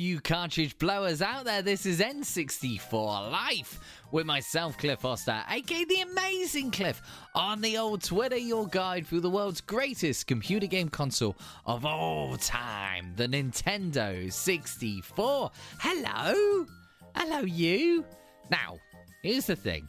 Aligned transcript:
You 0.00 0.18
cartridge 0.18 0.78
blowers 0.78 1.20
out 1.20 1.44
there. 1.44 1.60
This 1.60 1.84
is 1.84 2.00
N64 2.00 3.30
Life 3.30 3.78
with 4.10 4.24
myself, 4.24 4.78
Cliff 4.78 5.00
Foster, 5.00 5.42
aka 5.50 5.84
the 5.84 6.00
amazing 6.00 6.70
Cliff, 6.70 7.02
on 7.34 7.60
the 7.60 7.76
old 7.76 8.02
Twitter, 8.02 8.38
your 8.38 8.66
guide 8.66 9.06
through 9.06 9.20
the 9.20 9.28
world's 9.28 9.60
greatest 9.60 10.26
computer 10.26 10.66
game 10.66 10.88
console 10.88 11.36
of 11.66 11.84
all 11.84 12.34
time, 12.38 13.12
the 13.16 13.28
Nintendo 13.28 14.32
64. 14.32 15.50
Hello, 15.80 16.66
hello, 17.14 17.40
you. 17.40 18.02
Now, 18.50 18.78
here's 19.22 19.44
the 19.44 19.56
thing. 19.56 19.86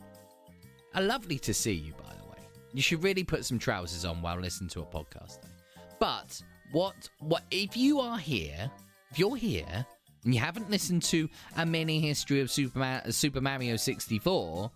Uh, 0.94 1.04
lovely 1.04 1.40
to 1.40 1.54
see 1.54 1.72
you, 1.72 1.94
by 1.94 2.14
the 2.22 2.30
way. 2.30 2.46
You 2.74 2.82
should 2.82 3.02
really 3.02 3.24
put 3.24 3.46
some 3.46 3.60
trousers 3.60 4.04
on 4.04 4.22
while 4.22 4.42
listening 4.42 4.72
to 4.72 4.82
a 4.82 4.86
podcast. 4.86 5.40
But 6.02 6.42
what 6.74 7.10
what 7.20 7.44
if 7.50 7.78
you 7.78 8.02
are 8.02 8.18
here, 8.18 8.70
if 9.10 9.18
you're 9.18 9.38
here 9.38 9.86
and 10.24 10.34
you 10.34 10.40
haven't 10.40 10.70
listened 10.70 11.04
to 11.04 11.30
a 11.58 11.66
mini 11.66 12.00
history 12.00 12.42
of 12.42 12.52
Super, 12.52 12.80
Ma- 12.80 13.02
Super 13.10 13.42
Mario 13.42 13.76
64, 13.76 14.72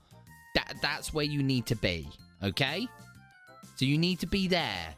that 0.56 0.76
that's 0.82 1.14
where 1.14 1.26
you 1.26 1.44
need 1.44 1.66
to 1.68 1.76
be, 1.76 2.08
okay? 2.44 2.88
So 3.76 3.86
you 3.86 3.98
need 3.98 4.20
to 4.20 4.28
be 4.28 4.48
there. 4.48 4.96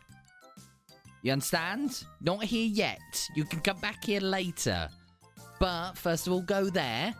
You 1.23 1.31
understand? 1.31 2.03
Not 2.21 2.43
here 2.43 2.67
yet. 2.67 3.27
You 3.35 3.43
can 3.43 3.59
come 3.59 3.79
back 3.79 4.03
here 4.03 4.21
later. 4.21 4.87
But 5.59 5.93
first 5.93 6.27
of 6.27 6.33
all, 6.33 6.41
go 6.41 6.69
there, 6.69 7.13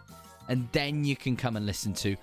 and 0.47 0.69
then 0.71 1.03
you 1.03 1.15
can 1.15 1.35
come 1.35 1.55
and 1.57 1.65
listen 1.65 1.93
to 1.95 2.15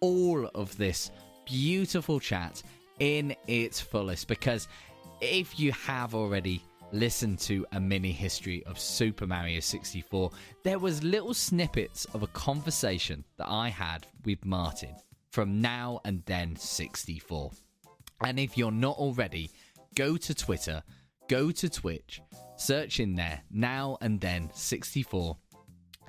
all 0.00 0.46
of 0.54 0.76
this 0.76 1.10
beautiful 1.46 2.20
chat 2.20 2.62
in 3.00 3.34
its 3.48 3.80
fullest. 3.80 4.28
Because 4.28 4.68
if 5.20 5.58
you 5.58 5.72
have 5.72 6.14
already 6.14 6.62
listen 6.92 7.36
to 7.36 7.66
a 7.72 7.80
mini 7.80 8.12
history 8.12 8.64
of 8.66 8.78
Super 8.78 9.26
Mario 9.26 9.60
64, 9.60 10.30
there 10.62 10.78
was 10.78 11.02
little 11.02 11.34
snippets 11.34 12.04
of 12.14 12.22
a 12.22 12.28
conversation 12.28 13.24
that 13.36 13.48
I 13.48 13.68
had 13.68 14.06
with 14.24 14.44
Martin 14.44 14.94
from 15.30 15.60
now 15.60 16.00
and 16.04 16.22
then 16.26 16.54
64. 16.56 17.50
And 18.24 18.38
if 18.38 18.56
you're 18.56 18.70
not 18.70 18.96
already, 18.96 19.50
go 19.94 20.16
to 20.16 20.34
Twitter, 20.34 20.82
go 21.28 21.50
to 21.50 21.68
Twitch, 21.68 22.20
search 22.56 23.00
in 23.00 23.16
there 23.16 23.42
now 23.50 23.98
and 24.00 24.20
then 24.20 24.50
64 24.54 25.36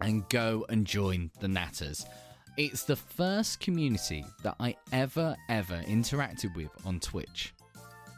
and 0.01 0.27
go 0.29 0.65
and 0.69 0.85
join 0.85 1.31
the 1.39 1.47
Natters. 1.47 2.05
It's 2.57 2.83
the 2.83 2.95
first 2.95 3.59
community 3.59 4.23
that 4.43 4.55
I 4.59 4.75
ever 4.91 5.35
ever 5.49 5.81
interacted 5.87 6.55
with 6.55 6.69
on 6.85 6.99
Twitch. 6.99 7.53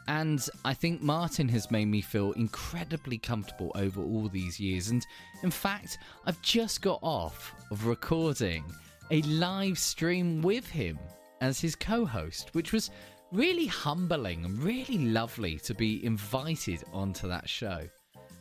And 0.08 0.48
I 0.64 0.72
think 0.72 1.02
Martin 1.02 1.48
has 1.50 1.70
made 1.70 1.84
me 1.84 2.00
feel 2.00 2.32
incredibly 2.32 3.18
comfortable 3.18 3.70
over 3.74 4.02
all 4.02 4.28
these 4.28 4.58
years. 4.58 4.88
And 4.88 5.06
in 5.42 5.50
fact, 5.50 5.98
I've 6.24 6.40
just 6.40 6.80
got 6.80 6.98
off 7.02 7.54
of 7.70 7.86
recording 7.86 8.64
a 9.10 9.20
live 9.22 9.78
stream 9.78 10.40
with 10.40 10.66
him 10.66 10.98
as 11.42 11.60
his 11.60 11.76
co 11.76 12.06
host, 12.06 12.54
which 12.54 12.72
was 12.72 12.90
really 13.32 13.66
humbling 13.66 14.46
and 14.46 14.62
really 14.62 14.98
lovely 14.98 15.58
to 15.58 15.74
be 15.74 16.04
invited 16.06 16.82
onto 16.94 17.28
that 17.28 17.46
show. 17.46 17.86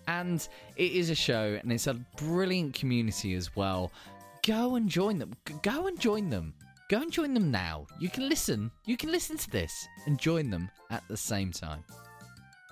And 0.08 0.48
it 0.78 0.92
is 0.94 1.10
a 1.10 1.16
show 1.16 1.60
and 1.62 1.70
it's 1.70 1.88
a 1.88 1.96
brilliant 2.16 2.76
community 2.76 3.34
as 3.34 3.58
well. 3.58 3.92
Go 4.46 4.76
and 4.76 4.88
join 4.88 5.20
them. 5.20 5.34
Go 5.64 5.88
and 5.88 6.00
join 6.00 6.30
them. 6.30 6.54
Go 6.90 7.02
and 7.02 7.12
join 7.12 7.34
them 7.34 7.52
now. 7.52 7.86
You 8.00 8.10
can 8.10 8.30
listen. 8.30 8.72
You 8.86 8.96
can 8.96 9.12
listen 9.12 9.38
to 9.38 9.50
this 9.50 9.88
and 10.06 10.18
join 10.18 10.50
them 10.50 10.70
at 10.90 11.04
the 11.10 11.18
same 11.18 11.52
time. 11.52 11.84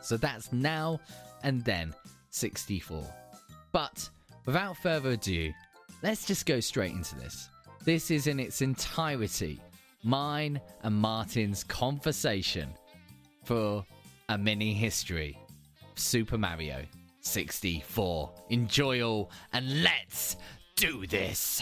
So 0.01 0.15
that's 0.15 0.53
now 0.53 0.99
and 1.43 1.63
then 1.65 1.93
64. 2.29 3.03
But 3.73 4.09
without 4.45 4.77
further 4.77 5.11
ado, 5.11 5.51
let's 6.01 6.25
just 6.25 6.45
go 6.45 6.59
straight 6.61 6.93
into 6.93 7.15
this. 7.15 7.49
This 7.83 8.09
is 8.09 8.27
in 8.27 8.39
its 8.39 8.61
entirety 8.61 9.59
mine 10.03 10.61
and 10.83 10.95
Martin's 10.95 11.63
conversation 11.63 12.69
for 13.43 13.85
a 14.29 14.37
mini 14.37 14.73
history 14.73 15.37
Super 15.95 16.37
Mario 16.37 16.83
64. 17.21 18.31
Enjoy 18.49 19.01
all 19.01 19.31
and 19.53 19.83
let's 19.83 20.37
do 20.75 21.05
this. 21.07 21.61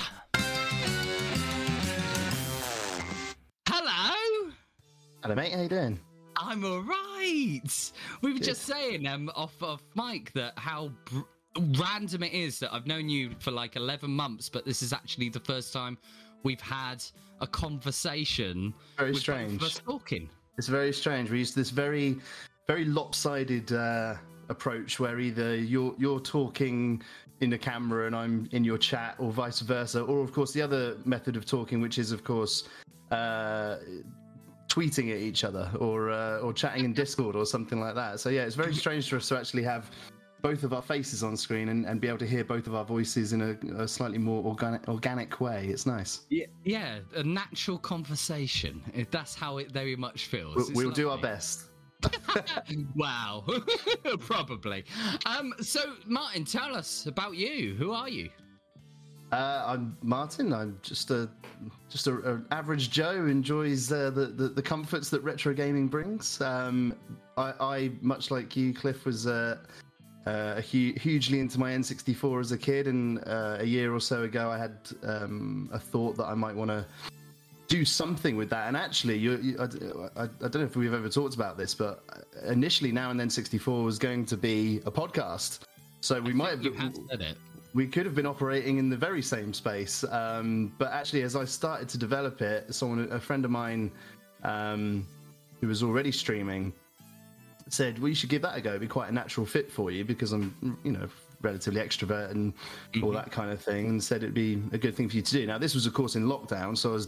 Hello, 5.23 5.35
mate. 5.35 5.53
How 5.53 5.61
you 5.61 5.69
doing? 5.69 5.97
I'm 6.35 6.65
all 6.65 6.81
right. 6.81 7.91
We 8.21 8.33
were 8.33 8.39
Good. 8.39 8.43
just 8.43 8.63
saying 8.63 9.07
um, 9.07 9.31
off 9.37 9.55
of 9.63 9.81
mic 9.95 10.33
that 10.33 10.51
how 10.57 10.91
br- 11.05 11.21
random 11.79 12.23
it 12.23 12.33
is 12.33 12.59
that 12.59 12.73
I've 12.73 12.87
known 12.87 13.07
you 13.07 13.31
for 13.39 13.51
like 13.51 13.77
11 13.77 14.11
months, 14.11 14.49
but 14.49 14.65
this 14.65 14.81
is 14.81 14.91
actually 14.91 15.29
the 15.29 15.39
first 15.39 15.71
time 15.71 15.97
we've 16.43 16.59
had 16.59 17.01
a 17.39 17.47
conversation. 17.47 18.73
Very 18.97 19.13
both 19.13 19.21
strange. 19.21 19.63
us 19.63 19.79
talking. 19.79 20.29
It's 20.57 20.67
very 20.67 20.91
strange. 20.91 21.31
We 21.31 21.39
use 21.39 21.53
this 21.53 21.69
very, 21.69 22.17
very 22.67 22.83
lopsided 22.83 23.71
uh, 23.71 24.15
approach 24.49 24.99
where 24.99 25.21
either 25.21 25.55
you're 25.55 25.95
you're 25.97 26.19
talking 26.19 27.01
in 27.39 27.49
the 27.49 27.57
camera 27.57 28.07
and 28.07 28.15
I'm 28.15 28.49
in 28.51 28.65
your 28.65 28.77
chat, 28.77 29.15
or 29.19 29.31
vice 29.31 29.61
versa, 29.61 30.01
or 30.01 30.21
of 30.21 30.33
course 30.33 30.51
the 30.51 30.61
other 30.61 30.97
method 31.05 31.37
of 31.37 31.45
talking, 31.45 31.79
which 31.79 31.97
is 31.97 32.11
of 32.11 32.25
course 32.25 32.67
uh, 33.11 33.77
tweeting 34.73 35.11
at 35.11 35.19
each 35.19 35.43
other 35.43 35.69
or 35.79 36.09
uh, 36.09 36.39
or 36.39 36.53
chatting 36.53 36.85
in 36.85 36.93
Discord 37.03 37.35
or 37.35 37.45
something 37.45 37.79
like 37.79 37.95
that. 37.95 38.19
So 38.19 38.29
yeah, 38.29 38.43
it's 38.43 38.55
very 38.55 38.73
strange 38.73 39.09
for 39.09 39.17
us 39.17 39.27
to 39.29 39.37
actually 39.37 39.63
have 39.63 39.91
both 40.41 40.63
of 40.63 40.73
our 40.73 40.81
faces 40.81 41.23
on 41.23 41.37
screen 41.37 41.69
and, 41.69 41.85
and 41.85 42.01
be 42.01 42.07
able 42.07 42.17
to 42.17 42.27
hear 42.27 42.43
both 42.43 42.67
of 42.67 42.75
our 42.75 42.83
voices 42.83 43.31
in 43.31 43.41
a, 43.41 43.81
a 43.81 43.87
slightly 43.87 44.17
more 44.17 44.43
organic 44.43 44.87
organic 44.89 45.39
way. 45.39 45.67
It's 45.67 45.85
nice. 45.85 46.21
Yeah, 46.29 46.47
yeah, 46.65 46.99
a 47.15 47.23
natural 47.23 47.77
conversation. 47.77 48.81
If 48.93 49.09
That's 49.11 49.35
how 49.35 49.57
it 49.57 49.71
very 49.71 49.95
much 49.95 50.25
feels. 50.25 50.55
We'll, 50.55 50.87
we'll 50.87 50.91
do 50.91 51.09
our 51.09 51.17
best. 51.17 51.69
wow, 52.95 53.45
probably. 54.19 54.83
Um, 55.25 55.53
so 55.61 55.93
Martin, 56.05 56.43
tell 56.43 56.75
us 56.75 57.05
about 57.05 57.35
you. 57.35 57.75
Who 57.75 57.93
are 57.93 58.09
you? 58.09 58.29
Uh, 59.33 59.63
I'm 59.65 59.97
Martin. 60.03 60.53
I'm 60.53 60.77
just 60.83 61.09
a 61.09 61.27
just 61.89 62.05
a, 62.05 62.35
a 62.35 62.41
average 62.51 62.91
Joe 62.91 63.17
who 63.17 63.25
enjoys 63.25 63.91
uh, 63.91 64.11
the, 64.11 64.27
the 64.27 64.49
the 64.49 64.61
comforts 64.61 65.09
that 65.09 65.21
retro 65.21 65.55
gaming 65.55 65.87
brings. 65.87 66.39
Um, 66.39 66.95
I, 67.35 67.53
I 67.59 67.91
much 68.01 68.29
like 68.29 68.55
you, 68.55 68.75
Cliff, 68.75 69.05
was 69.05 69.25
uh, 69.25 69.57
uh, 70.27 70.61
hu- 70.61 70.93
hugely 70.99 71.39
into 71.39 71.59
my 71.59 71.71
N64 71.71 72.41
as 72.41 72.51
a 72.51 72.57
kid, 72.59 72.85
and 72.85 73.27
uh, 73.27 73.57
a 73.59 73.65
year 73.65 73.91
or 73.91 73.99
so 73.99 74.21
ago, 74.21 74.51
I 74.51 74.57
had 74.59 74.77
um, 75.01 75.67
a 75.73 75.79
thought 75.79 76.15
that 76.17 76.25
I 76.25 76.35
might 76.35 76.55
want 76.55 76.69
to 76.69 76.85
do 77.67 77.83
something 77.85 78.37
with 78.37 78.51
that. 78.51 78.67
And 78.67 78.77
actually, 78.77 79.17
you, 79.17 79.37
you, 79.37 79.57
I, 79.59 79.63
I, 80.21 80.23
I 80.25 80.27
don't 80.41 80.57
know 80.57 80.61
if 80.65 80.75
we've 80.75 80.93
ever 80.93 81.09
talked 81.09 81.33
about 81.33 81.57
this, 81.57 81.73
but 81.73 82.03
initially, 82.45 82.91
now 82.91 83.09
and 83.09 83.19
then 83.19 83.31
64 83.31 83.83
was 83.83 83.97
going 83.97 84.27
to 84.27 84.37
be 84.37 84.77
a 84.85 84.91
podcast. 84.91 85.61
So 86.01 86.21
we 86.21 86.33
might 86.33 86.51
have 86.51 86.61
You 86.61 86.73
have 86.73 86.95
said 87.09 87.21
it. 87.21 87.37
We 87.73 87.87
could 87.87 88.05
have 88.05 88.15
been 88.15 88.25
operating 88.25 88.77
in 88.77 88.89
the 88.89 88.97
very 88.97 89.21
same 89.21 89.53
space. 89.53 90.03
Um, 90.05 90.73
but 90.77 90.91
actually, 90.91 91.23
as 91.23 91.35
I 91.35 91.45
started 91.45 91.89
to 91.89 91.97
develop 91.97 92.41
it, 92.41 92.73
someone, 92.73 93.07
a 93.11 93.19
friend 93.19 93.43
of 93.45 93.51
mine, 93.51 93.91
um, 94.43 95.07
who 95.61 95.67
was 95.67 95.81
already 95.81 96.11
streaming, 96.11 96.73
said, 97.69 97.97
"Well, 97.99 98.09
you 98.09 98.15
should 98.15 98.29
give 98.29 98.41
that 98.43 98.57
a 98.57 98.61
go. 98.61 98.71
It'd 98.71 98.81
be 98.81 98.87
quite 98.87 99.09
a 99.09 99.13
natural 99.13 99.45
fit 99.45 99.71
for 99.71 99.89
you 99.89 100.05
because 100.05 100.33
I'm, 100.33 100.77
you 100.83 100.91
know, 100.91 101.07
relatively 101.41 101.81
extrovert 101.81 102.31
and 102.31 102.53
all 103.01 103.11
that 103.11 103.31
kind 103.31 103.51
of 103.51 103.61
thing." 103.61 103.87
And 103.87 104.03
said 104.03 104.17
it'd 104.17 104.33
be 104.33 104.61
a 104.71 104.77
good 104.77 104.95
thing 104.95 105.09
for 105.09 105.15
you 105.15 105.21
to 105.21 105.31
do. 105.31 105.47
Now, 105.47 105.57
this 105.57 105.73
was, 105.73 105.85
of 105.85 105.93
course, 105.93 106.15
in 106.15 106.25
lockdown, 106.25 106.77
so 106.77 106.89
I 106.91 106.93
was 106.93 107.07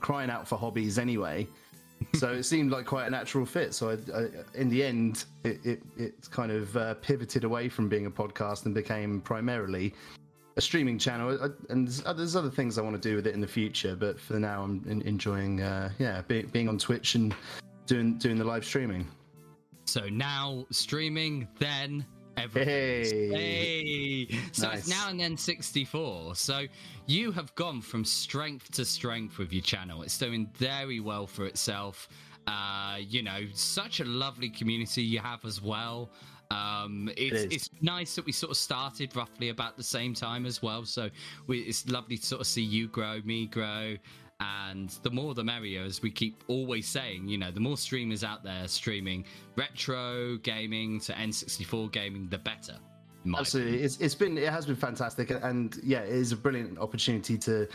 crying 0.00 0.30
out 0.30 0.46
for 0.46 0.56
hobbies 0.56 0.98
anyway. 0.98 1.48
So 2.14 2.32
it 2.32 2.44
seemed 2.44 2.70
like 2.70 2.86
quite 2.86 3.06
a 3.06 3.10
natural 3.10 3.46
fit. 3.46 3.74
So 3.74 3.90
I, 3.90 4.18
I, 4.18 4.26
in 4.54 4.68
the 4.68 4.84
end, 4.84 5.24
it, 5.44 5.64
it, 5.64 5.82
it 5.96 6.30
kind 6.30 6.52
of 6.52 6.76
uh, 6.76 6.94
pivoted 6.94 7.44
away 7.44 7.68
from 7.68 7.88
being 7.88 8.06
a 8.06 8.10
podcast 8.10 8.66
and 8.66 8.74
became 8.74 9.20
primarily 9.20 9.94
a 10.56 10.60
streaming 10.60 10.98
channel. 10.98 11.38
I, 11.42 11.48
and 11.72 11.86
there's, 11.86 12.02
there's 12.16 12.36
other 12.36 12.50
things 12.50 12.78
I 12.78 12.82
want 12.82 13.00
to 13.00 13.08
do 13.08 13.16
with 13.16 13.26
it 13.26 13.34
in 13.34 13.40
the 13.40 13.46
future, 13.46 13.94
but 13.94 14.18
for 14.18 14.38
now, 14.38 14.62
I'm 14.62 14.84
en- 14.88 15.02
enjoying, 15.02 15.60
uh, 15.62 15.90
yeah, 15.98 16.22
be, 16.22 16.42
being 16.42 16.68
on 16.68 16.78
Twitch 16.78 17.14
and 17.14 17.34
doing 17.86 18.18
doing 18.18 18.38
the 18.38 18.44
live 18.44 18.64
streaming. 18.64 19.06
So 19.84 20.08
now 20.08 20.66
streaming, 20.70 21.46
then 21.58 22.04
everything. 22.36 23.32
Hey. 23.32 24.26
Hey. 24.26 24.38
So 24.52 24.70
it's 24.70 24.88
now 24.88 25.08
and 25.08 25.20
then 25.20 25.36
64. 25.36 26.34
So 26.34 26.66
you 27.06 27.32
have 27.32 27.54
gone 27.54 27.80
from 27.80 28.04
strength 28.04 28.70
to 28.72 28.84
strength 28.84 29.38
with 29.38 29.52
your 29.52 29.62
channel. 29.62 30.02
It's 30.02 30.18
doing 30.18 30.48
very 30.54 31.00
well 31.00 31.26
for 31.26 31.46
itself. 31.46 32.08
Uh, 32.46 32.98
you 33.00 33.22
know, 33.22 33.46
such 33.54 34.00
a 34.00 34.04
lovely 34.04 34.48
community 34.48 35.02
you 35.02 35.18
have 35.18 35.44
as 35.44 35.60
well. 35.60 36.10
Um, 36.50 37.10
it's, 37.16 37.34
is. 37.34 37.44
it's 37.46 37.70
nice 37.80 38.14
that 38.14 38.24
we 38.24 38.30
sort 38.30 38.52
of 38.52 38.56
started 38.56 39.16
roughly 39.16 39.48
about 39.48 39.76
the 39.76 39.82
same 39.82 40.14
time 40.14 40.46
as 40.46 40.62
well. 40.62 40.84
So 40.84 41.10
we, 41.48 41.60
it's 41.60 41.88
lovely 41.88 42.16
to 42.18 42.24
sort 42.24 42.40
of 42.40 42.46
see 42.46 42.62
you 42.62 42.86
grow, 42.86 43.20
me 43.24 43.46
grow, 43.46 43.96
and 44.40 44.90
the 45.02 45.10
more 45.10 45.34
the 45.34 45.44
merrier, 45.44 45.82
as 45.82 46.02
we 46.02 46.10
keep 46.10 46.44
always 46.48 46.86
saying. 46.86 47.28
You 47.28 47.38
know, 47.38 47.50
the 47.50 47.60
more 47.60 47.76
streamers 47.76 48.24
out 48.24 48.42
there 48.42 48.68
streaming 48.68 49.24
retro 49.56 50.36
gaming 50.38 51.00
to 51.00 51.12
N64 51.12 51.90
gaming, 51.92 52.28
the 52.28 52.38
better. 52.38 52.76
Absolutely, 53.36 53.82
it's, 53.82 53.98
it's 53.98 54.14
been 54.14 54.38
it 54.38 54.48
has 54.48 54.66
been 54.66 54.76
fantastic, 54.76 55.30
and 55.30 55.80
yeah, 55.82 56.00
it 56.00 56.12
is 56.12 56.32
a 56.32 56.36
brilliant 56.36 56.78
opportunity 56.78 57.36
to 57.38 57.66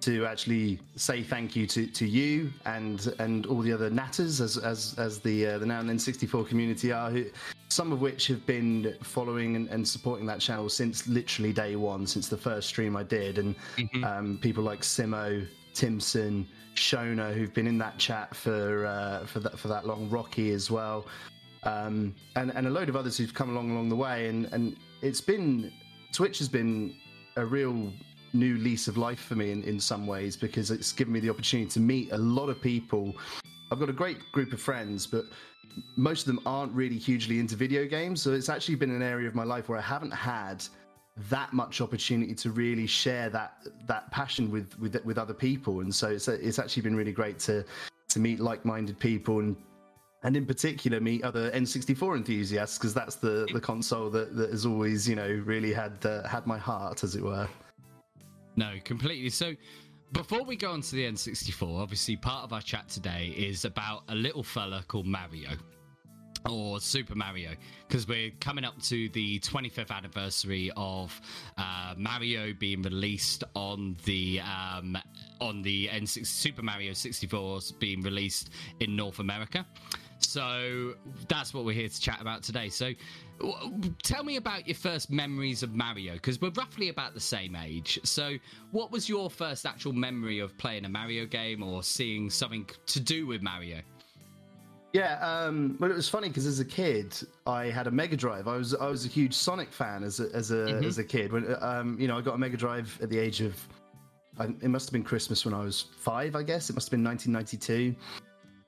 to 0.00 0.24
actually 0.26 0.78
say 0.96 1.22
thank 1.22 1.56
you 1.56 1.66
to, 1.66 1.86
to 1.86 2.06
you 2.06 2.52
and 2.66 3.12
and 3.18 3.46
all 3.46 3.60
the 3.60 3.72
other 3.72 3.90
natters 3.90 4.40
as 4.40 4.56
as 4.56 4.94
as 4.98 5.18
the 5.20 5.46
uh, 5.46 5.58
the 5.58 5.66
now 5.66 5.80
and 5.80 5.88
then 5.88 5.98
64 5.98 6.44
community 6.44 6.92
are 6.92 7.10
who 7.10 7.24
some 7.68 7.92
of 7.92 8.00
which 8.00 8.26
have 8.28 8.46
been 8.46 8.94
following 9.02 9.56
and, 9.56 9.68
and, 9.68 9.86
supporting 9.86 10.24
that 10.24 10.40
channel 10.40 10.68
since 10.68 11.06
literally 11.06 11.52
day 11.52 11.76
one 11.76 12.06
since 12.06 12.28
the 12.28 12.36
first 12.36 12.68
stream 12.68 12.96
I 12.96 13.02
did 13.02 13.38
and 13.38 13.54
mm-hmm. 13.76 14.04
um, 14.04 14.38
people 14.40 14.62
like 14.62 14.80
Simo 14.80 15.46
Timson 15.78 16.44
Shona 16.74 17.32
who've 17.32 17.54
been 17.54 17.68
in 17.68 17.78
that 17.78 17.98
chat 17.98 18.34
for 18.34 18.84
uh, 18.84 19.24
for 19.26 19.38
that 19.38 19.56
for 19.56 19.68
that 19.68 19.86
long 19.86 20.10
Rocky 20.10 20.50
as 20.50 20.72
well 20.72 21.06
um, 21.62 22.16
and 22.34 22.50
and 22.56 22.66
a 22.66 22.70
load 22.70 22.88
of 22.88 22.96
others 22.96 23.16
who've 23.16 23.32
come 23.32 23.50
along 23.50 23.70
along 23.70 23.88
the 23.88 23.96
way 23.96 24.26
and 24.26 24.46
and 24.52 24.76
it's 25.02 25.20
been 25.20 25.72
Twitch 26.12 26.38
has 26.38 26.48
been 26.48 26.96
a 27.36 27.44
real 27.44 27.92
new 28.32 28.56
lease 28.58 28.88
of 28.88 28.96
life 28.96 29.20
for 29.20 29.36
me 29.36 29.52
in, 29.52 29.62
in 29.62 29.78
some 29.78 30.04
ways 30.04 30.36
because 30.36 30.72
it's 30.72 30.90
given 30.90 31.12
me 31.12 31.20
the 31.20 31.30
opportunity 31.30 31.70
to 31.70 31.80
meet 31.80 32.10
a 32.10 32.18
lot 32.18 32.48
of 32.48 32.60
people. 32.60 33.14
I've 33.70 33.78
got 33.78 33.88
a 33.88 33.92
great 33.92 34.18
group 34.32 34.52
of 34.52 34.60
friends, 34.60 35.06
but 35.06 35.26
most 35.96 36.26
of 36.26 36.34
them 36.34 36.40
aren't 36.44 36.72
really 36.72 36.98
hugely 36.98 37.38
into 37.38 37.54
video 37.54 37.86
games. 37.86 38.20
So 38.20 38.32
it's 38.32 38.48
actually 38.48 38.74
been 38.74 38.90
an 38.90 39.02
area 39.02 39.28
of 39.28 39.34
my 39.34 39.44
life 39.44 39.68
where 39.68 39.78
I 39.78 39.82
haven't 39.82 40.10
had 40.10 40.64
that 41.28 41.52
much 41.52 41.80
opportunity 41.80 42.34
to 42.34 42.50
really 42.50 42.86
share 42.86 43.28
that 43.30 43.66
that 43.86 44.10
passion 44.10 44.50
with 44.50 44.78
with 44.78 45.02
with 45.04 45.18
other 45.18 45.34
people. 45.34 45.80
And 45.80 45.94
so 45.94 46.08
it's 46.08 46.28
it's 46.28 46.58
actually 46.58 46.82
been 46.82 46.96
really 46.96 47.12
great 47.12 47.38
to 47.40 47.64
to 48.08 48.20
meet 48.20 48.40
like-minded 48.40 48.98
people 48.98 49.40
and 49.40 49.56
and 50.22 50.36
in 50.36 50.46
particular 50.46 51.00
meet 51.00 51.22
other 51.22 51.50
N64 51.50 52.16
enthusiasts 52.16 52.78
because 52.78 52.94
that's 52.94 53.16
the 53.16 53.48
the 53.52 53.60
console 53.60 54.10
that, 54.10 54.36
that 54.36 54.50
has 54.50 54.66
always 54.66 55.08
you 55.08 55.16
know 55.16 55.28
really 55.44 55.72
had 55.72 55.94
uh, 56.04 56.26
had 56.26 56.46
my 56.46 56.58
heart 56.58 57.04
as 57.04 57.16
it 57.16 57.22
were. 57.22 57.48
No, 58.56 58.74
completely. 58.84 59.30
So, 59.30 59.54
before 60.12 60.42
we 60.42 60.56
go 60.56 60.72
on 60.72 60.80
to 60.80 60.96
the 60.96 61.04
N64, 61.04 61.80
obviously 61.80 62.16
part 62.16 62.42
of 62.42 62.52
our 62.52 62.60
chat 62.60 62.88
today 62.88 63.32
is 63.36 63.64
about 63.64 64.02
a 64.08 64.16
little 64.16 64.42
fella 64.42 64.82
called 64.88 65.06
Mario 65.06 65.50
or 66.48 66.80
Super 66.80 67.14
Mario 67.14 67.50
because 67.86 68.06
we're 68.06 68.30
coming 68.40 68.64
up 68.64 68.80
to 68.82 69.08
the 69.10 69.38
25th 69.40 69.90
anniversary 69.90 70.70
of 70.76 71.20
uh, 71.56 71.94
Mario 71.96 72.52
being 72.52 72.82
released 72.82 73.44
on 73.54 73.96
the 74.04 74.40
um, 74.40 74.96
on 75.40 75.62
the 75.62 75.88
N6 75.88 76.26
Super 76.26 76.62
Mario 76.62 76.92
64 76.92 77.60
being 77.78 78.02
released 78.02 78.50
in 78.80 78.96
North 78.96 79.18
America. 79.18 79.66
So 80.18 80.94
that's 81.28 81.54
what 81.54 81.64
we're 81.64 81.74
here 81.74 81.88
to 81.88 82.00
chat 82.00 82.20
about 82.20 82.42
today. 82.42 82.68
So 82.68 82.92
tell 84.02 84.24
me 84.24 84.36
about 84.36 84.66
your 84.66 84.74
first 84.74 85.10
memories 85.10 85.62
of 85.62 85.74
Mario 85.74 86.14
because 86.14 86.40
we're 86.40 86.50
roughly 86.50 86.88
about 86.88 87.14
the 87.14 87.20
same 87.20 87.54
age. 87.54 88.00
So, 88.04 88.36
what 88.70 88.90
was 88.90 89.08
your 89.08 89.30
first 89.30 89.66
actual 89.66 89.92
memory 89.92 90.40
of 90.40 90.56
playing 90.58 90.84
a 90.84 90.88
Mario 90.88 91.26
game 91.26 91.62
or 91.62 91.82
seeing 91.82 92.30
something 92.30 92.68
to 92.86 93.00
do 93.00 93.26
with 93.26 93.42
Mario? 93.42 93.80
Yeah, 94.92 95.18
um, 95.20 95.76
well, 95.78 95.90
it 95.90 95.94
was 95.94 96.08
funny 96.08 96.28
because 96.28 96.46
as 96.46 96.60
a 96.60 96.64
kid, 96.64 97.14
I 97.46 97.66
had 97.66 97.86
a 97.86 97.90
Mega 97.90 98.16
Drive. 98.16 98.48
I 98.48 98.56
was 98.56 98.74
I 98.74 98.88
was 98.88 99.04
a 99.04 99.08
huge 99.08 99.34
Sonic 99.34 99.70
fan 99.70 100.02
as 100.02 100.18
a 100.20 100.28
as 100.34 100.50
a 100.50 100.54
mm-hmm. 100.54 100.84
as 100.84 100.98
a 100.98 101.04
kid. 101.04 101.32
When 101.32 101.54
um, 101.60 102.00
you 102.00 102.08
know, 102.08 102.16
I 102.16 102.22
got 102.22 102.34
a 102.34 102.38
Mega 102.38 102.56
Drive 102.56 102.98
at 103.02 103.10
the 103.10 103.18
age 103.18 103.42
of, 103.42 103.54
it 104.40 104.68
must 104.68 104.88
have 104.88 104.92
been 104.92 105.02
Christmas 105.02 105.44
when 105.44 105.52
I 105.52 105.62
was 105.62 105.86
five, 105.98 106.34
I 106.34 106.42
guess. 106.42 106.70
It 106.70 106.74
must 106.74 106.86
have 106.86 106.92
been 106.92 107.04
1992, 107.04 107.94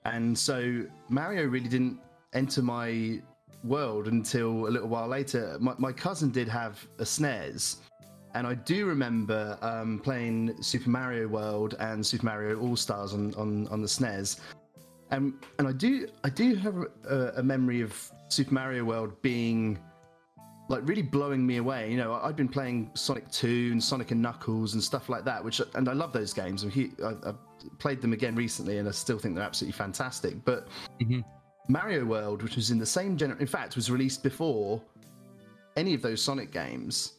and 0.04 0.38
so 0.38 0.84
Mario 1.08 1.46
really 1.46 1.68
didn't 1.68 1.98
enter 2.34 2.60
my 2.60 3.22
world 3.64 4.08
until 4.08 4.68
a 4.68 4.70
little 4.70 4.88
while 4.88 5.08
later. 5.08 5.56
My, 5.58 5.74
my 5.78 5.92
cousin 5.92 6.30
did 6.30 6.48
have 6.48 6.86
a 6.98 7.04
SNES, 7.04 7.76
and 8.34 8.46
I 8.46 8.54
do 8.54 8.84
remember 8.84 9.56
um, 9.62 9.98
playing 10.00 10.62
Super 10.62 10.90
Mario 10.90 11.28
World 11.28 11.76
and 11.80 12.04
Super 12.04 12.26
Mario 12.26 12.60
All 12.60 12.76
Stars 12.76 13.14
on, 13.14 13.34
on, 13.36 13.68
on 13.68 13.80
the 13.80 13.88
SNES. 13.88 14.40
And 15.10 15.34
and 15.58 15.66
I 15.66 15.72
do 15.72 16.08
I 16.24 16.30
do 16.30 16.54
have 16.56 16.76
a, 17.08 17.32
a 17.36 17.42
memory 17.42 17.80
of 17.80 18.10
Super 18.28 18.54
Mario 18.54 18.84
World 18.84 19.20
being 19.22 19.78
like 20.70 20.86
really 20.88 21.02
blowing 21.02 21.44
me 21.44 21.56
away. 21.56 21.90
You 21.90 21.96
know, 21.96 22.14
I've 22.22 22.36
been 22.36 22.48
playing 22.48 22.92
Sonic 22.94 23.28
2 23.32 23.70
and 23.72 23.82
Sonic 23.82 24.12
and 24.12 24.22
Knuckles 24.22 24.74
and 24.74 24.82
stuff 24.82 25.08
like 25.08 25.24
that, 25.24 25.44
which 25.44 25.60
and 25.74 25.88
I 25.88 25.92
love 25.92 26.12
those 26.12 26.32
games. 26.32 26.64
I've 26.64 27.38
played 27.78 28.00
them 28.00 28.12
again 28.12 28.36
recently, 28.36 28.78
and 28.78 28.88
I 28.88 28.92
still 28.92 29.18
think 29.18 29.34
they're 29.34 29.44
absolutely 29.44 29.76
fantastic. 29.76 30.44
But 30.44 30.68
mm-hmm. 31.00 31.20
Mario 31.68 32.04
World, 32.04 32.42
which 32.42 32.54
was 32.54 32.70
in 32.70 32.78
the 32.78 32.86
same 32.86 33.16
generation, 33.16 33.40
in 33.40 33.48
fact, 33.48 33.74
was 33.74 33.90
released 33.90 34.22
before 34.22 34.80
any 35.76 35.92
of 35.92 36.02
those 36.02 36.22
Sonic 36.22 36.52
games, 36.52 37.14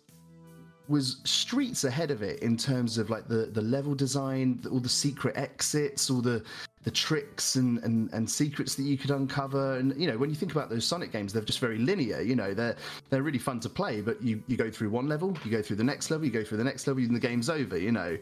was 0.87 1.17
streets 1.25 1.83
ahead 1.83 2.09
of 2.09 2.21
it 2.21 2.39
in 2.39 2.55
terms 2.55 2.97
of 2.97 3.09
like 3.09 3.27
the 3.27 3.49
the 3.51 3.61
level 3.61 3.93
design, 3.93 4.61
all 4.71 4.79
the 4.79 4.89
secret 4.89 5.35
exits, 5.35 6.09
all 6.09 6.21
the 6.21 6.41
the 6.83 6.91
tricks 6.91 7.55
and, 7.55 7.77
and 7.83 8.11
and 8.13 8.29
secrets 8.29 8.75
that 8.75 8.83
you 8.83 8.97
could 8.97 9.11
uncover. 9.11 9.77
And 9.77 9.99
you 9.99 10.09
know, 10.09 10.17
when 10.17 10.29
you 10.29 10.35
think 10.35 10.51
about 10.51 10.69
those 10.69 10.85
Sonic 10.85 11.11
games, 11.11 11.33
they're 11.33 11.43
just 11.43 11.59
very 11.59 11.77
linear. 11.77 12.21
You 12.21 12.35
know, 12.35 12.53
they're 12.53 12.75
they're 13.09 13.23
really 13.23 13.39
fun 13.39 13.59
to 13.61 13.69
play, 13.69 14.01
but 14.01 14.21
you 14.21 14.43
you 14.47 14.57
go 14.57 14.71
through 14.71 14.89
one 14.89 15.07
level, 15.07 15.35
you 15.43 15.51
go 15.51 15.61
through 15.61 15.77
the 15.77 15.83
next 15.83 16.09
level, 16.09 16.25
you 16.25 16.31
go 16.31 16.43
through 16.43 16.57
the 16.57 16.63
next 16.63 16.87
level, 16.87 17.03
and 17.03 17.15
the 17.15 17.19
game's 17.19 17.49
over. 17.49 17.77
You 17.77 17.91
know, 17.91 18.17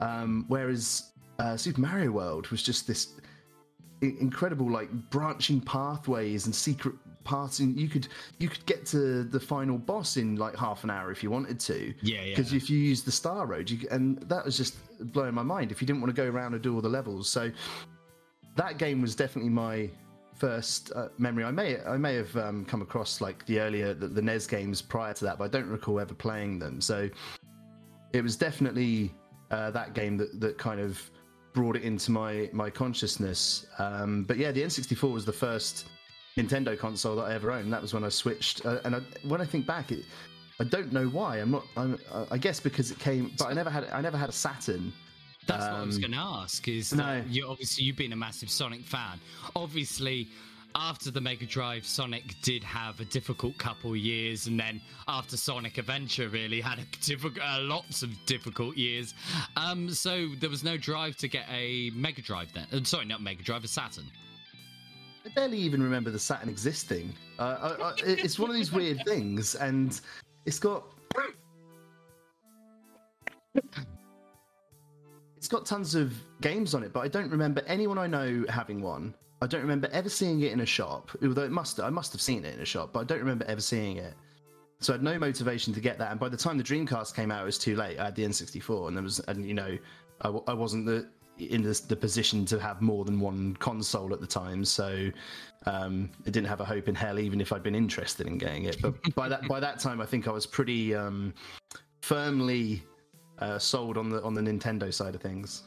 um, 0.00 0.44
whereas 0.48 1.12
uh, 1.38 1.56
Super 1.56 1.80
Mario 1.80 2.10
World 2.10 2.48
was 2.48 2.62
just 2.62 2.86
this 2.86 3.14
incredible 4.02 4.70
like 4.70 4.90
branching 5.10 5.60
pathways 5.60 6.46
and 6.46 6.54
secret 6.54 6.94
paths 7.24 7.58
and 7.58 7.78
you 7.78 7.88
could 7.88 8.06
you 8.38 8.48
could 8.48 8.64
get 8.66 8.86
to 8.86 9.24
the 9.24 9.40
final 9.40 9.78
boss 9.78 10.16
in 10.16 10.36
like 10.36 10.54
half 10.54 10.84
an 10.84 10.90
hour 10.90 11.10
if 11.10 11.22
you 11.22 11.30
wanted 11.30 11.58
to 11.58 11.92
yeah 12.02 12.22
yeah. 12.22 12.36
because 12.36 12.52
yeah. 12.52 12.56
if 12.58 12.70
you 12.70 12.78
use 12.78 13.02
the 13.02 13.10
star 13.10 13.46
road 13.46 13.68
you, 13.68 13.86
and 13.90 14.18
that 14.28 14.44
was 14.44 14.56
just 14.56 14.76
blowing 15.12 15.34
my 15.34 15.42
mind 15.42 15.72
if 15.72 15.80
you 15.80 15.86
didn't 15.86 16.00
want 16.00 16.14
to 16.14 16.22
go 16.22 16.28
around 16.28 16.54
and 16.54 16.62
do 16.62 16.74
all 16.74 16.80
the 16.80 16.88
levels 16.88 17.28
so 17.28 17.50
that 18.56 18.78
game 18.78 19.00
was 19.00 19.14
definitely 19.14 19.50
my 19.50 19.88
first 20.34 20.92
uh, 20.94 21.08
memory 21.18 21.44
i 21.44 21.50
may 21.50 21.80
i 21.84 21.96
may 21.96 22.14
have 22.14 22.36
um, 22.36 22.64
come 22.64 22.82
across 22.82 23.20
like 23.20 23.44
the 23.46 23.58
earlier 23.58 23.94
the, 23.94 24.06
the 24.06 24.20
nes 24.20 24.46
games 24.46 24.82
prior 24.82 25.14
to 25.14 25.24
that 25.24 25.38
but 25.38 25.44
i 25.44 25.48
don't 25.48 25.68
recall 25.68 25.98
ever 25.98 26.14
playing 26.14 26.58
them 26.58 26.80
so 26.80 27.08
it 28.12 28.22
was 28.22 28.36
definitely 28.36 29.14
uh, 29.50 29.70
that 29.70 29.94
game 29.94 30.16
that 30.16 30.40
that 30.40 30.58
kind 30.58 30.80
of 30.80 31.10
brought 31.52 31.74
it 31.74 31.82
into 31.82 32.10
my 32.10 32.50
my 32.52 32.70
consciousness. 32.70 33.66
Um, 33.78 34.24
but 34.24 34.36
yeah, 34.36 34.52
the 34.52 34.62
N64 34.62 35.12
was 35.12 35.24
the 35.24 35.32
first 35.32 35.86
Nintendo 36.36 36.78
console 36.78 37.16
that 37.16 37.22
I 37.24 37.34
ever 37.34 37.50
owned. 37.50 37.72
That 37.72 37.82
was 37.82 37.94
when 37.94 38.04
I 38.04 38.10
switched. 38.10 38.64
Uh, 38.66 38.78
and 38.84 38.96
I, 38.96 39.00
when 39.26 39.40
I 39.40 39.44
think 39.46 39.66
back, 39.66 39.90
it, 39.90 40.04
I 40.60 40.64
don't 40.64 40.92
know 40.92 41.06
why. 41.06 41.38
I'm 41.38 41.50
not. 41.50 41.64
I'm, 41.76 41.98
I 42.30 42.38
guess 42.38 42.60
because 42.60 42.90
it 42.90 42.98
came, 42.98 43.32
but 43.38 43.46
I 43.48 43.54
never 43.54 43.70
had. 43.70 43.84
I 43.90 44.00
never 44.00 44.18
had 44.18 44.28
a 44.28 44.32
Saturn. 44.32 44.92
That's 45.46 45.64
um, 45.64 45.72
what 45.72 45.80
I 45.80 45.84
was 45.84 45.96
um, 45.96 46.00
going 46.02 46.12
to 46.12 46.18
ask. 46.18 46.68
Is 46.68 46.94
no. 46.94 47.22
you 47.28 47.48
obviously 47.48 47.84
you've 47.84 47.96
been 47.96 48.12
a 48.12 48.16
massive 48.16 48.50
Sonic 48.50 48.82
fan. 48.82 49.20
Obviously, 49.54 50.28
after 50.76 51.10
the 51.10 51.20
Mega 51.20 51.46
Drive, 51.46 51.86
Sonic 51.86 52.34
did 52.42 52.62
have 52.62 53.00
a 53.00 53.04
difficult 53.06 53.56
couple 53.56 53.96
years, 53.96 54.46
and 54.46 54.60
then 54.60 54.80
after 55.08 55.36
Sonic 55.36 55.78
Adventure, 55.78 56.28
really 56.28 56.60
had 56.60 56.78
a 56.78 56.84
difficult, 57.04 57.42
uh, 57.42 57.60
lots 57.62 58.02
of 58.02 58.10
difficult 58.26 58.76
years. 58.76 59.14
Um, 59.56 59.90
so 59.90 60.28
there 60.38 60.50
was 60.50 60.62
no 60.62 60.76
drive 60.76 61.16
to 61.16 61.28
get 61.28 61.46
a 61.50 61.90
Mega 61.94 62.20
Drive 62.20 62.52
then. 62.52 62.66
Uh, 62.72 62.84
sorry, 62.84 63.06
not 63.06 63.22
Mega 63.22 63.42
Drive, 63.42 63.64
a 63.64 63.68
Saturn. 63.68 64.04
I 65.24 65.30
barely 65.30 65.58
even 65.58 65.82
remember 65.82 66.10
the 66.10 66.18
Saturn 66.18 66.48
existing. 66.48 67.14
Uh, 67.38 67.76
I, 67.80 67.82
I, 67.82 67.94
it's 68.04 68.38
one 68.38 68.50
of 68.50 68.56
these 68.56 68.70
weird 68.70 69.02
things, 69.06 69.54
and 69.54 69.98
it's 70.44 70.58
got. 70.58 70.84
It's 75.46 75.52
got 75.52 75.64
tons 75.64 75.94
of 75.94 76.12
games 76.40 76.74
on 76.74 76.82
it, 76.82 76.92
but 76.92 77.04
I 77.04 77.06
don't 77.06 77.30
remember 77.30 77.62
anyone 77.68 77.98
I 77.98 78.08
know 78.08 78.44
having 78.48 78.82
one. 78.82 79.14
I 79.40 79.46
don't 79.46 79.60
remember 79.60 79.88
ever 79.92 80.08
seeing 80.08 80.40
it 80.40 80.50
in 80.50 80.58
a 80.58 80.66
shop, 80.66 81.12
although 81.22 81.44
it 81.44 81.52
must 81.52 81.78
I 81.78 81.88
must 81.88 82.10
have 82.14 82.20
seen 82.20 82.44
it 82.44 82.56
in 82.56 82.60
a 82.60 82.64
shop, 82.64 82.92
but 82.92 82.98
I 82.98 83.04
don't 83.04 83.20
remember 83.20 83.44
ever 83.44 83.60
seeing 83.60 83.98
it. 83.98 84.14
So 84.80 84.92
I 84.92 84.96
had 84.96 85.04
no 85.04 85.16
motivation 85.20 85.72
to 85.72 85.78
get 85.78 85.98
that, 85.98 86.10
and 86.10 86.18
by 86.18 86.28
the 86.28 86.36
time 86.36 86.58
the 86.58 86.64
Dreamcast 86.64 87.14
came 87.14 87.30
out, 87.30 87.42
it 87.42 87.44
was 87.44 87.58
too 87.58 87.76
late. 87.76 87.96
I 87.96 88.06
had 88.06 88.16
the 88.16 88.24
N64, 88.24 88.88
and 88.88 88.96
there 88.96 89.04
was, 89.04 89.20
and 89.20 89.46
you 89.46 89.54
know, 89.54 89.78
I, 90.22 90.30
I 90.48 90.52
wasn't 90.52 90.84
the 90.84 91.06
in 91.38 91.62
the, 91.62 91.80
the, 91.86 91.94
position 91.94 92.44
to 92.46 92.58
have 92.58 92.82
more 92.82 93.04
than 93.04 93.20
one 93.20 93.54
console 93.58 94.12
at 94.12 94.20
the 94.20 94.26
time, 94.26 94.64
so 94.64 95.08
um, 95.66 96.10
it 96.24 96.32
didn't 96.32 96.48
have 96.48 96.60
a 96.60 96.64
hope 96.64 96.88
in 96.88 96.96
hell, 96.96 97.20
even 97.20 97.40
if 97.40 97.52
I'd 97.52 97.62
been 97.62 97.76
interested 97.76 98.26
in 98.26 98.36
getting 98.36 98.64
it. 98.64 98.82
But 98.82 98.94
by 99.14 99.28
that 99.28 99.46
by 99.46 99.60
that 99.60 99.78
time, 99.78 100.00
I 100.00 100.06
think 100.06 100.26
I 100.26 100.32
was 100.32 100.44
pretty 100.44 100.92
um, 100.92 101.34
firmly 102.02 102.82
uh, 103.38 103.58
sold 103.58 103.96
on 103.96 104.08
the 104.08 104.22
on 104.22 104.34
the 104.34 104.40
Nintendo 104.40 104.92
side 104.92 105.14
of 105.14 105.20
things. 105.20 105.64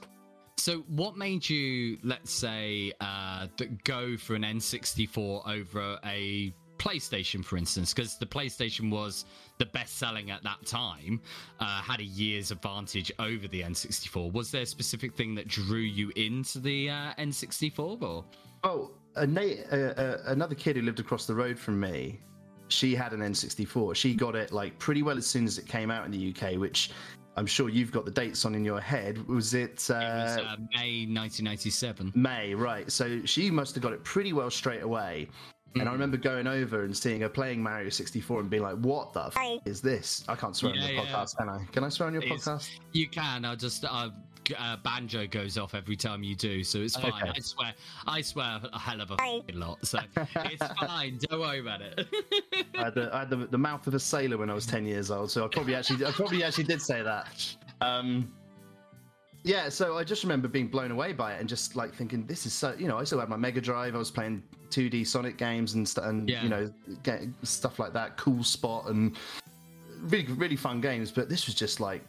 So, 0.57 0.79
what 0.89 1.15
made 1.15 1.49
you, 1.49 1.97
let's 2.03 2.31
say, 2.31 2.91
uh, 2.99 3.47
go 3.85 4.17
for 4.17 4.35
an 4.35 4.41
N64 4.41 5.47
over 5.47 5.97
a 6.03 6.53
PlayStation, 6.77 7.45
for 7.45 7.55
instance? 7.55 7.93
Because 7.93 8.17
the 8.17 8.25
PlayStation 8.25 8.91
was 8.91 9.23
the 9.57 9.67
best 9.67 9.97
selling 9.97 10.31
at 10.31 10.43
that 10.43 10.65
time, 10.65 11.21
uh, 11.61 11.81
had 11.81 12.01
a 12.01 12.03
year's 12.03 12.51
advantage 12.51 13.09
over 13.19 13.47
the 13.47 13.61
N64. 13.61 14.33
Was 14.33 14.51
there 14.51 14.63
a 14.63 14.65
specific 14.65 15.15
thing 15.15 15.33
that 15.35 15.47
drew 15.47 15.79
you 15.79 16.11
into 16.17 16.59
the 16.59 16.89
uh, 16.89 17.13
N64? 17.17 18.01
Or? 18.03 18.25
Oh, 18.65 18.91
a 19.15 19.25
na- 19.25 19.63
uh, 19.71 19.75
uh, 19.75 20.17
another 20.25 20.55
kid 20.55 20.75
who 20.75 20.81
lived 20.81 20.99
across 20.99 21.25
the 21.25 21.35
road 21.35 21.57
from 21.57 21.79
me 21.79 22.19
she 22.69 22.95
had 22.95 23.13
an 23.13 23.19
N64. 23.19 23.95
She 23.95 24.13
got 24.13 24.35
it 24.35 24.51
like 24.51 24.77
pretty 24.79 25.01
well 25.01 25.17
as 25.17 25.25
soon 25.25 25.45
as 25.45 25.57
it 25.57 25.67
came 25.67 25.91
out 25.91 26.05
in 26.05 26.11
the 26.11 26.33
UK, 26.33 26.57
which 26.57 26.91
I'm 27.39 27.45
sure 27.45 27.69
you've 27.69 27.93
got 27.93 28.03
the 28.03 28.11
dates 28.11 28.43
on 28.43 28.53
in 28.53 28.65
your 28.65 28.81
head. 28.81 29.25
Was 29.29 29.53
it, 29.53 29.87
uh, 29.89 29.93
it 29.95 29.97
was 30.23 30.37
uh, 30.39 30.55
May 30.75 31.05
1997? 31.07 32.11
May, 32.13 32.53
right? 32.53 32.91
So 32.91 33.21
she 33.23 33.49
must 33.49 33.75
have 33.75 33.81
got 33.81 33.93
it 33.93 34.03
pretty 34.03 34.33
well 34.33 34.51
straight 34.51 34.81
away. 34.83 35.29
And 35.75 35.87
I 35.87 35.91
remember 35.93 36.17
going 36.17 36.47
over 36.47 36.83
and 36.83 36.97
seeing 36.97 37.21
her 37.21 37.29
playing 37.29 37.63
Mario 37.63 37.89
64 37.89 38.41
and 38.41 38.49
being 38.49 38.63
like, 38.63 38.75
"What 38.77 39.13
the 39.13 39.25
f- 39.27 39.37
is 39.65 39.81
this?" 39.81 40.25
I 40.27 40.35
can't 40.35 40.53
swear 40.55 40.73
Yeah, 40.75 40.81
on 40.83 40.89
your 40.95 41.03
yeah. 41.05 41.11
podcast, 41.13 41.37
can 41.37 41.47
I? 41.47 41.63
Can 41.71 41.83
I 41.85 41.89
swear 41.89 42.07
on 42.07 42.13
your 42.13 42.23
It's- 42.23 42.43
podcast? 42.45 42.69
You 42.91 43.07
can. 43.07 43.45
I 43.45 43.55
just 43.55 43.85
uh, 43.87 44.09
g- 44.09 44.13
uh, 44.57 44.77
banjo 44.77 45.27
goes 45.27 45.57
off 45.57 45.75
every 45.75 45.95
time 45.95 46.23
you 46.23 46.35
do, 46.35 46.63
so 46.63 46.79
it's 46.79 46.95
fine. 46.95 47.11
Okay. 47.13 47.31
I 47.35 47.39
swear. 47.39 47.73
I 48.07 48.21
swear 48.21 48.59
a 48.71 48.79
hell 48.79 49.01
of 49.01 49.11
a 49.11 49.15
f***ing 49.21 49.59
lot, 49.59 49.85
so 49.85 49.99
it's 50.17 50.67
fine. 50.79 51.19
Don't 51.29 51.39
worry 51.39 51.59
about 51.59 51.81
it. 51.81 52.07
I 52.77 52.83
had, 52.85 52.95
the, 52.95 53.13
I 53.13 53.19
had 53.19 53.29
the, 53.29 53.37
the 53.47 53.57
mouth 53.57 53.85
of 53.87 53.93
a 53.93 53.99
sailor 53.99 54.37
when 54.37 54.49
I 54.49 54.53
was 54.53 54.65
10 54.65 54.85
years 54.85 55.11
old, 55.11 55.31
so 55.31 55.45
I 55.45 55.47
probably 55.47 55.75
actually 55.75 56.05
I 56.05 56.11
probably 56.11 56.43
actually 56.43 56.65
did 56.65 56.81
say 56.81 57.01
that. 57.01 57.55
Um, 57.81 58.31
yeah, 59.43 59.69
so 59.69 59.97
I 59.97 60.03
just 60.03 60.23
remember 60.23 60.47
being 60.47 60.67
blown 60.67 60.91
away 60.91 61.13
by 61.13 61.33
it 61.33 61.39
and 61.39 61.47
just 61.47 61.75
like 61.75 61.93
thinking, 61.93 62.25
this 62.25 62.45
is 62.45 62.53
so. 62.53 62.75
You 62.77 62.87
know, 62.89 62.97
I 62.97 63.05
still 63.05 63.19
had 63.19 63.29
my 63.29 63.37
Mega 63.37 63.61
Drive. 63.61 63.95
I 63.95 63.97
was 63.97 64.11
playing 64.11 64.43
2D 64.69 65.07
Sonic 65.07 65.37
games 65.37 65.75
and 65.75 65.87
st- 65.87 66.05
and 66.07 66.29
Yeah. 66.29 66.43
you 66.43 66.49
know 66.49 66.73
get, 67.03 67.23
stuff 67.43 67.79
like 67.79 67.93
that. 67.93 68.17
Cool 68.17 68.43
Spot 68.43 68.87
and 68.87 69.15
really 70.01 70.33
really 70.33 70.55
fun 70.57 70.81
games. 70.81 71.09
But 71.11 71.29
this 71.29 71.45
was 71.45 71.55
just 71.55 71.79
like 71.79 72.03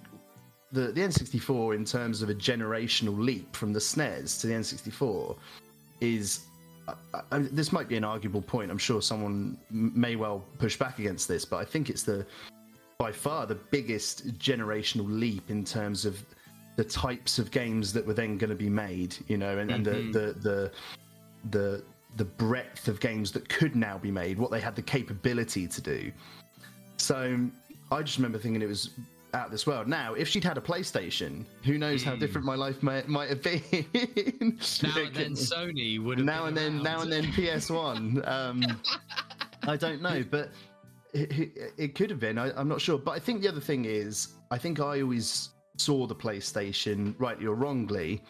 the 0.73 0.93
the 0.93 1.01
N64 1.01 1.75
in 1.75 1.85
terms 1.85 2.23
of 2.23 2.31
a 2.31 2.35
generational 2.35 3.19
leap 3.19 3.55
from 3.55 3.73
the 3.73 3.81
SNES 3.81 4.41
to 4.41 4.47
the 4.47 4.55
N64 4.55 5.37
is. 6.01 6.47
Uh, 6.89 6.95
uh, 7.15 7.21
I, 7.31 7.37
I, 7.37 7.39
this 7.41 7.73
might 7.73 7.89
be 7.89 7.97
an 7.97 8.05
arguable 8.05 8.43
point. 8.43 8.71
I'm 8.71 8.79
sure 8.79 9.03
someone 9.03 9.59
m- 9.71 9.93
may 9.95 10.17
well 10.17 10.43
push 10.59 10.77
back 10.77 10.99
against 10.99 11.29
this, 11.29 11.45
but 11.45 11.59
I 11.59 11.65
think 11.65 11.91
it's 11.91 12.03
the 12.03 12.27
by 12.99 13.13
far 13.13 13.47
the 13.47 13.55
biggest 13.55 14.39
generational 14.39 15.07
leap 15.09 15.51
in 15.51 15.65
terms 15.65 16.05
of 16.05 16.25
the 16.77 16.85
types 16.85 17.39
of 17.39 17.51
games 17.51 17.93
that 17.93 18.07
were 18.07 18.15
then 18.15 18.39
going 18.39 18.51
to 18.51 18.57
be 18.57 18.71
made. 18.71 19.17
You 19.29 19.37
know, 19.37 19.59
and, 19.59 19.71
and 19.71 19.85
the, 19.85 19.91
mm-hmm. 19.91 20.13
the 20.13 20.21
the 20.41 20.73
the 21.51 21.85
the 22.17 22.25
breadth 22.25 22.89
of 22.89 23.01
games 23.01 23.31
that 23.33 23.49
could 23.49 23.77
now 23.77 23.99
be 23.99 24.11
made, 24.11 24.39
what 24.39 24.51
they 24.51 24.61
had 24.61 24.75
the 24.75 24.83
capability 24.83 25.67
to 25.69 25.81
do. 25.81 26.11
So 26.97 27.39
I 27.93 28.03
just 28.03 28.19
remember 28.19 28.39
thinking 28.39 28.63
it 28.63 28.69
was 28.69 28.91
out 29.35 29.47
of 29.47 29.53
this 29.53 29.67
world. 29.67 29.89
Now, 29.89 30.15
if 30.15 30.29
she'd 30.29 30.45
had 30.45 30.59
a 30.59 30.61
PlayStation, 30.61 31.45
who 31.65 31.79
knows 31.79 32.03
how 32.03 32.17
different 32.17 32.47
my 32.47 32.55
life 32.55 32.83
might 32.83 33.09
might 33.09 33.29
have 33.29 33.43
been. 33.43 33.63
now 34.83 34.97
and 34.97 35.15
then, 35.15 35.33
Sony 35.33 36.03
would 36.03 36.19
have 36.19 36.27
now 36.27 36.47
and 36.47 36.57
then, 36.57 36.83
now 36.83 37.01
and 37.01 37.13
then, 37.13 37.33
PS 37.33 37.71
One. 37.71 38.23
Um, 38.27 38.63
I 39.67 39.77
don't 39.77 40.03
know, 40.03 40.25
but 40.31 40.51
it, 41.13 41.73
it, 41.77 41.95
could 41.95 42.11
have 42.11 42.21
been. 42.21 42.39
I, 42.39 42.53
I'm 42.59 42.69
not 42.69 42.81
sure. 42.81 42.99
But 42.99 43.13
I 43.13 43.19
think 43.19 43.43
the 43.43 43.49
other 43.49 43.61
thing 43.61 43.85
is, 43.85 44.35
I 44.51 44.59
think 44.59 44.81
I 44.81 45.03
always 45.03 45.51
saw 45.77 46.07
the 46.07 46.15
PlayStation, 46.15 47.15
rightly 47.19 47.47
or 47.47 47.55
wrongly, 47.55 48.23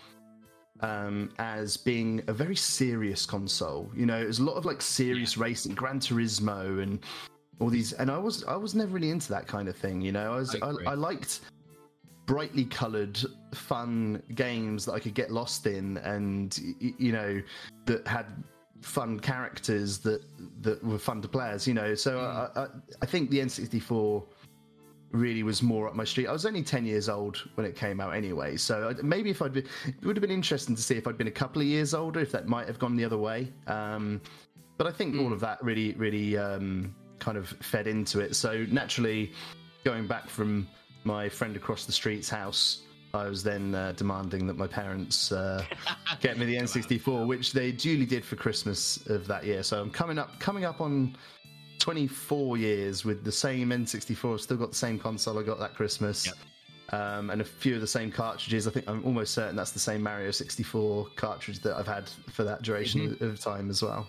um, 0.80 1.30
as 1.38 1.76
being 1.76 2.22
a 2.26 2.32
very 2.32 2.56
serious 2.56 3.26
console. 3.26 3.90
You 3.94 4.06
know, 4.06 4.20
it 4.20 4.26
was 4.26 4.38
a 4.38 4.44
lot 4.44 4.54
of 4.54 4.64
like 4.64 4.82
serious 4.82 5.36
racing, 5.36 5.74
Gran 5.74 6.00
Turismo, 6.00 6.82
and 6.82 7.00
all 7.60 7.68
these. 7.68 7.92
And 7.92 8.10
I 8.10 8.18
was 8.18 8.44
I 8.44 8.56
was 8.56 8.74
never 8.74 8.94
really 8.94 9.10
into 9.10 9.28
that 9.30 9.46
kind 9.46 9.68
of 9.68 9.76
thing. 9.76 10.00
You 10.00 10.12
know, 10.12 10.32
I 10.32 10.36
was 10.36 10.56
I 10.60 10.66
I. 10.66 10.74
I 10.88 10.94
liked 10.94 11.40
brightly 12.26 12.64
coloured, 12.64 13.18
fun 13.54 14.22
games 14.36 14.84
that 14.84 14.92
I 14.92 15.00
could 15.00 15.14
get 15.14 15.30
lost 15.30 15.66
in, 15.66 15.98
and 15.98 16.56
you 16.78 17.12
know, 17.12 17.42
that 17.86 18.06
had 18.06 18.26
fun 18.82 19.20
characters 19.20 19.98
that 19.98 20.22
that 20.62 20.82
were 20.84 20.98
fun 20.98 21.20
to 21.22 21.28
play 21.28 21.50
as. 21.50 21.66
You 21.66 21.74
know, 21.74 21.94
so 21.94 22.20
I, 22.20 22.60
I, 22.60 22.66
I 23.02 23.06
think 23.06 23.30
the 23.30 23.38
N64 23.38 24.24
really 25.10 25.42
was 25.42 25.60
more 25.60 25.88
up 25.88 25.96
my 25.96 26.04
street. 26.04 26.28
I 26.28 26.32
was 26.32 26.46
only 26.46 26.62
10 26.62 26.86
years 26.86 27.08
old 27.08 27.36
when 27.56 27.66
it 27.66 27.74
came 27.74 28.00
out 28.00 28.14
anyway, 28.14 28.56
so 28.56 28.94
maybe 29.02 29.30
if 29.30 29.42
I'd 29.42 29.52
been, 29.52 29.66
it 29.86 30.04
would 30.04 30.16
have 30.16 30.22
been 30.22 30.30
interesting 30.30 30.76
to 30.76 30.82
see 30.82 30.94
if 30.96 31.08
I'd 31.08 31.18
been 31.18 31.26
a 31.26 31.32
couple 31.32 31.60
of 31.60 31.66
years 31.66 31.94
older, 31.94 32.20
if 32.20 32.30
that 32.30 32.46
might 32.46 32.68
have 32.68 32.78
gone 32.78 32.94
the 32.94 33.04
other 33.04 33.18
way. 33.18 33.52
Um, 33.66 34.20
but 34.78 34.86
I 34.86 34.92
think 34.92 35.18
all 35.18 35.32
of 35.32 35.40
that 35.40 35.62
really, 35.64 35.94
really 35.94 36.38
um, 36.38 36.94
kind 37.20 37.38
of 37.38 37.48
fed 37.48 37.86
into 37.86 38.20
it. 38.20 38.34
So 38.34 38.66
naturally, 38.70 39.32
going 39.84 40.06
back 40.06 40.28
from 40.28 40.66
my 41.04 41.28
friend 41.28 41.56
across 41.56 41.86
the 41.86 41.92
street's 41.92 42.28
house, 42.28 42.82
I 43.12 43.28
was 43.28 43.42
then 43.42 43.74
uh, 43.74 43.92
demanding 43.92 44.46
that 44.46 44.56
my 44.56 44.66
parents 44.66 45.32
uh, 45.32 45.64
get 46.20 46.38
me 46.38 46.46
the 46.46 46.56
N64, 46.56 47.26
which 47.26 47.52
they 47.52 47.72
duly 47.72 48.06
did 48.06 48.24
for 48.24 48.36
Christmas 48.36 49.04
of 49.08 49.26
that 49.26 49.44
year. 49.44 49.62
So 49.62 49.80
I'm 49.80 49.90
coming 49.90 50.18
up, 50.18 50.38
coming 50.38 50.64
up 50.64 50.80
on 50.80 51.16
24 51.80 52.56
years 52.56 53.04
with 53.04 53.24
the 53.24 53.32
same 53.32 53.70
N64. 53.70 54.34
I've 54.34 54.40
still 54.40 54.56
got 54.56 54.70
the 54.70 54.76
same 54.76 54.98
console 54.98 55.38
I 55.38 55.42
got 55.42 55.58
that 55.58 55.74
Christmas. 55.74 56.26
Yep. 56.26 56.36
Um, 56.92 57.30
and 57.30 57.40
a 57.40 57.44
few 57.44 57.76
of 57.76 57.80
the 57.80 57.86
same 57.86 58.10
cartridges. 58.10 58.66
I 58.66 58.70
think 58.70 58.88
I'm 58.88 59.04
almost 59.04 59.32
certain 59.32 59.54
that's 59.54 59.70
the 59.70 59.78
same 59.78 60.02
Mario 60.02 60.32
64 60.32 61.06
cartridge 61.14 61.60
that 61.60 61.76
I've 61.76 61.86
had 61.86 62.08
for 62.32 62.42
that 62.44 62.62
duration 62.62 63.16
of 63.20 63.38
time 63.38 63.70
as 63.70 63.80
well. 63.80 64.08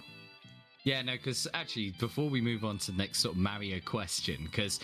Yeah, 0.84 1.02
no, 1.04 1.14
because 1.14 1.48
actually, 1.54 1.92
before 2.00 2.30
we 2.30 2.42
move 2.42 2.66
on 2.66 2.78
to 2.80 2.92
the 2.92 2.98
next 2.98 3.20
sort 3.20 3.36
of 3.36 3.40
Mario 3.42 3.80
question, 3.86 4.38
because 4.46 4.80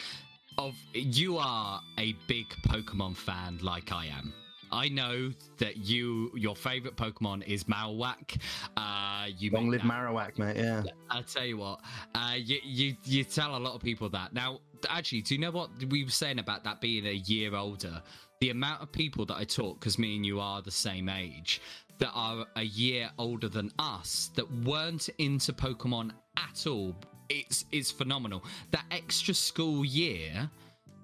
of 0.58 0.76
you 0.94 1.38
are 1.38 1.82
a 1.98 2.14
big 2.28 2.48
Pokemon 2.68 3.16
fan 3.16 3.60
like 3.62 3.92
I 3.92 4.08
am. 4.08 4.34
I 4.72 4.90
know 4.90 5.32
that 5.60 5.78
you 5.78 6.30
your 6.36 6.56
favorite 6.56 6.98
Pokemon 6.98 7.48
is 7.48 7.64
Marowak. 7.66 8.38
Uh, 8.76 9.28
you 9.38 9.50
Long 9.52 9.70
live 9.70 9.82
that- 9.82 9.90
Marowak, 9.90 10.38
mate. 10.38 10.58
Yeah. 10.58 10.84
I'll 11.10 11.24
tell 11.24 11.46
you 11.46 11.58
what, 11.58 11.80
uh, 12.14 12.34
you, 12.38 12.60
you 12.64 12.96
you 13.06 13.24
tell 13.24 13.56
a 13.56 13.60
lot 13.60 13.76
of 13.76 13.82
people 13.82 14.10
that. 14.10 14.34
Now, 14.34 14.60
actually, 14.90 15.22
do 15.22 15.36
you 15.36 15.42
know 15.42 15.52
what 15.52 15.70
we 15.90 16.04
were 16.04 16.10
saying 16.10 16.40
about 16.40 16.64
that 16.66 16.82
being 16.82 17.06
a 17.08 17.14
year 17.14 17.56
older? 17.56 18.02
The 18.42 18.50
amount 18.52 18.84
of 18.84 18.92
people 18.92 19.26
that 19.28 19.36
I 19.38 19.46
talk, 19.46 19.80
because 19.80 19.98
me 19.98 20.16
and 20.18 20.26
you 20.26 20.40
are 20.40 20.62
the 20.62 20.70
same 20.70 21.10
age, 21.10 21.60
that 22.00 22.12
are 22.14 22.46
a 22.56 22.64
year 22.64 23.10
older 23.18 23.50
than 23.50 23.72
us 23.80 24.32
that 24.36 24.50
weren't 24.64 25.10
into 25.18 25.54
Pokemon 25.54 26.12
at 26.38 26.68
all. 26.68 26.96
It's 27.30 27.66
it's 27.72 27.92
phenomenal. 27.92 28.44
That 28.72 28.86
extra 28.92 29.34
school 29.34 29.84
year, 29.84 30.50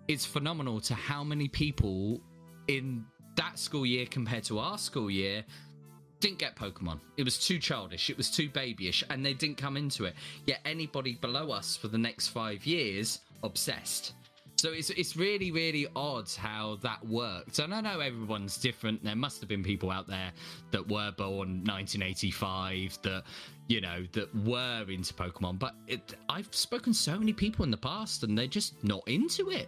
is 0.07 0.25
phenomenal 0.25 0.79
to 0.81 0.93
how 0.93 1.23
many 1.23 1.47
people 1.47 2.21
in 2.67 3.05
that 3.35 3.57
school 3.57 3.85
year 3.85 4.05
compared 4.05 4.43
to 4.45 4.59
our 4.59 4.77
school 4.77 5.09
year 5.09 5.43
didn't 6.19 6.39
get 6.39 6.55
Pokemon. 6.55 6.99
It 7.17 7.23
was 7.23 7.37
too 7.37 7.59
childish. 7.59 8.09
It 8.09 8.17
was 8.17 8.29
too 8.29 8.49
babyish, 8.49 9.03
and 9.09 9.25
they 9.25 9.33
didn't 9.33 9.57
come 9.57 9.75
into 9.75 10.05
it. 10.05 10.15
Yet 10.45 10.61
anybody 10.63 11.15
below 11.15 11.51
us 11.51 11.75
for 11.75 11.89
the 11.89 11.97
next 11.97 12.29
five 12.29 12.65
years 12.65 13.19
obsessed. 13.43 14.13
So 14.63 14.71
it's 14.71 14.91
it's 14.91 15.17
really 15.17 15.51
really 15.51 15.87
odd 15.93 16.31
how 16.31 16.77
that 16.83 17.05
worked. 17.05 17.59
And 17.59 17.75
I 17.75 17.81
know 17.81 17.99
everyone's 17.99 18.55
different. 18.57 19.03
There 19.03 19.13
must 19.13 19.41
have 19.41 19.49
been 19.49 19.61
people 19.61 19.91
out 19.91 20.07
there 20.07 20.31
that 20.71 20.87
were 20.87 21.11
born 21.11 21.65
1985 21.65 22.97
that 23.01 23.23
you 23.67 23.81
know 23.81 24.05
that 24.13 24.33
were 24.45 24.85
into 24.87 25.13
Pokemon. 25.15 25.59
But 25.59 25.75
it, 25.89 26.15
I've 26.29 26.47
spoken 26.55 26.93
to 26.93 26.97
so 26.97 27.19
many 27.19 27.33
people 27.33 27.65
in 27.65 27.71
the 27.71 27.77
past, 27.77 28.23
and 28.23 28.37
they're 28.37 28.47
just 28.47 28.81
not 28.85 29.05
into 29.05 29.49
it. 29.49 29.67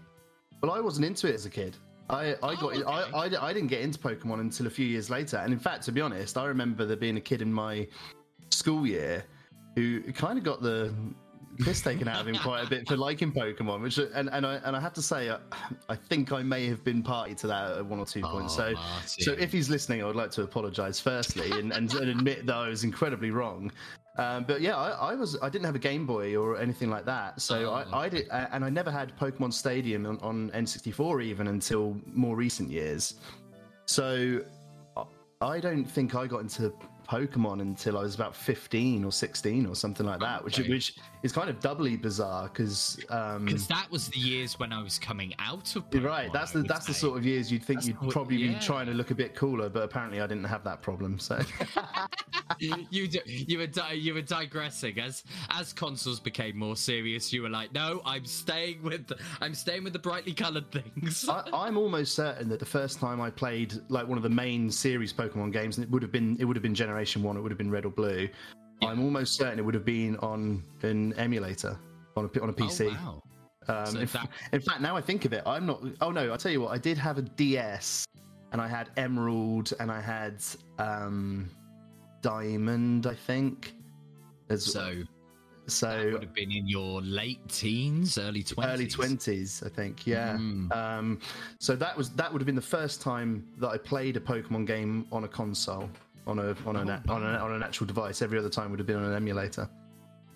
Well, 0.62 0.72
I 0.72 0.80
wasn't 0.80 1.08
into 1.08 1.28
it 1.28 1.36
as 1.36 1.46
a 1.46 1.50
kid. 1.50 1.75
I, 2.10 2.28
I 2.28 2.36
oh, 2.42 2.56
got 2.56 2.64
Oh, 2.64 2.70
okay. 2.70 2.84
I, 2.86 3.25
I, 3.25 3.50
I 3.50 3.52
didn't 3.52 3.68
get 3.68 3.82
into 3.82 4.00
Pokemon 4.00 4.40
until 4.40 4.66
a 4.68 4.70
few 4.70 4.86
years 4.86 5.10
later. 5.10 5.36
And 5.36 5.52
in 5.52 5.60
fact, 5.60 5.84
to 5.88 5.92
be 5.92 6.00
honest, 6.00 6.38
I 6.38 6.46
remember 6.46 6.86
there 6.86 6.96
being 6.96 7.18
a 7.18 7.22
kid 7.22 7.42
in 7.42 7.52
my 7.52 7.86
school 8.50 8.88
year 8.88 9.25
who 9.75 10.02
kind 10.14 10.38
of 10.38 10.46
got 10.46 10.62
the 10.62 10.94
piss 11.60 11.82
taken 11.82 12.08
out 12.08 12.22
of 12.22 12.28
him 12.28 12.36
quite 12.38 12.66
a 12.66 12.70
bit 12.70 12.88
for 12.88 12.98
liking 12.98 13.32
Pokemon. 13.32 13.82
Which 13.82 13.98
and 13.98 14.30
and 14.32 14.46
I 14.46 14.56
and 14.66 14.76
I 14.76 14.80
have 14.80 14.94
to 14.94 15.02
say, 15.02 15.30
uh, 15.30 15.38
I 15.90 15.96
think 15.96 16.32
I 16.32 16.42
may 16.44 16.68
have 16.68 16.84
been 16.84 17.02
party 17.04 17.36
to 17.36 17.48
that 17.48 17.78
at 17.78 17.86
one 17.86 18.00
or 18.00 18.06
two 18.06 18.22
points. 18.22 18.54
Oh, 18.56 18.58
So 18.70 18.74
Martin. 18.74 19.08
so 19.24 19.32
if 19.34 19.52
he's 19.52 19.70
listening, 19.70 20.02
I 20.04 20.06
would 20.06 20.16
like 20.16 20.32
to 20.32 20.44
apologise 20.44 21.00
firstly 21.00 21.52
and, 21.52 21.72
and, 21.72 21.94
and 21.94 22.10
admit 22.10 22.46
that 22.46 22.56
I 22.56 22.70
was 22.70 22.84
incredibly 22.84 23.32
wrong. 23.32 23.72
Um, 24.18 24.46
but 24.46 24.62
yeah, 24.62 24.78
I, 24.78 25.12
I 25.12 25.16
was 25.16 25.38
I 25.42 25.50
didn't 25.50 25.66
have 25.66 25.76
a 25.76 25.80
Game 25.80 26.06
Boy 26.06 26.38
or 26.38 26.58
anything 26.58 26.90
like 26.90 27.04
that, 27.06 27.42
so 27.42 27.66
Oh, 27.70 27.74
I, 27.92 28.04
I 28.06 28.10
did, 28.10 28.28
and 28.32 28.64
I 28.64 28.70
never 28.70 28.90
had 28.90 29.18
Pokemon 29.18 29.52
Stadium 29.52 30.06
on, 30.06 30.18
on 30.22 30.50
N64 30.52 31.22
even 31.24 31.48
until 31.48 32.00
more 32.06 32.36
recent 32.38 32.72
years. 32.72 33.16
So 33.86 34.42
I- 34.96 35.04
I 35.42 35.60
don't 35.60 35.84
think 35.86 36.16
I 36.16 36.28
got 36.28 36.40
into 36.40 36.74
Pokemon 37.10 37.62
until 37.62 37.98
I 37.98 38.02
was 38.02 38.16
about 38.16 38.36
15 38.36 39.04
or 39.04 39.12
16 39.12 39.66
or 39.68 39.76
something 39.76 40.06
like 40.06 40.22
that, 40.22 40.44
which 40.44 40.58
which 40.60 40.96
is 41.25 41.32
kind 41.32 41.50
of 41.50 41.60
doubly 41.60 41.98
bizarre 41.98 42.44
because 42.44 43.00
um, 43.10 43.46
Because 43.46 43.65
that 43.67 43.89
was 43.89 44.08
the 44.10 44.20
years 44.20 44.60
when 44.60 44.72
I 44.72 44.84
was 44.84 45.00
coming 45.00 45.34
out 45.39 45.75
of 45.75 45.89
Pokemon, 45.89 46.03
right. 46.03 46.32
That's 46.32 46.51
the 46.51 46.62
that's 46.62 46.86
the 46.86 46.94
sort 46.94 47.17
of 47.17 47.25
years 47.25 47.51
you'd 47.51 47.63
think 47.63 47.79
That's 47.79 47.88
you'd 47.88 48.00
what- 48.00 48.12
probably 48.12 48.38
yeah. 48.38 48.53
be 48.53 48.60
trying 48.60 48.86
to 48.86 48.94
look 48.94 49.10
a 49.10 49.15
bit 49.15 49.34
cooler, 49.34 49.67
but 49.67 49.82
apparently 49.82 50.22
I 50.22 50.27
didn't 50.27 50.44
have 50.44 50.63
that 50.65 50.84
problem. 50.84 51.17
So 51.17 51.39
you 52.60 52.86
you 53.25 53.58
were 53.58 53.67
di- 53.67 53.94
you 53.94 54.13
were 54.13 54.22
digressing 54.22 55.00
as 55.00 55.24
as 55.50 55.74
consoles 55.74 56.20
became 56.20 56.58
more 56.58 56.75
serious. 56.75 57.34
You 57.34 57.41
were 57.41 57.50
like, 57.50 57.74
no, 57.74 58.01
I'm 58.05 58.25
staying 58.25 58.84
with 58.84 59.08
the, 59.08 59.17
I'm 59.41 59.55
staying 59.55 59.84
with 59.84 59.94
the 59.94 60.00
brightly 60.00 60.34
coloured 60.34 60.72
things. 60.72 61.27
I, 61.27 61.44
I'm 61.51 61.75
almost 61.75 62.13
certain 62.13 62.48
that 62.50 62.60
the 62.60 62.65
first 62.67 63.00
time 63.00 63.20
I 63.20 63.32
played 63.32 63.74
like 63.89 64.08
one 64.08 64.17
of 64.17 64.24
the 64.24 64.29
main 64.29 64.70
series 64.70 65.12
Pokemon 65.12 65.53
games, 65.53 65.77
and 65.77 65.84
it 65.84 65.89
would 65.89 66.03
have 66.03 66.12
been 66.12 66.38
it 66.39 66.46
would 66.46 66.55
have 66.55 66.63
been 66.63 66.75
Generation 66.75 67.24
One, 67.24 67.36
it 67.36 67.41
would 67.41 67.51
have 67.51 67.58
been 67.58 67.72
Red 67.72 67.86
or 67.86 67.89
Blue. 67.91 68.29
I'm 68.82 69.01
almost 69.01 69.36
certain 69.36 69.58
it 69.60 69.63
would 69.63 69.74
have 69.75 69.86
been 69.86 70.17
on 70.17 70.63
an 70.84 71.13
emulator. 71.13 71.77
on 72.17 72.29
a 72.34 72.41
on 72.41 72.50
a 72.50 72.53
PC. 72.53 72.88
Oh, 72.91 72.94
wow. 72.94 73.22
Um, 73.67 73.86
So 73.88 74.00
in, 74.00 74.05
that- 74.08 74.29
in 74.53 74.62
fact, 74.62 74.82
now 74.82 74.96
I 74.96 75.01
think 75.01 75.25
of 75.25 75.34
it, 75.34 75.44
I'm 75.46 75.65
not. 75.65 75.82
Oh 76.01 76.12
no, 76.12 76.29
I'll 76.32 76.38
tell 76.38 76.51
you 76.51 76.62
what. 76.62 76.72
I 76.72 76.77
did 76.77 76.98
have 76.98 77.17
a 77.17 77.22
DS, 77.24 78.05
and 78.51 78.62
I 78.62 78.67
had 78.67 78.89
Emerald, 78.98 79.74
and 79.79 79.91
I 79.91 80.00
had 80.01 80.44
um, 80.79 81.50
Diamond. 82.22 83.08
I 83.08 83.13
think. 83.15 83.74
As, 84.50 84.63
So 84.63 85.03
that 85.65 85.72
so 85.72 86.12
would 86.13 86.22
have 86.22 86.34
been 86.36 86.51
in 86.51 86.67
your 86.67 87.01
late 87.01 87.39
teens, 87.50 88.20
early 88.20 88.44
twenties. 88.44 88.74
early 88.74 88.88
twenties, 88.88 89.63
I 89.65 89.70
think. 89.70 90.05
Yeah. 90.05 90.38
Mm. 90.38 90.72
Um, 90.75 91.20
so 91.60 91.75
that 91.75 91.98
was 91.98 92.12
that 92.12 92.32
would 92.32 92.39
have 92.41 92.46
been 92.46 92.55
the 92.55 92.62
first 92.62 93.01
time 93.01 93.48
that 93.58 93.70
I 93.70 93.77
played 93.79 94.15
a 94.17 94.20
Pokemon 94.20 94.67
game 94.67 95.08
on 95.12 95.24
a 95.24 95.27
console, 95.27 95.89
on 96.27 96.39
a 96.39 96.55
on 96.65 96.75
a, 96.75 97.03
Oh, 97.08 97.13
on, 97.13 97.24
a 97.24 97.38
on 97.38 97.51
an 97.53 97.63
actual 97.63 97.86
device. 97.88 98.22
Every 98.22 98.38
other 98.39 98.50
time 98.50 98.70
would 98.72 98.79
have 98.79 98.88
been 98.88 98.98
on 98.98 99.05
an 99.05 99.13
emulator. 99.15 99.70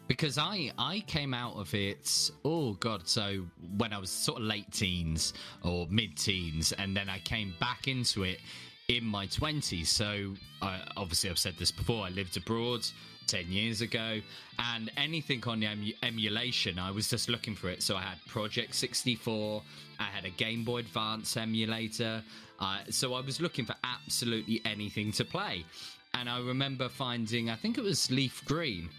because 0.08 0.38
I 0.38 0.72
I 0.78 1.04
came 1.08 1.34
out 1.34 1.56
of 1.56 1.74
it 1.76 2.32
oh 2.44 2.74
god 2.74 3.08
so 3.08 3.46
when 3.78 3.94
I 3.94 4.00
was 4.00 4.10
sort 4.10 4.40
of 4.42 4.46
late 4.48 4.72
teens 4.72 5.34
or 5.64 5.88
mid 5.90 6.18
teens 6.18 6.72
and 6.74 6.96
then 6.98 7.10
I 7.10 7.20
came 7.20 7.54
back 7.60 7.88
into 7.88 8.24
it 8.24 8.40
in 8.88 9.06
my 9.06 9.28
20s 9.28 9.86
so 9.86 10.34
I, 10.64 10.82
obviously 10.98 11.30
I've 11.30 11.38
said 11.38 11.56
this 11.60 11.70
before 11.72 12.06
I 12.08 12.10
lived 12.10 12.36
abroad 12.38 12.88
10 13.28 13.52
years 13.52 13.82
ago 13.82 14.20
and 14.58 14.90
anything 14.98 15.44
on 15.46 15.60
the 15.60 15.68
emu- 15.72 15.94
emulation 16.02 16.80
I 16.80 16.90
was 16.90 17.08
just 17.08 17.30
looking 17.30 17.56
for 17.56 17.70
it 17.70 17.84
so 17.84 17.96
I 17.96 18.02
had 18.02 18.18
Project 18.26 18.74
64 18.74 19.62
I 20.00 20.06
had 20.06 20.26
a 20.26 20.30
Game 20.30 20.64
Boy 20.64 20.80
Advance 20.80 21.36
emulator 21.38 22.24
uh, 22.60 22.80
so 22.90 23.14
I 23.14 23.22
was 23.22 23.40
looking 23.40 23.66
for 23.66 23.76
absolutely 23.84 24.62
anything 24.66 25.12
to 25.14 25.26
play 25.26 25.66
and 26.14 26.30
I 26.30 26.40
remember 26.40 26.90
finding 26.90 27.50
I 27.50 27.56
think 27.56 27.78
it 27.78 27.84
was 27.84 28.10
Leaf 28.10 28.44
Green 28.46 28.90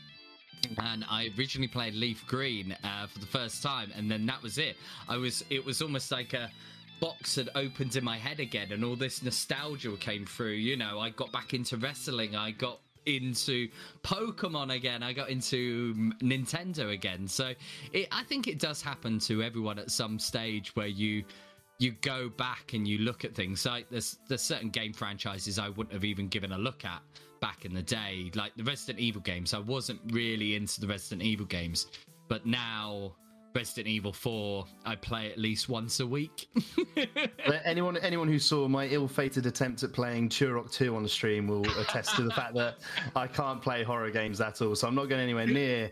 and 0.78 1.04
I 1.09 1.30
originally 1.38 1.69
played 1.69 1.95
Leaf 1.95 2.26
Green 2.26 2.76
uh, 2.85 3.07
for 3.07 3.19
the 3.19 3.26
first 3.26 3.62
time, 3.62 3.92
and 3.97 4.11
then 4.11 4.26
that 4.26 4.42
was 4.42 4.59
it. 4.59 4.76
I 5.09 5.16
was 5.16 5.45
it 5.50 5.64
was 5.64 5.83
almost 5.83 6.11
like 6.11 6.35
a 6.35 6.50
box 7.00 7.37
had 7.37 7.49
opened 7.54 7.97
in 7.97 8.04
my 8.04 8.19
head 8.19 8.40
again, 8.40 8.73
and 8.73 8.85
all 8.85 8.97
this 8.97 9.23
nostalgia 9.23 9.97
came 9.97 10.26
through. 10.26 10.52
You 10.52 10.76
know, 10.76 10.99
I 11.00 11.11
got 11.11 11.33
back 11.33 11.54
into 11.54 11.76
wrestling. 11.76 12.37
I 12.37 12.50
got 12.50 12.80
into 13.07 13.69
Pokemon 14.02 14.75
again. 14.75 15.02
I 15.02 15.12
got 15.12 15.30
into 15.30 15.95
Nintendo 16.23 16.92
again. 16.92 17.26
So 17.28 17.52
it, 17.92 18.09
I 18.12 18.23
think 18.25 18.49
it 18.49 18.59
does 18.59 18.83
happen 18.83 19.19
to 19.21 19.42
everyone 19.42 19.78
at 19.78 19.90
some 19.90 20.19
stage 20.19 20.75
where 20.76 20.87
you 20.87 21.25
you 21.78 21.92
go 22.02 22.28
back 22.28 22.75
and 22.75 22.87
you 22.87 22.99
look 22.99 23.25
at 23.25 23.35
things 23.35 23.64
like 23.64 23.88
there's 23.90 24.19
there's 24.28 24.42
certain 24.42 24.69
game 24.69 24.92
franchises 24.92 25.59
I 25.59 25.71
wouldn't 25.71 25.95
have 25.95 26.04
even 26.04 26.28
given 26.28 26.52
a 26.52 26.59
look 26.59 26.85
at 26.85 27.00
back 27.40 27.64
in 27.64 27.73
the 27.73 27.83
day 27.83 28.30
like 28.35 28.52
the 28.54 28.64
Resident 28.64 28.99
Evil 28.99 29.23
games 29.23 29.54
I 29.54 29.61
wasn't 29.61 30.00
really 30.12 30.57
into 30.57 30.78
the 30.83 30.87
Resident 30.87 31.23
Evil 31.23 31.47
games 31.47 31.87
but 32.28 32.45
now 32.45 33.16
Resident 33.54 33.88
Evil 33.88 34.12
4 34.12 34.64
I 34.85 34.96
play 34.96 35.31
at 35.31 35.38
least 35.38 35.68
once 35.68 36.01
a 36.01 36.07
week 36.07 36.48
anyone 37.64 37.96
anyone 37.98 38.29
who 38.29 38.38
saw 38.38 38.68
my 38.68 38.87
ill-fated 38.87 39.46
attempt 39.46 39.83
at 39.83 39.92
playing 39.92 40.29
Turok 40.29 40.70
2 40.72 40.94
on 40.94 41.03
the 41.03 41.09
stream 41.09 41.46
will 41.46 41.64
attest 41.81 42.14
to 42.16 42.22
the 42.22 42.31
fact 42.31 42.55
that 42.55 42.79
I 43.16 43.27
can't 43.27 43.61
play 43.61 43.83
horror 43.83 44.11
games 44.11 44.40
at 44.40 44.62
all. 44.62 44.75
So 44.75 44.87
I'm 44.87 44.94
not 44.94 45.09
going 45.09 45.20
anywhere 45.20 45.46
near 45.46 45.90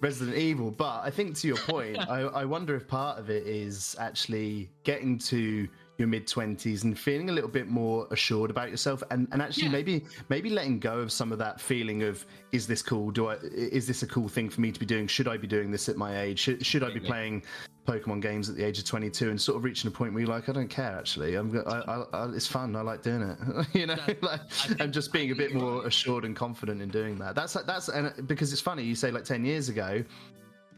Resident 0.00 0.36
Evil. 0.36 0.70
But 0.70 1.00
I 1.02 1.10
think 1.10 1.36
to 1.38 1.48
your 1.48 1.56
point, 1.56 1.98
I, 2.08 2.20
I 2.20 2.44
wonder 2.44 2.74
if 2.74 2.86
part 2.86 3.18
of 3.18 3.30
it 3.30 3.46
is 3.46 3.96
actually 3.98 4.70
getting 4.84 5.18
to 5.18 5.68
your 5.98 6.08
mid 6.08 6.26
20s 6.26 6.84
and 6.84 6.98
feeling 6.98 7.30
a 7.30 7.32
little 7.32 7.48
bit 7.48 7.68
more 7.68 8.06
assured 8.10 8.50
about 8.50 8.70
yourself 8.70 9.02
and, 9.10 9.26
and 9.32 9.40
actually 9.40 9.64
Yeah. 9.64 9.70
maybe 9.70 10.04
maybe 10.28 10.50
letting 10.50 10.78
go 10.78 10.98
of 10.98 11.10
some 11.10 11.32
of 11.32 11.38
that 11.38 11.60
feeling 11.60 12.02
of 12.02 12.24
is 12.52 12.66
this 12.66 12.82
cool 12.82 13.10
do 13.10 13.28
i 13.28 13.34
is 13.42 13.86
this 13.86 14.02
a 14.02 14.06
cool 14.06 14.28
thing 14.28 14.50
for 14.50 14.60
me 14.60 14.70
to 14.72 14.78
be 14.80 14.84
doing 14.86 15.06
should 15.06 15.26
i 15.28 15.36
be 15.38 15.46
doing 15.46 15.70
this 15.70 15.88
at 15.88 15.96
my 15.96 16.20
age 16.20 16.38
should, 16.38 16.64
should 16.64 16.82
i 16.82 16.92
be 16.92 17.00
playing 17.00 17.42
Pokemon 17.86 18.20
games 18.20 18.50
at 18.50 18.56
the 18.56 18.64
age 18.64 18.78
of 18.80 18.84
22 18.84 19.30
and 19.30 19.40
sort 19.40 19.56
of 19.56 19.62
reaching 19.64 19.86
a 19.86 19.92
point 19.92 20.12
where 20.12 20.20
you're 20.20 20.28
like, 20.28 20.48
I 20.48 20.52
don't 20.52 20.66
care 20.66 20.96
actually. 20.98 21.36
I'm, 21.36 21.56
I, 21.68 21.70
I, 21.70 22.02
I, 22.14 22.28
it's 22.34 22.44
fun. 22.48 22.74
I 22.74 22.80
like 22.80 23.00
doing 23.00 23.22
it. 23.22 23.38
you 23.74 23.86
know, 23.86 23.94
That- 23.94 24.20
like, 24.24 24.50
think- 24.50 24.82
I'm 24.82 24.90
just 24.90 25.12
being 25.12 25.30
a 25.30 25.36
bit 25.36 25.54
more 25.54 25.86
assured 25.86 26.24
and 26.24 26.34
confident 26.34 26.82
in 26.82 26.88
doing 26.88 27.14
that. 27.18 27.36
That's 27.36 27.52
that's 27.52 27.88
and 27.88 28.26
because 28.26 28.50
it's 28.52 28.60
funny. 28.60 28.82
You 28.82 28.96
say 28.96 29.12
like 29.12 29.22
10 29.22 29.44
years 29.44 29.68
ago, 29.68 30.02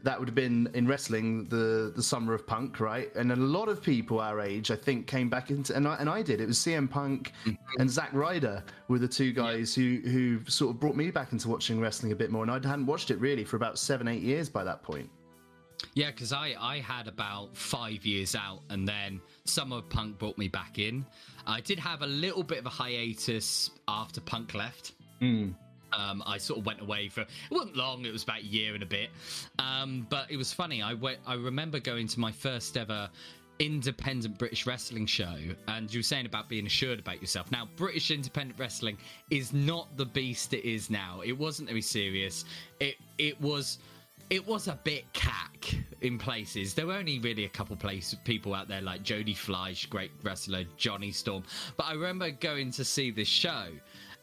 that 0.04 0.18
would 0.18 0.28
have 0.28 0.34
been 0.34 0.68
in 0.74 0.86
wrestling 0.86 1.46
the 1.48 1.92
the 1.94 2.02
summer 2.02 2.34
of 2.34 2.46
punk, 2.46 2.80
right? 2.80 3.14
And 3.16 3.32
a 3.32 3.36
lot 3.36 3.68
of 3.68 3.82
people 3.82 4.20
our 4.20 4.40
age, 4.40 4.70
I 4.70 4.76
think, 4.76 5.06
came 5.06 5.28
back 5.28 5.50
into 5.50 5.74
and 5.76 5.86
I, 5.88 5.96
and 5.96 6.08
I 6.08 6.22
did. 6.22 6.40
It 6.40 6.46
was 6.46 6.58
CM 6.58 6.88
Punk 6.88 7.32
Mm-hmm. 7.44 7.80
and 7.80 7.90
Zack 7.90 8.12
Ryder 8.12 8.62
were 8.88 8.98
the 8.98 9.08
two 9.08 9.32
guys 9.32 9.74
who 9.74 10.00
who 10.04 10.40
sort 10.46 10.74
of 10.74 10.80
brought 10.80 10.96
me 10.96 11.10
back 11.10 11.32
into 11.32 11.48
watching 11.48 11.80
wrestling 11.80 12.12
a 12.12 12.16
bit 12.16 12.30
more. 12.30 12.42
And 12.42 12.50
I 12.50 12.54
hadn't 12.54 12.86
watched 12.86 13.10
it 13.10 13.18
really 13.20 13.44
for 13.44 13.56
about 13.56 13.78
seven 13.78 14.08
eight 14.08 14.22
years 14.22 14.48
by 14.48 14.64
that 14.64 14.82
point. 14.82 15.10
Yeah, 15.94 16.10
because 16.10 16.32
I, 16.32 16.54
I 16.58 16.80
had 16.80 17.06
about 17.06 17.56
five 17.56 18.04
years 18.04 18.34
out, 18.34 18.62
and 18.68 18.86
then 18.86 19.20
Summer 19.44 19.76
of 19.76 19.88
Punk 19.88 20.18
brought 20.18 20.36
me 20.36 20.48
back 20.48 20.78
in. 20.80 21.06
I 21.46 21.60
did 21.60 21.78
have 21.78 22.02
a 22.02 22.06
little 22.06 22.42
bit 22.42 22.58
of 22.58 22.66
a 22.66 22.70
hiatus 22.70 23.70
after 23.86 24.20
Punk 24.20 24.54
left. 24.54 24.92
Um, 25.92 26.22
I 26.26 26.38
sort 26.38 26.60
of 26.60 26.66
went 26.66 26.80
away 26.80 27.08
for 27.08 27.22
it 27.22 27.28
wasn't 27.50 27.76
long; 27.76 28.04
it 28.04 28.12
was 28.12 28.22
about 28.22 28.40
a 28.40 28.44
year 28.44 28.74
and 28.74 28.82
a 28.82 28.86
bit. 28.86 29.10
Um, 29.58 30.06
but 30.10 30.30
it 30.30 30.36
was 30.36 30.52
funny. 30.52 30.82
I 30.82 30.94
went. 30.94 31.18
I 31.26 31.34
remember 31.34 31.80
going 31.80 32.06
to 32.08 32.20
my 32.20 32.32
first 32.32 32.76
ever 32.76 33.08
independent 33.58 34.38
British 34.38 34.66
wrestling 34.66 35.06
show, 35.06 35.36
and 35.68 35.92
you 35.92 35.98
were 35.98 36.04
saying 36.04 36.26
about 36.26 36.48
being 36.48 36.66
assured 36.66 36.98
about 36.98 37.20
yourself. 37.20 37.50
Now, 37.50 37.68
British 37.76 38.10
independent 38.10 38.58
wrestling 38.58 38.98
is 39.30 39.52
not 39.52 39.96
the 39.96 40.06
beast 40.06 40.54
it 40.54 40.68
is 40.68 40.90
now. 40.90 41.20
It 41.24 41.32
wasn't 41.32 41.68
very 41.68 41.82
serious. 41.82 42.44
It 42.80 42.96
it 43.18 43.40
was 43.40 43.78
it 44.30 44.46
was 44.46 44.68
a 44.68 44.78
bit 44.84 45.10
cack 45.12 45.74
in 46.02 46.18
places. 46.18 46.74
There 46.74 46.86
were 46.86 46.94
only 46.94 47.18
really 47.18 47.44
a 47.44 47.48
couple 47.48 47.74
of 47.74 47.80
places 47.80 48.18
people 48.24 48.54
out 48.54 48.68
there 48.68 48.82
like 48.82 49.02
Jody 49.02 49.34
Fleisch, 49.34 49.86
great 49.86 50.10
wrestler, 50.22 50.64
Johnny 50.76 51.10
Storm. 51.10 51.44
But 51.76 51.86
I 51.86 51.92
remember 51.94 52.30
going 52.30 52.70
to 52.72 52.84
see 52.84 53.10
this 53.10 53.28
show, 53.28 53.68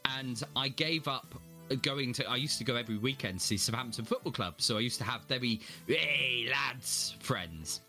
and 0.04 0.42
I 0.54 0.68
gave 0.68 1.08
up 1.08 1.34
going 1.82 2.12
to. 2.14 2.28
I 2.28 2.36
used 2.36 2.58
to 2.58 2.64
go 2.64 2.76
every 2.76 2.98
weekend 2.98 3.40
to 3.40 3.46
see 3.46 3.56
Southampton 3.56 4.04
Football 4.04 4.32
Club, 4.32 4.54
so 4.58 4.76
I 4.76 4.80
used 4.80 4.98
to 4.98 5.04
have 5.04 5.22
very 5.24 5.60
hey 5.86 6.48
lads 6.50 7.16
friends. 7.20 7.80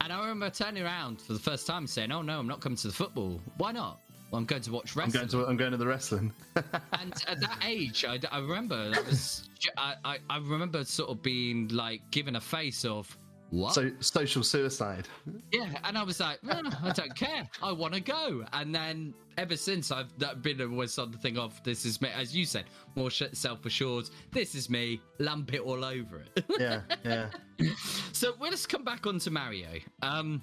And 0.00 0.12
I 0.12 0.20
remember 0.20 0.50
turning 0.50 0.82
around 0.82 1.20
for 1.20 1.32
the 1.32 1.38
first 1.38 1.66
time 1.66 1.86
saying, 1.86 2.12
"Oh 2.12 2.22
no, 2.22 2.38
I'm 2.38 2.46
not 2.46 2.60
coming 2.60 2.76
to 2.76 2.88
the 2.88 2.92
football. 2.92 3.40
Why 3.56 3.72
not? 3.72 4.00
Well, 4.30 4.38
I'm 4.38 4.46
going 4.46 4.62
to 4.62 4.72
watch 4.72 4.96
I'm 4.96 5.02
wrestling." 5.02 5.28
going 5.28 5.44
to 5.44 5.50
I'm 5.50 5.56
going 5.56 5.70
to 5.72 5.76
the 5.76 5.86
wrestling. 5.86 6.32
and 6.56 7.14
at 7.28 7.40
that 7.40 7.58
age, 7.64 8.04
I, 8.04 8.18
I 8.30 8.38
remember 8.38 8.90
that 8.90 9.06
was 9.06 9.48
I, 9.76 9.94
I, 10.04 10.18
I 10.28 10.38
remember 10.38 10.84
sort 10.84 11.10
of 11.10 11.22
being 11.22 11.68
like 11.68 12.00
given 12.10 12.36
a 12.36 12.40
face 12.40 12.84
of 12.84 13.16
what? 13.52 13.74
so 13.74 13.90
social 14.00 14.42
suicide. 14.42 15.06
yeah, 15.52 15.68
and 15.84 15.98
I 15.98 16.02
was 16.02 16.20
like, 16.20 16.38
"Eh, 16.48 16.62
I 16.82 16.90
don't 16.92 17.14
care. 17.14 17.48
I 17.62 17.70
want 17.70 17.92
to 17.92 18.00
go. 18.00 18.44
And 18.54 18.74
then 18.74 19.12
ever 19.36 19.56
since, 19.56 19.92
I've 19.92 20.10
been 20.40 20.60
always 20.62 20.98
on 20.98 21.12
the 21.12 21.18
thing 21.18 21.36
of 21.36 21.62
this 21.62 21.84
is 21.84 22.00
me, 22.00 22.08
as 22.16 22.34
you 22.34 22.46
said, 22.46 22.64
more 22.94 23.10
self 23.10 23.66
assured. 23.66 24.08
This 24.30 24.54
is 24.54 24.70
me. 24.70 25.02
Lump 25.18 25.52
it 25.52 25.60
all 25.60 25.84
over 25.84 26.22
it. 26.34 26.44
Yeah, 26.58 26.80
yeah. 27.04 27.28
so 28.12 28.34
well, 28.40 28.50
let's 28.50 28.66
come 28.66 28.84
back 28.84 29.06
onto 29.06 29.30
Mario. 29.30 29.68
Um, 30.00 30.40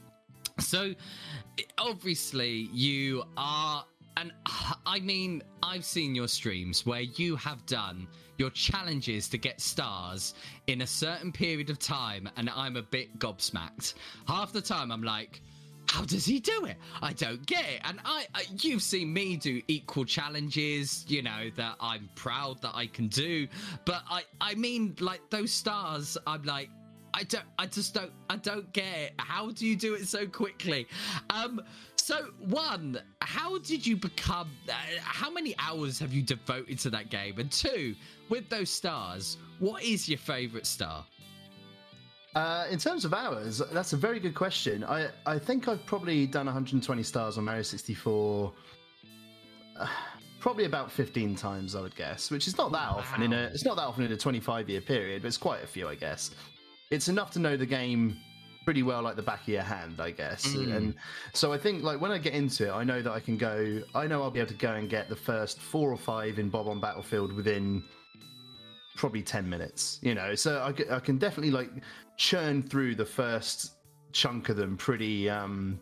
so 0.59 0.93
obviously 1.79 2.69
you 2.71 3.23
are, 3.37 3.85
and 4.17 4.31
I 4.85 4.99
mean, 4.99 5.41
I've 5.63 5.85
seen 5.85 6.13
your 6.13 6.27
streams 6.27 6.85
where 6.85 7.01
you 7.01 7.35
have 7.37 7.65
done 7.65 8.07
your 8.39 8.49
challenges 8.51 9.27
to 9.29 9.37
get 9.37 9.61
stars 9.61 10.33
in 10.67 10.81
a 10.81 10.87
certain 10.87 11.31
period 11.31 11.69
of 11.69 11.77
time, 11.79 12.29
and 12.37 12.49
I'm 12.49 12.77
a 12.77 12.81
bit 12.81 13.19
gobsmacked. 13.19 13.95
Half 14.27 14.53
the 14.53 14.61
time, 14.61 14.91
I'm 14.91 15.03
like. 15.03 15.41
How 15.91 16.05
does 16.05 16.23
he 16.23 16.39
do 16.39 16.65
it? 16.65 16.77
I 17.01 17.13
don't 17.13 17.43
get 17.47 17.65
it. 17.67 17.81
And 17.83 17.99
I, 18.05 18.27
I, 18.35 18.43
you've 18.61 18.83
seen 18.83 19.11
me 19.11 19.35
do 19.37 19.59
equal 19.67 20.05
challenges, 20.05 21.03
you 21.07 21.23
know, 21.23 21.49
that 21.55 21.77
I'm 21.81 22.07
proud 22.13 22.61
that 22.61 22.75
I 22.75 22.85
can 22.85 23.07
do. 23.07 23.47
But 23.85 24.03
I, 24.07 24.21
I 24.39 24.53
mean, 24.53 24.95
like 24.99 25.21
those 25.31 25.51
stars, 25.51 26.15
I'm 26.27 26.43
like, 26.43 26.69
I 27.13 27.23
don't 27.23 27.45
I 27.57 27.65
just 27.65 27.93
don't 27.93 28.11
I 28.29 28.35
don't 28.37 28.71
get 28.73 28.85
it. 28.85 29.13
How 29.17 29.51
do 29.51 29.65
you 29.65 29.75
do 29.75 29.95
it 29.95 30.07
so 30.07 30.27
quickly? 30.27 30.87
Um 31.29 31.61
so 31.95 32.27
one, 32.39 32.99
how 33.21 33.57
did 33.59 33.85
you 33.85 33.95
become 33.95 34.49
uh, 34.69 34.73
how 35.01 35.29
many 35.31 35.55
hours 35.59 35.99
have 35.99 36.13
you 36.13 36.21
devoted 36.21 36.79
to 36.79 36.89
that 36.91 37.09
game? 37.09 37.39
And 37.39 37.51
two, 37.51 37.95
with 38.29 38.49
those 38.49 38.69
stars, 38.69 39.37
what 39.59 39.83
is 39.83 40.07
your 40.07 40.17
favorite 40.17 40.65
star? 40.65 41.05
Uh, 42.35 42.65
in 42.69 42.77
terms 42.77 43.05
of 43.05 43.13
hours, 43.13 43.61
that's 43.71 43.93
a 43.93 43.97
very 43.97 44.19
good 44.19 44.35
question. 44.35 44.83
I, 44.83 45.09
I 45.25 45.39
think 45.39 45.67
I've 45.67 45.85
probably 45.85 46.27
done 46.27 46.45
120 46.45 47.01
stars 47.03 47.37
on 47.37 47.45
Mario 47.45 47.63
64, 47.63 48.53
uh, 49.79 49.87
probably 50.39 50.65
about 50.65 50.91
15 50.91 51.35
times, 51.35 51.75
I 51.75 51.81
would 51.81 51.95
guess, 51.95 52.29
which 52.29 52.47
is 52.47 52.57
not 52.57 52.71
that 52.71 52.87
often 52.87 53.23
in 53.23 53.33
a 53.33 53.49
it's 53.53 53.65
not 53.65 53.75
that 53.77 53.83
often 53.83 54.05
in 54.05 54.11
a 54.11 54.17
25 54.17 54.69
year 54.69 54.81
period, 54.81 55.23
but 55.23 55.27
it's 55.27 55.37
quite 55.37 55.63
a 55.63 55.67
few, 55.67 55.87
I 55.87 55.95
guess. 55.95 56.31
It's 56.91 57.07
enough 57.07 57.31
to 57.31 57.39
know 57.39 57.57
the 57.57 57.65
game 57.65 58.17
pretty 58.63 58.83
well 58.83 59.01
like 59.01 59.15
the 59.15 59.21
back 59.23 59.41
of 59.41 59.47
your 59.47 59.63
hand, 59.63 59.99
I 59.99 60.11
guess. 60.11 60.45
Mm. 60.47 60.75
And 60.75 60.95
so 61.33 61.51
I 61.51 61.57
think 61.57 61.81
like 61.83 61.99
when 61.99 62.11
I 62.11 62.19
get 62.19 62.33
into 62.33 62.67
it, 62.67 62.71
I 62.71 62.83
know 62.83 63.01
that 63.01 63.11
I 63.11 63.19
can 63.19 63.37
go. 63.37 63.81
I 63.95 64.05
know 64.05 64.21
I'll 64.21 64.31
be 64.31 64.39
able 64.39 64.49
to 64.49 64.55
go 64.55 64.73
and 64.73 64.87
get 64.87 65.09
the 65.09 65.15
first 65.15 65.59
four 65.59 65.91
or 65.91 65.97
five 65.97 66.37
in 66.37 66.49
Bob-omb 66.49 66.79
Battlefield 66.79 67.33
within 67.33 67.83
probably 68.99 69.21
10 69.21 69.49
minutes, 69.49 69.97
you 70.01 70.13
know. 70.13 70.35
So 70.35 70.61
I 70.61 70.99
can 70.99 71.17
definitely 71.17 71.51
like 71.51 71.71
churn 72.17 72.61
through 72.61 72.95
the 72.95 73.05
first 73.05 73.75
chunk 74.11 74.49
of 74.49 74.57
them 74.57 74.75
pretty 74.75 75.29
um 75.29 75.79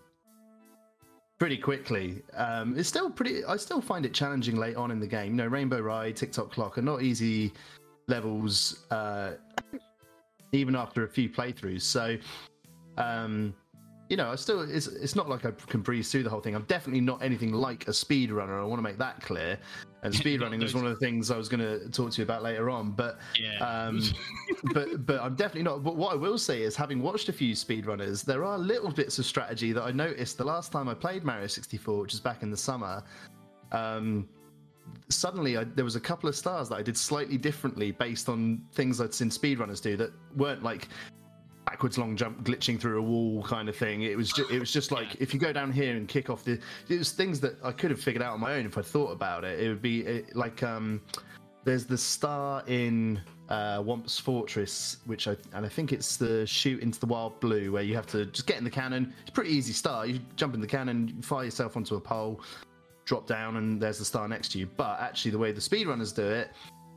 pretty 1.40 1.58
quickly. 1.58 2.22
Um 2.36 2.78
it's 2.78 2.88
still 2.88 3.10
pretty 3.10 3.44
I 3.44 3.58
still 3.58 3.82
find 3.82 4.06
it 4.06 4.14
challenging 4.14 4.56
late 4.56 4.76
on 4.76 4.92
in 4.92 5.00
the 5.00 5.08
game. 5.08 5.32
You 5.32 5.38
know, 5.38 5.48
Rainbow 5.48 5.80
Ride, 5.80 6.16
Tick 6.16 6.32
Tock 6.32 6.52
Clock 6.52 6.78
are 6.78 6.84
not 6.84 7.02
easy 7.02 7.52
levels 8.08 8.86
uh 8.92 9.32
even 10.52 10.76
after 10.76 11.04
a 11.04 11.10
few 11.10 11.28
playthroughs. 11.28 11.82
So 11.82 12.18
um 13.00 13.56
you 14.10 14.16
know, 14.16 14.32
I 14.32 14.36
still 14.36 14.62
it's 14.62 14.88
it's 14.88 15.16
not 15.16 15.28
like 15.28 15.46
I 15.46 15.52
can 15.52 15.82
breeze 15.82 16.12
through 16.12 16.24
the 16.24 16.30
whole 16.30 16.40
thing. 16.40 16.56
I'm 16.56 16.64
definitely 16.64 17.02
not 17.02 17.22
anything 17.22 17.52
like 17.52 17.88
a 17.88 17.92
speedrunner. 17.92 18.60
I 18.60 18.64
want 18.64 18.80
to 18.80 18.84
make 18.84 18.98
that 18.98 19.22
clear. 19.22 19.58
And 20.04 20.14
speedrunning 20.24 20.64
is 20.64 20.74
one 20.74 20.86
of 20.86 20.92
the 20.92 21.06
things 21.06 21.30
I 21.30 21.38
was 21.38 21.50
going 21.50 21.60
to 21.60 21.90
talk 21.90 22.12
to 22.12 22.18
you 22.18 22.24
about 22.24 22.44
later 22.44 22.70
on. 22.70 22.92
But 22.92 23.20
Yeah. 23.40 23.58
um, 23.60 24.02
but 24.74 25.06
but 25.06 25.22
I'm 25.22 25.36
definitely 25.36 25.64
not. 25.64 25.84
But 25.84 25.98
what 25.98 26.14
I 26.14 26.16
will 26.16 26.38
say 26.38 26.62
is, 26.62 26.76
having 26.76 27.02
watched 27.02 27.28
a 27.30 27.34
few 27.34 27.54
speedrunners, 27.54 28.24
there 28.24 28.46
are 28.46 28.58
little 28.58 28.92
bits 28.92 29.20
of 29.20 29.26
strategy 29.26 29.74
that 29.74 29.84
I 29.84 29.92
noticed 29.92 30.38
the 30.38 30.46
last 30.46 30.72
time 30.72 30.88
I 30.88 30.94
played 30.94 31.24
Mario 31.24 31.48
64, 31.48 32.00
which 32.00 32.14
was 32.14 32.22
back 32.22 32.44
in 32.44 32.52
the 32.52 32.58
summer. 32.58 33.04
Um, 33.74 34.30
suddenly, 35.10 35.58
I, 35.58 35.66
there 35.66 35.86
was 35.86 35.98
a 35.98 36.00
couple 36.00 36.30
of 36.30 36.36
stars 36.36 36.70
that 36.70 36.76
I 36.76 36.82
did 36.82 36.98
slightly 36.98 37.38
differently 37.38 37.92
based 37.92 38.30
on 38.30 38.62
things 38.72 39.02
I'd 39.02 39.14
seen 39.14 39.30
speedrunners 39.30 39.82
do 39.82 39.98
that 39.98 40.12
weren't 40.38 40.64
like 40.64 40.88
backwards 41.70 41.98
long 41.98 42.16
jump 42.16 42.44
glitching 42.44 42.80
through 42.80 42.98
a 42.98 43.02
wall 43.02 43.44
kind 43.44 43.68
of 43.68 43.76
thing 43.76 44.04
it 44.04 44.16
was 44.16 44.32
just, 44.32 44.50
it 44.50 44.60
was 44.60 44.72
just 44.72 44.92
like 44.92 45.16
if 45.20 45.34
you 45.34 45.40
go 45.40 45.52
down 45.52 45.72
here 45.72 45.96
and 45.96 46.08
kick 46.08 46.30
off 46.30 46.44
the 46.44 46.60
it 46.88 46.98
was 46.98 47.12
things 47.12 47.40
that 47.40 47.58
i 47.64 47.72
could 47.72 47.92
have 47.92 48.00
figured 48.00 48.24
out 48.24 48.34
on 48.34 48.40
my 48.40 48.54
own 48.54 48.66
if 48.66 48.78
i 48.78 48.82
thought 48.82 49.12
about 49.12 49.44
it 49.44 49.60
it 49.60 49.68
would 49.68 49.82
be 49.82 50.02
it, 50.02 50.36
like 50.36 50.64
um 50.64 51.02
there's 51.66 51.86
the 51.86 51.98
star 51.98 52.64
in 52.68 53.20
uh, 53.50 53.80
Whomp's 53.80 54.18
Fortress, 54.18 54.98
which 55.06 55.28
I 55.28 55.36
and 55.52 55.66
I 55.66 55.70
think 55.70 55.92
it's 55.92 56.16
the 56.16 56.48
shoot 56.48 56.82
into 56.82 56.98
the 56.98 57.08
wild 57.08 57.42
blue 57.42 57.74
where 57.74 57.84
you 57.84 57.94
have 57.94 58.08
to 58.08 58.26
just 58.28 58.48
get 58.48 58.58
in 58.58 58.64
the 58.64 58.70
cannon. 58.70 59.14
It's 59.22 59.32
a 59.32 59.34
pretty 59.34 59.52
easy 59.52 59.74
star. 59.74 60.06
You 60.06 60.22
jump 60.38 60.54
in 60.56 60.62
the 60.62 60.68
cannon, 60.68 61.22
fire 61.22 61.44
yourself 61.44 61.76
onto 61.76 61.96
a 61.96 62.00
pole, 62.00 62.40
drop 63.04 63.28
down, 63.28 63.58
and 63.58 63.82
there's 63.82 64.00
the 64.00 64.06
star 64.06 64.30
next 64.30 64.54
to 64.54 64.60
you. 64.60 64.66
But 64.78 65.02
actually, 65.02 65.32
the 65.32 65.40
way 65.40 65.52
the 65.52 65.60
speedrunners 65.60 66.16
do 66.16 66.26
it 66.26 66.52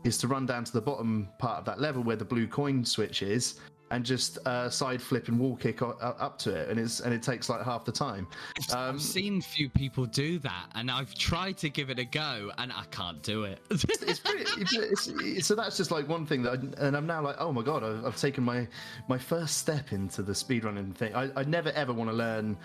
is 0.04 0.16
to 0.18 0.28
run 0.28 0.46
down 0.46 0.62
to 0.62 0.72
the 0.72 0.80
bottom 0.80 1.28
part 1.40 1.58
of 1.58 1.64
that 1.64 1.80
level 1.80 2.04
where 2.04 2.14
the 2.14 2.24
blue 2.24 2.46
coin 2.46 2.84
switch 2.84 3.22
is, 3.22 3.56
and 3.90 4.04
just 4.04 4.38
uh, 4.46 4.70
side 4.70 5.02
flip 5.02 5.28
and 5.28 5.38
wall 5.38 5.56
kick 5.56 5.82
up 5.82 6.38
to 6.38 6.54
it, 6.54 6.68
and 6.68 6.78
it's 6.78 7.00
and 7.00 7.12
it 7.12 7.22
takes 7.22 7.48
like 7.48 7.62
half 7.62 7.84
the 7.84 7.92
time. 7.92 8.26
Um, 8.72 8.94
I've 8.94 9.02
seen 9.02 9.40
few 9.40 9.68
people 9.68 10.06
do 10.06 10.38
that, 10.40 10.66
and 10.74 10.90
I've 10.90 11.14
tried 11.14 11.56
to 11.58 11.68
give 11.68 11.90
it 11.90 11.98
a 11.98 12.04
go, 12.04 12.52
and 12.58 12.72
I 12.72 12.84
can't 12.90 13.22
do 13.22 13.44
it. 13.44 13.60
it's 13.70 14.20
pretty. 14.20 14.44
It's, 14.60 15.08
it's, 15.08 15.46
so 15.46 15.54
that's 15.54 15.76
just 15.76 15.90
like 15.90 16.08
one 16.08 16.24
thing 16.26 16.42
that, 16.42 16.52
I, 16.52 16.86
and 16.86 16.96
I'm 16.96 17.06
now 17.06 17.22
like, 17.22 17.36
oh 17.38 17.52
my 17.52 17.62
god, 17.62 17.82
I've, 17.82 18.04
I've 18.04 18.16
taken 18.16 18.44
my 18.44 18.68
my 19.08 19.18
first 19.18 19.58
step 19.58 19.92
into 19.92 20.22
the 20.22 20.32
speedrunning 20.32 20.94
thing. 20.94 21.14
I, 21.14 21.30
I 21.36 21.44
never 21.44 21.70
ever 21.72 21.92
want 21.92 22.10
to 22.10 22.16
learn. 22.16 22.56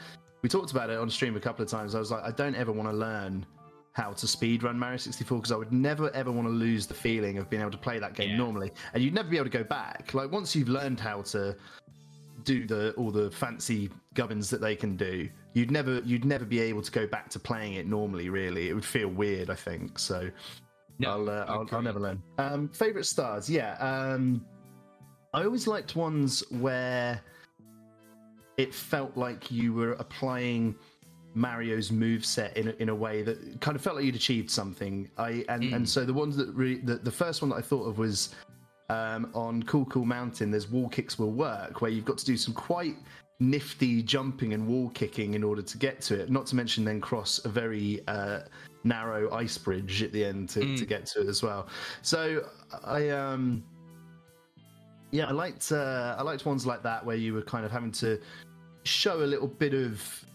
We 0.42 0.50
talked 0.50 0.72
about 0.72 0.92
it 0.92 1.00
on 1.00 1.10
stream 1.10 1.36
a 1.36 1.40
couple 1.40 1.64
of 1.64 1.72
times. 1.72 1.96
I 1.96 2.00
was 2.00 2.12
like, 2.12 2.24
I 2.24 2.30
don't 2.30 2.56
ever 2.56 2.72
want 2.72 2.88
to 2.90 2.96
learn 2.96 3.48
how 3.96 4.12
to 4.12 4.26
speedrun 4.26 4.76
Mario 4.76 4.98
64 4.98 5.38
because 5.38 5.52
I 5.54 5.56
would 5.56 5.72
never 5.72 6.14
ever 6.14 6.30
want 6.32 6.48
to 6.48 6.52
lose 6.54 6.86
the 6.86 6.94
feeling 6.94 7.38
of 7.38 7.50
being 7.50 7.62
able 7.62 7.72
to 7.72 7.78
play 7.78 7.98
that 8.00 8.14
game 8.14 8.32
Yeah. 8.32 8.38
normally, 8.38 8.72
and 8.94 9.02
you'd 9.02 9.14
never 9.14 9.30
be 9.30 9.38
able 9.38 9.46
to 9.50 9.58
go 9.58 9.64
back. 9.64 10.14
Like 10.14 10.32
once 10.32 10.54
you've 10.56 10.68
learned 10.70 11.00
how 11.00 11.22
to 11.34 11.56
do 12.44 12.68
the 12.68 12.92
all 12.98 13.10
the 13.10 13.32
fancy 13.32 13.90
gubbins 14.14 14.50
that 14.50 14.60
they 14.62 14.76
can 14.76 14.98
do, 14.98 15.30
you'd 15.54 15.72
never 15.72 16.00
you'd 16.06 16.26
never 16.26 16.44
be 16.46 16.60
able 16.60 16.82
to 16.82 16.92
go 16.92 17.08
back 17.08 17.30
to 17.30 17.40
playing 17.40 17.76
it 17.76 17.88
normally. 17.88 18.30
Really, 18.30 18.68
it 18.70 18.74
would 18.74 18.84
feel 18.86 19.08
weird. 19.08 19.50
I 19.50 19.56
think 19.56 19.98
so. 19.98 20.30
No, 21.00 21.12
I'll, 21.12 21.30
uh, 21.30 21.46
I'll, 21.48 21.68
I'll 21.72 21.82
never 21.82 22.00
learn. 22.00 22.22
Um, 22.38 22.70
favorite 22.70 23.06
stars, 23.06 23.50
yeah. 23.50 23.74
Um, 23.80 24.46
I 25.34 25.44
always 25.44 25.68
liked 25.68 25.96
ones 25.98 26.42
where 26.52 27.22
it 28.58 28.74
felt 28.74 29.18
like 29.18 29.52
you 29.52 29.74
were 29.74 29.94
applying 29.94 30.76
Mario's 31.36 31.92
moveset 31.92 32.54
in 32.54 32.70
a, 32.70 32.72
in 32.80 32.90
a 32.90 32.96
way 32.96 33.22
that 33.22 33.60
kind 33.62 33.76
of 33.76 33.82
felt 33.82 33.98
like 33.98 34.06
you'd 34.06 34.16
achieved 34.16 34.50
something. 34.50 35.10
I 35.18 35.46
and, 35.50 35.64
and 35.74 35.88
so 35.88 36.06
the 36.06 36.14
ones 36.14 36.38
that 36.38 36.48
really 36.54 36.78
the, 36.78 36.96
the 36.96 37.12
first 37.12 37.42
one 37.42 37.50
that 37.50 37.58
I 37.58 37.62
thought 37.62 37.86
of 37.86 37.98
was 37.98 38.34
um, 38.90 39.30
on 39.34 39.64
Cool 39.64 39.86
Cool 39.86 40.06
Mountain. 40.06 40.52
There's 40.52 40.70
wall 40.70 40.90
kicks 40.90 41.20
will 41.20 41.32
work 41.32 41.82
where 41.82 41.92
you've 41.92 42.06
got 42.06 42.18
to 42.20 42.26
do 42.26 42.38
some 42.38 42.54
quite 42.54 42.96
nifty 43.40 44.02
jumping 44.02 44.54
and 44.54 44.66
wall 44.66 44.90
kicking 44.92 45.34
in 45.34 45.44
order 45.44 45.62
to 45.62 45.78
get 45.78 46.02
to 46.02 46.20
it. 46.20 46.30
Not 46.30 46.46
to 46.48 46.56
mention 46.56 46.86
then 46.86 47.02
cross 47.02 47.44
a 47.44 47.50
very 47.50 48.02
uh, 48.08 48.40
narrow 48.86 49.32
ice 49.34 49.58
bridge 49.58 50.04
at 50.04 50.14
the 50.14 50.24
end 50.24 50.48
to, 50.50 50.78
to 50.78 50.86
get 50.86 51.06
to 51.08 51.22
it 51.22 51.28
as 51.28 51.44
well. 51.44 51.68
So 52.02 52.48
I 52.84 53.10
um 53.10 53.64
yeah 55.12 55.26
I 55.26 55.32
liked 55.32 55.72
uh, 55.72 56.16
I 56.18 56.22
liked 56.22 56.46
ones 56.46 56.66
like 56.66 56.84
that 56.84 57.06
where 57.06 57.18
you 57.18 57.34
were 57.34 57.42
kind 57.42 57.66
of 57.66 57.72
having 57.72 57.92
to 57.94 58.20
show 58.84 59.24
a 59.24 59.26
little 59.26 59.48
bit 59.48 59.74
of 59.74 60.26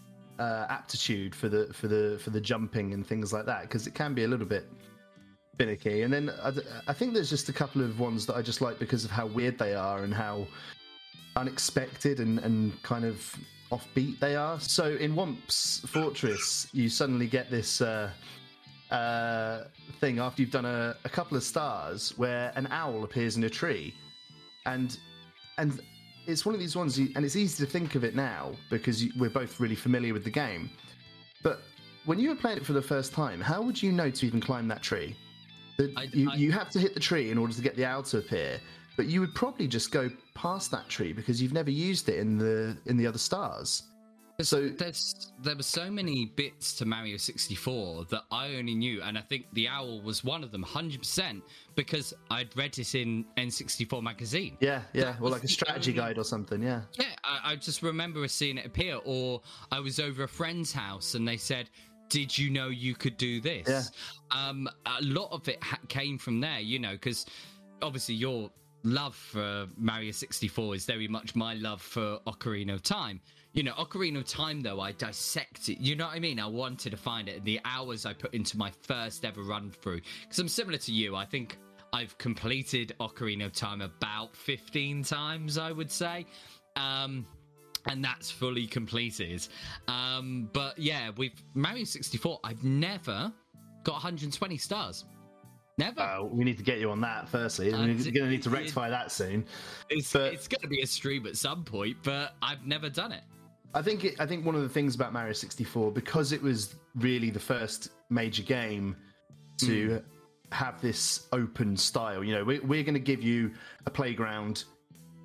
uh, 0.41 0.65
aptitude 0.69 1.35
for 1.35 1.49
the 1.49 1.71
for 1.71 1.87
the 1.87 2.19
for 2.23 2.31
the 2.31 2.41
jumping 2.41 2.93
and 2.93 3.05
things 3.05 3.31
like 3.31 3.45
that 3.45 3.61
because 3.63 3.85
it 3.85 3.93
can 3.93 4.15
be 4.15 4.23
a 4.23 4.27
little 4.27 4.45
bit 4.45 4.65
finicky. 5.57 6.01
And 6.01 6.11
then 6.11 6.31
I, 6.41 6.51
I 6.87 6.93
think 6.93 7.13
there's 7.13 7.29
just 7.29 7.47
a 7.49 7.53
couple 7.53 7.83
of 7.83 7.99
ones 7.99 8.25
that 8.25 8.35
I 8.35 8.41
just 8.41 8.59
like 8.59 8.79
because 8.79 9.05
of 9.05 9.11
how 9.11 9.27
weird 9.27 9.59
they 9.59 9.75
are 9.75 10.03
and 10.03 10.13
how 10.13 10.47
unexpected 11.35 12.19
and, 12.19 12.39
and 12.39 12.81
kind 12.81 13.05
of 13.05 13.35
offbeat 13.71 14.19
they 14.19 14.35
are. 14.35 14.59
So 14.59 14.95
in 14.95 15.13
Whomp's 15.13 15.81
Fortress, 15.87 16.67
you 16.73 16.89
suddenly 16.89 17.27
get 17.27 17.51
this 17.51 17.79
uh, 17.79 18.09
uh, 18.89 19.65
thing 19.99 20.17
after 20.17 20.41
you've 20.41 20.51
done 20.51 20.65
a, 20.65 20.95
a 21.05 21.09
couple 21.09 21.37
of 21.37 21.43
stars 21.43 22.17
where 22.17 22.51
an 22.55 22.67
owl 22.71 23.03
appears 23.03 23.37
in 23.37 23.43
a 23.43 23.49
tree, 23.49 23.93
and 24.65 24.97
and 25.59 25.81
it's 26.31 26.45
one 26.45 26.55
of 26.55 26.59
these 26.61 26.75
ones, 26.75 26.99
you, 26.99 27.09
and 27.15 27.23
it's 27.25 27.35
easy 27.35 27.63
to 27.65 27.69
think 27.71 27.95
of 27.95 28.03
it 28.03 28.15
now 28.15 28.51
because 28.69 29.03
you, 29.03 29.11
we're 29.17 29.29
both 29.29 29.59
really 29.59 29.75
familiar 29.75 30.13
with 30.13 30.23
the 30.23 30.29
game. 30.29 30.69
But 31.43 31.61
when 32.05 32.19
you 32.19 32.29
were 32.29 32.35
playing 32.35 32.57
it 32.57 32.65
for 32.65 32.73
the 32.73 32.81
first 32.81 33.13
time, 33.13 33.39
how 33.41 33.61
would 33.61 33.81
you 33.81 33.91
know 33.91 34.09
to 34.09 34.25
even 34.25 34.41
climb 34.41 34.67
that 34.69 34.81
tree? 34.81 35.15
The, 35.77 35.93
I- 35.95 36.03
you, 36.13 36.29
I- 36.31 36.35
you 36.35 36.51
have 36.51 36.69
to 36.71 36.79
hit 36.79 36.93
the 36.93 36.99
tree 36.99 37.31
in 37.31 37.37
order 37.37 37.53
to 37.53 37.61
get 37.61 37.75
the 37.75 37.83
to 37.83 38.17
appear, 38.17 38.59
but 38.97 39.05
you 39.07 39.19
would 39.21 39.33
probably 39.35 39.67
just 39.67 39.91
go 39.91 40.09
past 40.33 40.71
that 40.71 40.87
tree 40.89 41.13
because 41.13 41.41
you've 41.41 41.53
never 41.53 41.71
used 41.71 42.09
it 42.09 42.17
in 42.19 42.37
the 42.37 42.77
in 42.85 42.97
the 42.97 43.07
other 43.07 43.17
stars. 43.17 43.83
So 44.43 44.69
There's 44.69 45.31
there 45.41 45.55
were 45.55 45.63
so 45.63 45.89
many 45.91 46.25
bits 46.25 46.73
to 46.75 46.85
Mario 46.85 47.17
64 47.17 48.05
that 48.05 48.23
I 48.31 48.55
only 48.55 48.75
knew, 48.75 49.01
and 49.01 49.17
I 49.17 49.21
think 49.21 49.45
the 49.53 49.67
owl 49.67 50.01
was 50.01 50.23
one 50.23 50.43
of 50.43 50.51
them, 50.51 50.63
hundred 50.63 50.99
percent, 50.99 51.43
because 51.75 52.13
I'd 52.29 52.55
read 52.55 52.77
it 52.79 52.95
in 52.95 53.25
N64 53.37 54.01
magazine. 54.01 54.57
yeah, 54.59 54.81
yeah, 54.93 55.03
That 55.11 55.19
well, 55.21 55.31
like 55.31 55.43
a 55.43 55.47
strategy 55.47 55.91
only- 55.91 56.01
guide 56.01 56.17
or 56.17 56.23
something. 56.23 56.61
Yeah, 56.61 56.81
Yeah, 56.97 57.05
I, 57.23 57.51
I 57.51 57.55
just 57.55 57.81
remember 57.83 58.27
seeing 58.27 58.57
it 58.57 58.65
appear, 58.65 58.99
or 59.05 59.41
I 59.71 59.79
was 59.79 59.99
over 59.99 60.23
a 60.23 60.27
friend's 60.27 60.71
house 60.73 61.13
and 61.15 61.27
they 61.27 61.37
said, 61.37 61.69
"Did 62.09 62.37
you 62.37 62.49
know 62.49 62.69
you 62.69 62.95
could 62.95 63.17
do 63.17 63.41
this?" 63.41 63.67
Yeah. 63.67 63.83
Um, 64.49 64.67
a 64.85 65.01
lot 65.03 65.29
of 65.31 65.47
it 65.47 65.61
ha- 65.63 65.79
came 65.87 66.17
from 66.17 66.39
there, 66.39 66.59
you 66.59 66.79
know, 66.79 66.91
because 66.93 67.25
obviously 67.81 68.15
your 68.15 68.49
love 68.83 69.15
for 69.15 69.67
Mario 69.77 70.11
64 70.11 70.75
is 70.75 70.85
very 70.85 71.07
much 71.07 71.35
my 71.35 71.53
love 71.53 71.81
for 71.81 72.19
Ocarina 72.27 72.73
of 72.73 72.81
Time. 72.83 73.21
You 73.53 73.63
know, 73.63 73.73
Ocarina 73.73 74.17
of 74.17 74.25
Time, 74.25 74.61
though, 74.61 74.79
I 74.79 74.93
dissect 74.93 75.67
it. 75.67 75.77
You 75.79 75.95
know 75.95 76.05
what 76.05 76.15
I 76.15 76.19
mean? 76.19 76.39
I 76.39 76.47
wanted 76.47 76.91
to 76.91 76.97
find 76.97 77.27
it. 77.27 77.43
The 77.43 77.59
hours 77.65 78.05
I 78.05 78.13
put 78.13 78.33
into 78.33 78.57
my 78.57 78.71
first 78.81 79.25
ever 79.25 79.41
run 79.43 79.71
through. 79.71 80.01
Because 80.21 80.39
I'm 80.39 80.47
similar 80.47 80.77
to 80.77 80.91
you. 80.93 81.15
I 81.17 81.25
think 81.25 81.57
I've 81.91 82.17
completed 82.17 82.95
Ocarina 83.01 83.45
of 83.47 83.53
Time 83.53 83.81
about 83.81 84.35
15 84.37 85.03
times, 85.03 85.57
I 85.57 85.73
would 85.73 85.91
say. 85.91 86.25
Um, 86.77 87.25
and 87.87 88.01
that's 88.03 88.31
fully 88.31 88.67
completed. 88.67 89.45
Um, 89.89 90.49
but 90.53 90.77
yeah, 90.79 91.09
with 91.17 91.33
Mario 91.53 91.83
64, 91.83 92.39
I've 92.45 92.63
never 92.63 93.33
got 93.83 93.93
120 93.93 94.57
stars. 94.57 95.03
Never. 95.77 95.99
uh, 96.01 96.23
we 96.23 96.45
need 96.45 96.57
to 96.57 96.63
get 96.63 96.79
you 96.79 96.91
on 96.91 97.01
that. 97.01 97.27
Firstly, 97.27 97.71
we're 97.71 97.77
going 97.79 97.97
to 97.97 98.29
need 98.29 98.43
to 98.43 98.49
rectify 98.49 98.89
that 98.89 99.11
soon. 99.11 99.45
it's 99.89 100.13
but- 100.13 100.33
it's 100.33 100.47
going 100.47 100.61
to 100.61 100.67
be 100.67 100.81
a 100.81 100.87
stream 100.87 101.25
at 101.25 101.35
some 101.35 101.65
point, 101.65 101.97
but 102.03 102.35
I've 102.41 102.65
never 102.65 102.89
done 102.89 103.11
it. 103.11 103.23
I 103.73 103.81
think 103.81 104.05
it, 104.05 104.15
I 104.19 104.25
think 104.25 104.45
one 104.45 104.55
of 104.55 104.61
the 104.61 104.69
things 104.69 104.95
about 104.95 105.13
Mario 105.13 105.33
64 105.33 105.91
because 105.91 106.31
it 106.31 106.41
was 106.41 106.75
really 106.95 107.29
the 107.29 107.39
first 107.39 107.89
major 108.09 108.43
game 108.43 108.95
to 109.59 110.01
have 110.51 110.81
this 110.81 111.27
open 111.31 111.77
style. 111.77 112.23
You 112.23 112.35
know, 112.35 112.43
we, 112.43 112.59
we're 112.59 112.83
going 112.83 112.95
to 112.95 112.99
give 112.99 113.21
you 113.23 113.51
a 113.85 113.89
playground. 113.89 114.65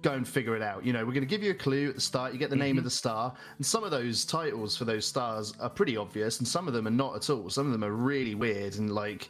Go 0.03 0.13
and 0.13 0.29
figure 0.29 0.55
it 0.55 0.63
out. 0.63 0.85
You 0.85 0.93
know, 0.93 1.01
we're 1.01 1.13
going 1.13 1.23
to 1.23 1.29
give 1.29 1.43
you 1.43 1.51
a 1.51 1.55
clue 1.55 1.89
at 1.89 1.97
the 1.97 2.01
start. 2.01 2.33
You 2.33 2.39
get 2.39 2.51
the 2.51 2.57
name 2.57 2.79
of 2.79 2.85
the 2.85 2.91
star, 2.91 3.35
and 3.57 3.67
some 3.67 3.83
of 3.83 3.91
those 3.91 4.25
titles 4.25 4.77
for 4.77 4.85
those 4.85 5.05
stars 5.05 5.53
are 5.59 5.71
pretty 5.71 5.97
obvious, 5.97 6.39
and 6.39 6.47
some 6.47 6.69
of 6.69 6.75
them 6.75 6.87
are 6.87 6.91
not 6.91 7.17
at 7.17 7.31
all. 7.31 7.51
Some 7.51 7.67
of 7.67 7.73
them 7.73 7.83
are 7.83 7.93
really 7.93 8.35
weird 8.35 8.77
and 8.77 8.95
like. 8.95 9.29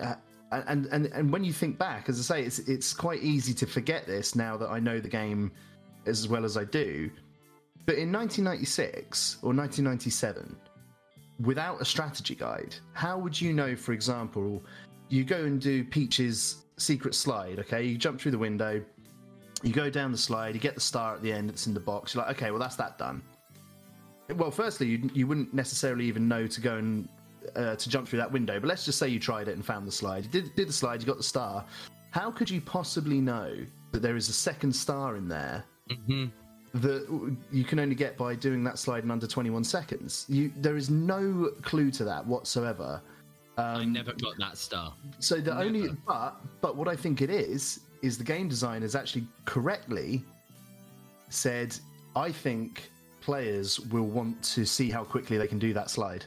Uh, 0.00 0.14
and, 0.52 0.86
and 0.86 1.06
and 1.06 1.32
when 1.32 1.44
you 1.44 1.52
think 1.52 1.76
back, 1.76 2.08
as 2.08 2.18
I 2.18 2.36
say, 2.36 2.46
it's 2.46 2.60
it's 2.60 2.94
quite 2.94 3.22
easy 3.22 3.52
to 3.54 3.66
forget 3.66 4.06
this 4.06 4.34
now 4.34 4.56
that 4.56 4.70
I 4.70 4.78
know 4.78 5.00
the 5.00 5.08
game 5.08 5.50
as 6.06 6.28
well 6.28 6.44
as 6.44 6.56
I 6.56 6.64
do. 6.64 7.10
But 7.86 7.96
in 7.98 8.12
1996 8.12 9.38
or 9.42 9.54
1997, 9.54 10.56
without 11.40 11.80
a 11.80 11.84
strategy 11.84 12.34
guide, 12.34 12.74
how 12.92 13.18
would 13.18 13.40
you 13.40 13.52
know, 13.52 13.76
for 13.76 13.92
example, 13.92 14.62
you 15.08 15.24
go 15.24 15.44
and 15.44 15.60
do 15.60 15.84
Peach's 15.84 16.64
secret 16.76 17.14
slide. 17.14 17.58
Okay, 17.60 17.84
you 17.84 17.96
jump 17.96 18.20
through 18.20 18.32
the 18.32 18.38
window, 18.38 18.82
you 19.62 19.72
go 19.72 19.88
down 19.88 20.12
the 20.12 20.18
slide, 20.18 20.54
you 20.54 20.60
get 20.60 20.74
the 20.74 20.80
star 20.80 21.14
at 21.14 21.22
the 21.22 21.32
end. 21.32 21.48
It's 21.50 21.66
in 21.66 21.74
the 21.74 21.80
box. 21.80 22.14
You're 22.14 22.24
like, 22.24 22.36
okay, 22.36 22.50
well 22.50 22.60
that's 22.60 22.76
that 22.76 22.98
done. 22.98 23.22
Well, 24.34 24.50
firstly, 24.50 24.88
you, 24.88 25.10
you 25.14 25.26
wouldn't 25.26 25.54
necessarily 25.54 26.04
even 26.06 26.26
know 26.26 26.46
to 26.46 26.60
go 26.60 26.76
and 26.76 27.08
uh, 27.54 27.76
to 27.76 27.88
jump 27.88 28.08
through 28.08 28.18
that 28.18 28.32
window. 28.32 28.58
But 28.58 28.68
let's 28.68 28.84
just 28.84 28.98
say 28.98 29.08
you 29.08 29.20
tried 29.20 29.48
it 29.48 29.52
and 29.52 29.64
found 29.64 29.86
the 29.86 29.92
slide. 29.92 30.24
You 30.24 30.30
did 30.30 30.54
did 30.56 30.68
the 30.68 30.72
slide, 30.72 31.00
you 31.00 31.06
got 31.06 31.16
the 31.16 31.22
star. 31.22 31.64
How 32.10 32.30
could 32.30 32.50
you 32.50 32.60
possibly 32.60 33.20
know 33.20 33.54
that 33.92 34.02
there 34.02 34.16
is 34.16 34.28
a 34.28 34.32
second 34.32 34.72
star 34.74 35.16
in 35.16 35.28
there 35.28 35.64
Mhm. 35.90 36.32
That 36.82 37.36
you 37.52 37.64
can 37.64 37.78
only 37.78 37.94
get 37.94 38.16
by 38.16 38.34
doing 38.34 38.64
that 38.64 38.78
slide 38.78 39.04
in 39.04 39.10
under 39.10 39.26
21 39.26 39.64
seconds? 39.64 40.26
You 40.28 40.52
there 40.56 40.76
is 40.76 40.90
no 40.90 41.50
clue 41.62 41.90
to 41.92 42.04
that 42.04 42.26
whatsoever. 42.26 43.00
I 43.58 43.74
um, 43.74 43.92
never 43.92 44.12
got 44.12 44.36
that 44.38 44.58
star. 44.58 44.92
So 45.18 45.36
the 45.40 45.56
only 45.56 45.88
but 46.06 46.36
but 46.60 46.76
what 46.76 46.88
I 46.88 46.96
think 46.96 47.22
it 47.22 47.30
is 47.30 47.80
is 48.02 48.18
the 48.18 48.24
game 48.24 48.48
designers 48.48 48.94
actually 48.94 49.26
correctly 49.44 50.24
said 51.28 51.76
I 52.14 52.30
think 52.30 52.90
players 53.20 53.80
will 53.80 54.06
want 54.06 54.42
to 54.42 54.64
see 54.64 54.90
how 54.90 55.04
quickly 55.04 55.36
they 55.36 55.48
can 55.48 55.58
do 55.58 55.72
that 55.74 55.90
slide. 55.90 56.24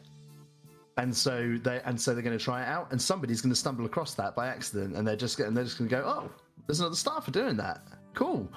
And 0.98 1.16
so 1.16 1.58
they 1.64 1.82
and 1.86 2.00
so 2.00 2.14
they're 2.14 2.24
going 2.24 2.38
to 2.38 2.44
try 2.44 2.62
it 2.62 2.68
out 2.68 2.92
and 2.92 3.02
somebody's 3.02 3.42
going 3.42 3.52
to 3.52 3.60
stumble 3.60 3.86
across 3.86 4.16
that 4.16 4.36
by 4.36 4.48
accident 4.48 4.96
and 4.96 5.08
they're 5.08 5.16
just 5.16 5.40
and 5.40 5.56
they're 5.56 5.64
just 5.64 5.78
going 5.78 5.90
to 5.90 5.96
go, 5.96 6.04
"Oh, 6.06 6.30
there's 6.68 6.80
another 6.80 6.96
star 6.96 7.22
for 7.22 7.32
doing 7.32 7.56
that." 7.58 7.82
Cool. 8.14 8.52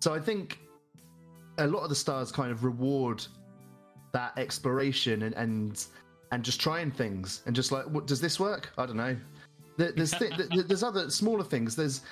So 0.00 0.12
I 0.12 0.18
think 0.18 0.58
a 1.58 1.66
lot 1.66 1.82
of 1.82 1.88
the 1.88 1.94
stars 1.94 2.32
kind 2.32 2.50
of 2.50 2.64
reward 2.64 3.24
that 4.12 4.36
exploration 4.38 5.22
and 5.22 5.34
and 5.34 5.86
and 6.32 6.44
just 6.44 6.60
trying 6.60 6.90
things 6.90 7.42
and 7.46 7.54
just 7.54 7.72
like 7.72 7.84
what 7.86 8.06
does 8.06 8.20
this 8.20 8.40
work? 8.40 8.72
I 8.78 8.86
don't 8.86 8.96
know. 8.96 9.16
There's 9.76 10.12
th- 10.12 10.36
th- 10.50 10.66
there's 10.66 10.82
other 10.82 11.10
smaller 11.10 11.44
things. 11.44 11.76
There's 11.76 12.02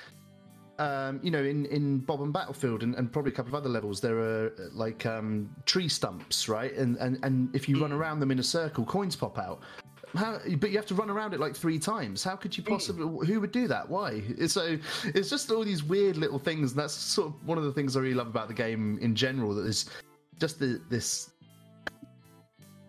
um, 0.79 1.19
you 1.23 1.31
know 1.31 1.43
in 1.43 1.65
in 1.67 1.99
Bob-omb 1.99 2.33
Battlefield 2.33 2.83
and, 2.83 2.95
and 2.95 3.11
probably 3.11 3.31
a 3.31 3.35
couple 3.35 3.49
of 3.49 3.55
other 3.55 3.69
levels 3.69 4.01
there 4.01 4.17
are 4.17 4.53
like 4.73 5.05
um, 5.05 5.49
tree 5.65 5.87
stumps 5.87 6.49
right? 6.49 6.73
And, 6.73 6.97
and 6.97 7.19
and 7.23 7.55
if 7.55 7.69
you 7.69 7.79
run 7.79 7.91
around 7.91 8.19
them 8.19 8.31
in 8.31 8.39
a 8.39 8.43
circle 8.43 8.85
coins 8.85 9.15
pop 9.15 9.37
out 9.37 9.61
how, 10.15 10.39
but 10.57 10.69
you 10.69 10.77
have 10.77 10.85
to 10.87 10.95
run 10.95 11.09
around 11.09 11.33
it 11.33 11.39
like 11.39 11.55
three 11.55 11.79
times. 11.79 12.23
How 12.23 12.35
could 12.35 12.55
you 12.55 12.63
possibly? 12.63 13.25
Who 13.25 13.39
would 13.41 13.51
do 13.51 13.67
that? 13.67 13.89
Why? 13.89 14.21
So 14.47 14.77
it's 15.05 15.29
just 15.29 15.51
all 15.51 15.63
these 15.63 15.83
weird 15.83 16.17
little 16.17 16.39
things, 16.39 16.71
and 16.71 16.79
that's 16.79 16.93
sort 16.93 17.29
of 17.29 17.47
one 17.47 17.57
of 17.57 17.63
the 17.63 17.71
things 17.71 17.97
I 17.97 18.01
really 18.01 18.13
love 18.13 18.27
about 18.27 18.47
the 18.47 18.53
game 18.53 18.99
in 19.01 19.15
general. 19.15 19.55
That 19.55 19.65
is 19.65 19.89
just 20.39 20.59
the, 20.59 20.81
this 20.89 21.31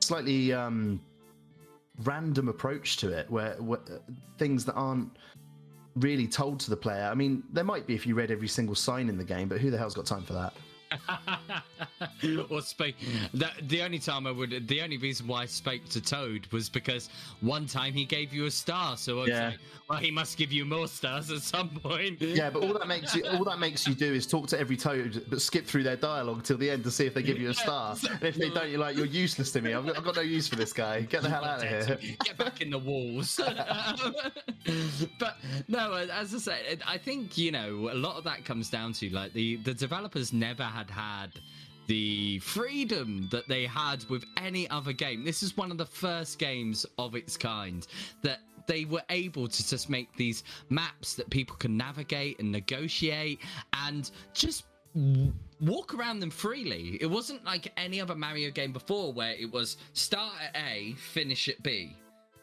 slightly 0.01 0.53
um, 0.53 1.01
random 2.03 2.49
approach 2.49 2.99
to 2.99 3.09
it, 3.09 3.31
where, 3.31 3.55
where 3.55 3.81
things 4.39 4.65
that 4.67 4.75
aren't 4.75 5.11
really 5.97 6.27
told 6.27 6.61
to 6.61 6.71
the 6.71 6.77
player. 6.77 7.09
I 7.11 7.15
mean, 7.15 7.43
there 7.53 7.65
might 7.65 7.87
be 7.87 7.95
if 7.95 8.07
you 8.07 8.15
read 8.15 8.31
every 8.31 8.49
single 8.49 8.75
sign 8.75 9.09
in 9.09 9.17
the 9.17 9.25
game, 9.25 9.49
but 9.49 9.61
who 9.61 9.71
the 9.71 9.79
hell's 9.79 9.95
got 9.95 10.07
time 10.07 10.23
for 10.23 10.35
that? 10.35 10.53
or 12.51 12.61
speak. 12.63 12.97
The, 13.33 13.51
the 13.63 13.83
only 13.83 13.99
time 13.99 14.27
I 14.27 14.31
would, 14.31 14.69
the 14.69 14.81
only 14.83 14.97
reason 14.99 15.27
why 15.27 15.43
I 15.43 15.47
spoke 15.47 15.85
to 15.91 16.01
Toad 16.01 16.47
was 16.53 16.69
because 16.69 17.11
one 17.41 17.67
time 17.67 17.93
he 17.93 18.05
gave 18.05 18.33
you 18.33 18.47
a 18.47 18.51
star, 18.51 18.97
so 18.97 19.19
I 19.19 19.21
was 19.21 19.29
Yeah. 19.29 19.49
like, 19.49 19.59
well, 19.89 19.99
he 19.99 20.11
must 20.11 20.39
give 20.39 20.51
you 20.51 20.65
more 20.65 20.89
stars 20.89 21.31
at 21.31 21.43
some 21.43 21.69
point. 21.69 22.21
Yeah, 22.21 22.51
but 22.51 22.63
all 22.63 22.73
that 22.73 22.89
makes 22.89 23.15
you 23.15 23.25
all 23.27 23.45
that 23.45 23.59
makes 23.59 23.87
you 23.87 23.95
do 23.95 24.13
is 24.15 24.27
talk 24.27 24.47
to 24.49 24.59
every 24.59 24.77
toad, 24.77 25.25
but 25.29 25.43
skip 25.43 25.67
through 25.67 25.83
their 25.83 25.97
dialogue 25.97 26.43
till 26.43 26.57
the 26.57 26.71
end 26.71 26.85
to 26.85 26.91
see 26.91 27.05
if 27.07 27.13
they 27.15 27.23
give 27.23 27.39
you 27.39 27.51
a 27.51 27.55
star. 27.55 27.95
And 28.11 28.23
if 28.23 28.37
they 28.37 28.49
don't, 28.49 28.71
you're 28.71 28.81
like, 28.81 28.97
you're 28.97 29.05
useless 29.07 29.53
to 29.53 29.61
me. 29.61 29.75
I've 29.75 29.85
got, 29.87 29.99
I've 29.99 30.05
got 30.05 30.17
no 30.17 30.23
use 30.23 30.49
for 30.49 30.57
this 30.57 30.73
guy. 30.73 31.03
Get 31.03 31.23
the 31.23 31.29
hell 31.29 31.45
out 31.45 31.63
of 31.63 31.69
here. 31.69 31.99
Get 32.25 32.39
back 32.39 32.61
in 32.63 32.71
the 32.71 32.79
walls. 32.79 33.39
but 35.19 35.37
no, 35.69 35.93
as 35.95 36.35
I 36.35 36.39
say, 36.39 36.79
I 36.87 36.97
think 36.99 37.37
you 37.37 37.53
know 37.53 37.91
a 37.93 37.95
lot 37.95 38.17
of 38.17 38.25
that 38.25 38.45
comes 38.45 38.71
down 38.71 38.93
to 38.95 39.11
like 39.11 39.33
the 39.33 39.57
the 39.57 39.75
developers 39.75 40.33
never 40.33 40.63
had 40.65 40.84
had 40.91 41.41
the 41.87 42.39
freedom 42.41 43.29
that 43.31 43.47
they 43.49 43.67
had 43.67 44.05
with 44.09 44.25
any 44.37 44.69
other 44.71 44.93
game. 44.93 45.25
This 45.25 45.43
is 45.43 45.57
one 45.57 45.71
of 45.71 45.79
the 45.79 45.87
first 45.87 46.39
games 46.39 46.87
of 46.99 47.15
its 47.15 47.37
kind 47.37 47.87
that 48.23 48.41
they 48.67 48.85
were 48.87 49.03
able 49.11 49.47
to 49.47 49.69
just 49.69 49.91
make 49.91 50.15
these 50.17 50.45
maps 50.71 51.15
that 51.15 51.29
people 51.29 51.57
can 51.57 51.77
navigate 51.77 52.39
and 52.41 52.51
negotiate 52.51 53.41
and 53.75 54.11
just 54.33 54.65
walk 55.61 55.95
around 55.95 56.21
them 56.21 56.31
freely. 56.31 56.97
It 57.01 57.07
wasn't 57.07 57.45
like 57.45 57.73
any 57.77 58.01
other 58.01 58.15
Mario 58.15 58.51
game 58.51 58.73
before 58.73 59.13
where 59.13 59.33
it 59.33 59.51
was 59.51 59.77
start 59.93 60.35
at 60.43 60.57
A, 60.57 60.95
finish 60.95 61.49
at 61.49 61.63
B. 61.63 61.97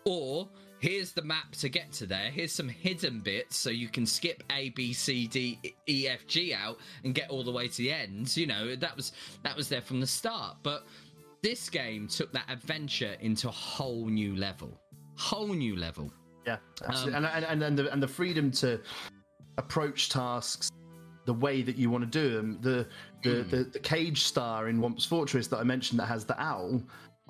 Or 0.06 0.49
here's 0.82 1.12
the 1.12 1.22
map 1.22 1.52
to 1.52 1.70
get 1.70 1.91
to 1.94 2.06
there. 2.06 2.32
Here's 2.32 2.52
some 2.52 2.67
hidden 2.67 3.20
bits 3.20 3.56
so 3.56 3.70
you 3.70 3.88
can 3.88 4.06
skip 4.06 4.44
A, 4.52 4.70
B, 4.72 4.91
C, 4.94 5.28
D, 5.28 5.60
E, 5.88 6.08
F, 6.10 6.26
G 6.28 6.54
out 6.54 6.80
and 7.04 7.13
get 7.13 7.30
all 7.30 7.44
the 7.44 7.52
way 7.52 7.67
to 7.67 7.78
the 7.78 7.94
end. 7.94 8.36
You 8.36 8.48
know, 8.48 8.76
that 8.76 8.96
was 8.96 9.13
that 9.44 9.56
was 9.56 9.70
there 9.70 9.82
from 9.82 10.02
the 10.02 10.08
start. 10.08 10.58
But 10.63 10.86
this 11.41 11.70
game 11.70 12.08
took 12.08 12.34
that 12.34 12.46
adventure 12.50 13.15
into 13.22 13.48
a 13.48 13.52
whole 13.52 14.08
new 14.08 14.36
level. 14.36 14.78
Whole 15.17 15.54
new 15.54 15.76
level. 15.76 16.12
Yeah, 16.46 16.58
absolutely. 16.86 17.17
Um, 17.17 17.26
and, 17.26 17.46
and, 17.46 17.63
and, 17.63 17.78
the, 17.78 17.91
and 17.94 18.02
the 18.02 18.08
freedom 18.08 18.50
to 18.54 18.82
approach 19.60 20.10
tasks 20.10 20.72
the 21.26 21.34
way 21.34 21.62
that 21.62 21.76
you 21.76 21.91
want 21.91 22.04
to 22.04 22.10
do 22.10 22.36
them. 22.36 22.58
The 22.62 22.88
the, 23.22 23.44
hmm. 23.44 23.50
the 23.50 23.63
the 23.65 23.80
cage 23.80 24.24
star 24.24 24.67
in 24.67 24.80
Whomp's 24.80 25.06
Fortress 25.06 25.48
that 25.48 25.58
I 25.58 25.63
mentioned 25.63 26.00
that 26.00 26.08
has 26.08 26.26
the 26.26 26.41
owl. 26.41 26.82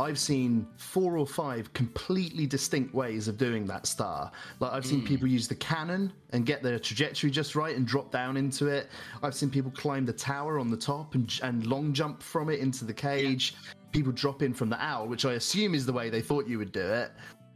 I've 0.01 0.17
seen 0.17 0.67
four 0.77 1.15
or 1.17 1.27
five 1.27 1.71
completely 1.73 2.47
distinct 2.47 2.93
ways 2.93 3.27
of 3.27 3.37
doing 3.37 3.65
that 3.67 3.85
star. 3.85 4.31
Like 4.59 4.71
I've 4.73 4.85
seen 4.85 5.05
people 5.05 5.27
use 5.27 5.47
the 5.47 5.55
cannon 5.55 6.11
and 6.31 6.43
get 6.45 6.63
their 6.63 6.79
trajectory 6.79 7.29
just 7.29 7.55
right 7.55 7.75
and 7.75 7.85
drop 7.85 8.11
down 8.11 8.35
into 8.35 8.65
it. 8.67 8.87
I've 9.21 9.35
seen 9.35 9.51
people 9.51 9.69
climb 9.71 10.05
the 10.05 10.13
tower 10.13 10.57
on 10.57 10.71
the 10.71 10.77
top 10.77 11.13
and 11.13 11.31
and 11.43 11.67
long 11.67 11.93
jump 11.93 12.23
from 12.23 12.49
it 12.49 12.59
into 12.59 12.83
the 12.83 12.93
cage. 12.93 13.53
People 13.91 14.11
drop 14.11 14.41
in 14.41 14.53
from 14.53 14.69
the 14.69 14.83
owl, 14.83 15.07
which 15.07 15.25
I 15.25 15.33
assume 15.33 15.75
is 15.75 15.85
the 15.85 15.93
way 15.93 16.09
they 16.09 16.21
thought 16.21 16.47
you 16.47 16.57
would 16.57 16.71
do 16.71 16.81
it. 16.81 17.11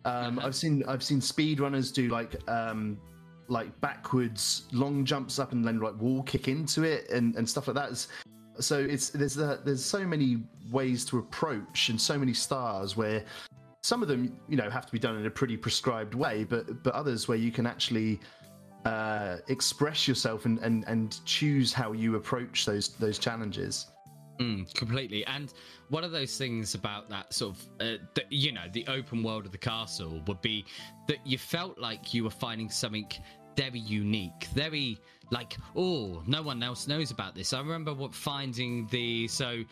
Um, 0.06 0.38
I've 0.40 0.56
seen 0.56 0.84
I've 0.88 1.04
seen 1.04 1.20
speedrunners 1.20 1.92
do 1.92 2.10
like 2.10 2.48
um, 2.48 3.00
like 3.48 3.70
backwards 3.82 4.68
long 4.72 5.04
jumps 5.04 5.40
up 5.40 5.52
and 5.52 5.66
then 5.66 5.80
like 5.80 6.00
wall 6.00 6.22
kick 6.24 6.48
into 6.48 6.84
it 6.84 7.10
and, 7.10 7.36
and 7.36 7.50
stuff 7.50 7.68
like 7.68 7.76
that. 7.76 7.86
It's- 7.86 8.08
so 8.60 8.80
it's 8.80 9.10
there's 9.10 9.36
there's 9.36 9.84
so 9.84 10.06
many 10.06 10.44
ways 10.72 11.06
to 11.06 11.20
approach 11.20 11.90
and 11.90 12.00
so 12.00 12.18
many 12.18 12.34
stars 12.34 12.98
where 12.98 13.24
some 13.82 14.02
of 14.02 14.08
them 14.08 14.40
you 14.48 14.58
know 14.58 14.70
have 14.70 14.86
to 14.86 14.92
be 14.92 15.00
done 15.00 15.18
in 15.18 15.26
a 15.26 15.30
pretty 15.30 15.58
prescribed 15.58 16.14
way, 16.14 16.44
but 16.44 16.84
but 16.84 16.94
others 16.94 17.28
where 17.28 17.38
you 17.38 17.52
can 17.52 17.66
actually 17.66 18.20
uh, 18.86 19.38
express 19.48 20.08
yourself 20.08 20.46
and, 20.46 20.60
and 20.60 20.84
and 20.88 21.24
choose 21.26 21.74
how 21.74 21.92
you 21.92 22.16
approach 22.16 22.66
those 22.66 22.90
those 22.96 23.20
challenges. 23.20 23.88
Mm, 24.40 24.74
completely. 24.74 25.26
And 25.26 25.54
one 25.90 26.04
of 26.04 26.12
those 26.12 26.38
things 26.38 26.76
about 26.76 27.10
that 27.10 27.34
sort 27.34 27.56
of, 27.56 27.66
uh, 27.80 28.04
the, 28.16 28.24
you 28.30 28.52
know, 28.52 28.66
the 28.74 28.86
open 28.88 29.24
world 29.24 29.46
of 29.46 29.54
the 29.54 29.58
castle 29.58 30.22
would 30.28 30.42
be 30.42 30.66
that 31.08 31.26
you 31.26 31.38
felt 31.38 31.78
like 31.80 32.14
you 32.14 32.26
were 32.26 32.30
finding 32.30 32.70
something 32.70 33.10
very 33.56 33.80
unique, 33.80 34.48
very 34.54 34.98
like, 35.32 35.58
oh, 35.76 36.22
no 36.26 36.42
one 36.42 36.62
else 36.64 36.88
knows 36.88 37.12
about 37.12 37.36
this. 37.36 37.54
I 37.54 37.60
remember 37.60 37.94
what 37.94 38.14
finding 38.14 38.88
the 38.88 39.28
so. 39.28 39.64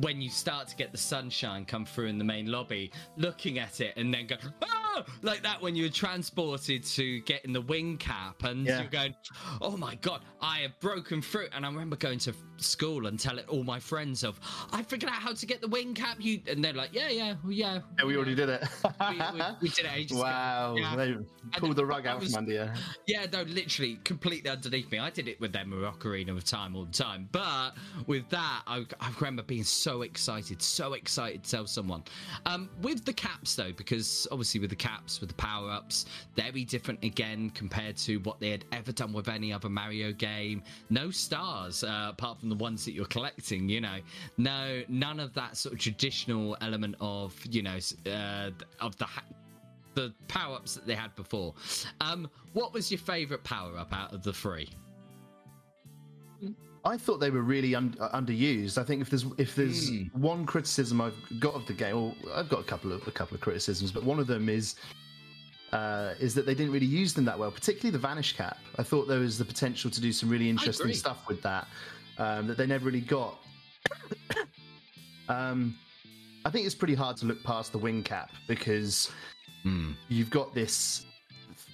When 0.00 0.20
you 0.20 0.30
start 0.30 0.68
to 0.68 0.76
get 0.76 0.92
the 0.92 0.98
sunshine 0.98 1.64
come 1.64 1.84
through 1.84 2.06
in 2.06 2.18
the 2.18 2.24
main 2.24 2.50
lobby, 2.50 2.90
looking 3.16 3.58
at 3.58 3.80
it 3.80 3.94
and 3.96 4.12
then 4.12 4.26
go, 4.26 4.36
ah! 4.62 5.04
like 5.22 5.42
that 5.42 5.60
when 5.60 5.74
you're 5.74 5.88
transported 5.88 6.84
to 6.84 7.20
get 7.22 7.44
in 7.44 7.52
the 7.52 7.60
wing 7.60 7.96
cap 7.98 8.44
and 8.44 8.64
Yeah. 8.64 8.80
you're 8.82 8.90
going, 8.90 9.14
oh 9.60 9.76
my 9.76 9.96
god, 9.96 10.20
I 10.40 10.58
have 10.60 10.78
broken 10.80 11.20
through. 11.20 11.48
And 11.52 11.66
I 11.66 11.68
remember 11.68 11.96
going 11.96 12.18
to 12.20 12.34
school 12.58 13.06
and 13.08 13.18
telling 13.18 13.44
all 13.46 13.64
my 13.64 13.80
friends 13.80 14.22
of, 14.22 14.38
I 14.72 14.82
figured 14.84 15.10
out 15.10 15.18
how 15.20 15.32
to 15.32 15.46
get 15.46 15.60
the 15.60 15.66
wing 15.68 15.94
cap. 15.94 16.18
You 16.20 16.40
and 16.48 16.64
they're 16.64 16.72
like, 16.72 16.90
yeah, 16.94 17.08
yeah, 17.08 17.34
yeah. 17.48 17.80
Yeah, 17.98 18.04
we 18.04 18.16
already 18.16 18.34
did 18.36 18.48
it. 18.48 18.62
we, 19.10 19.16
we, 19.16 19.42
we 19.62 19.68
did 19.70 19.84
it 19.86 19.92
ages 19.94 20.12
ago. 20.16 20.22
wow, 20.22 20.76
Yeah. 20.78 20.94
they 20.96 21.16
pulled 21.58 21.76
the 21.76 21.84
rug 21.86 22.06
out 22.06 22.20
was- 22.20 22.30
from 22.32 22.38
under 22.44 22.52
you. 22.52 22.70
Yeah, 23.06 23.26
no, 23.32 23.42
literally 23.42 23.98
completely 24.04 24.48
underneath 24.50 24.90
me. 24.92 24.98
I 25.00 25.10
did 25.10 25.26
it 25.28 25.40
with 25.40 25.52
them 25.52 25.72
Ocarina 25.72 26.30
of 26.36 26.44
Time 26.44 26.76
all 26.76 26.84
the 26.84 26.92
time. 26.92 27.28
But 27.32 27.72
with 28.06 28.28
that, 28.30 28.62
I, 28.66 28.86
I 29.00 29.10
remember 29.18 29.42
being 29.42 29.64
so 29.74 30.02
excited, 30.02 30.62
so 30.62 30.92
excited 30.94 31.44
to 31.44 31.50
tell 31.50 31.66
someone. 31.66 32.02
Um, 32.46 32.70
with 32.82 33.04
the 33.04 33.12
caps, 33.12 33.54
though, 33.54 33.72
because 33.72 34.26
obviously 34.30 34.60
with 34.60 34.70
the 34.70 34.76
caps, 34.76 35.20
with 35.20 35.30
the 35.30 35.34
power 35.34 35.70
ups, 35.70 36.06
very 36.36 36.64
different 36.64 37.02
again 37.04 37.50
compared 37.50 37.96
to 37.98 38.18
what 38.18 38.40
they 38.40 38.50
had 38.50 38.64
ever 38.72 38.92
done 38.92 39.12
with 39.12 39.28
any 39.28 39.52
other 39.52 39.68
Mario 39.68 40.12
game. 40.12 40.62
No 40.90 41.10
stars, 41.10 41.84
uh, 41.84 42.08
apart 42.10 42.40
from 42.40 42.48
the 42.48 42.56
ones 42.56 42.84
that 42.84 42.92
you're 42.92 43.06
collecting, 43.06 43.68
you 43.68 43.80
know. 43.80 43.98
No, 44.36 44.82
none 44.88 45.20
of 45.20 45.34
that 45.34 45.56
sort 45.56 45.74
of 45.74 45.78
traditional 45.80 46.56
element 46.60 46.96
of, 47.00 47.34
you 47.50 47.62
know, 47.62 47.78
uh, 48.06 48.50
of 48.80 48.96
the. 48.96 49.04
Ha- 49.04 49.24
the 49.94 50.12
power 50.26 50.56
ups 50.56 50.74
that 50.74 50.88
they 50.88 50.94
had 50.96 51.14
before. 51.14 51.54
Um, 52.00 52.28
what 52.52 52.72
was 52.72 52.90
your 52.90 52.98
favourite 52.98 53.44
power 53.44 53.78
up 53.78 53.92
out 53.92 54.12
of 54.12 54.24
the 54.24 54.32
three? 54.32 54.68
I 56.86 56.96
thought 56.98 57.18
they 57.18 57.30
were 57.30 57.42
really 57.42 57.74
un- 57.74 57.96
uh, 57.98 58.10
underused. 58.20 58.76
I 58.78 58.84
think 58.84 59.00
if 59.02 59.08
there's 59.10 59.24
if 59.38 59.54
there's 59.54 59.90
one 60.12 60.44
criticism 60.44 61.00
I've 61.00 61.16
got 61.40 61.54
of 61.54 61.66
the 61.66 61.72
game, 61.72 61.96
or 61.96 62.14
I've 62.34 62.48
got 62.48 62.60
a 62.60 62.64
couple 62.64 62.92
of 62.92 63.06
a 63.06 63.10
couple 63.10 63.34
of 63.34 63.40
criticisms, 63.40 63.90
but 63.90 64.04
one 64.04 64.18
of 64.18 64.26
them 64.26 64.48
is 64.48 64.74
uh, 65.72 66.14
is 66.20 66.34
that 66.34 66.44
they 66.46 66.54
didn't 66.54 66.72
really 66.72 66.86
use 66.86 67.14
them 67.14 67.24
that 67.24 67.38
well, 67.38 67.50
particularly 67.50 67.90
the 67.90 67.98
Vanish 67.98 68.36
Cap. 68.36 68.58
I 68.78 68.82
thought 68.82 69.08
there 69.08 69.20
was 69.20 69.38
the 69.38 69.44
potential 69.44 69.90
to 69.90 70.00
do 70.00 70.12
some 70.12 70.28
really 70.28 70.48
interesting 70.50 70.92
stuff 70.92 71.26
with 71.26 71.40
that 71.42 71.66
um, 72.18 72.46
that 72.48 72.56
they 72.58 72.66
never 72.66 72.84
really 72.84 73.00
got. 73.00 73.38
um, 75.28 75.76
I 76.44 76.50
think 76.50 76.66
it's 76.66 76.74
pretty 76.74 76.94
hard 76.94 77.16
to 77.18 77.26
look 77.26 77.42
past 77.42 77.72
the 77.72 77.78
wing 77.78 78.02
cap 78.02 78.30
because 78.46 79.10
Hmm. 79.62 79.92
you've 80.08 80.28
got 80.28 80.54
this 80.54 81.06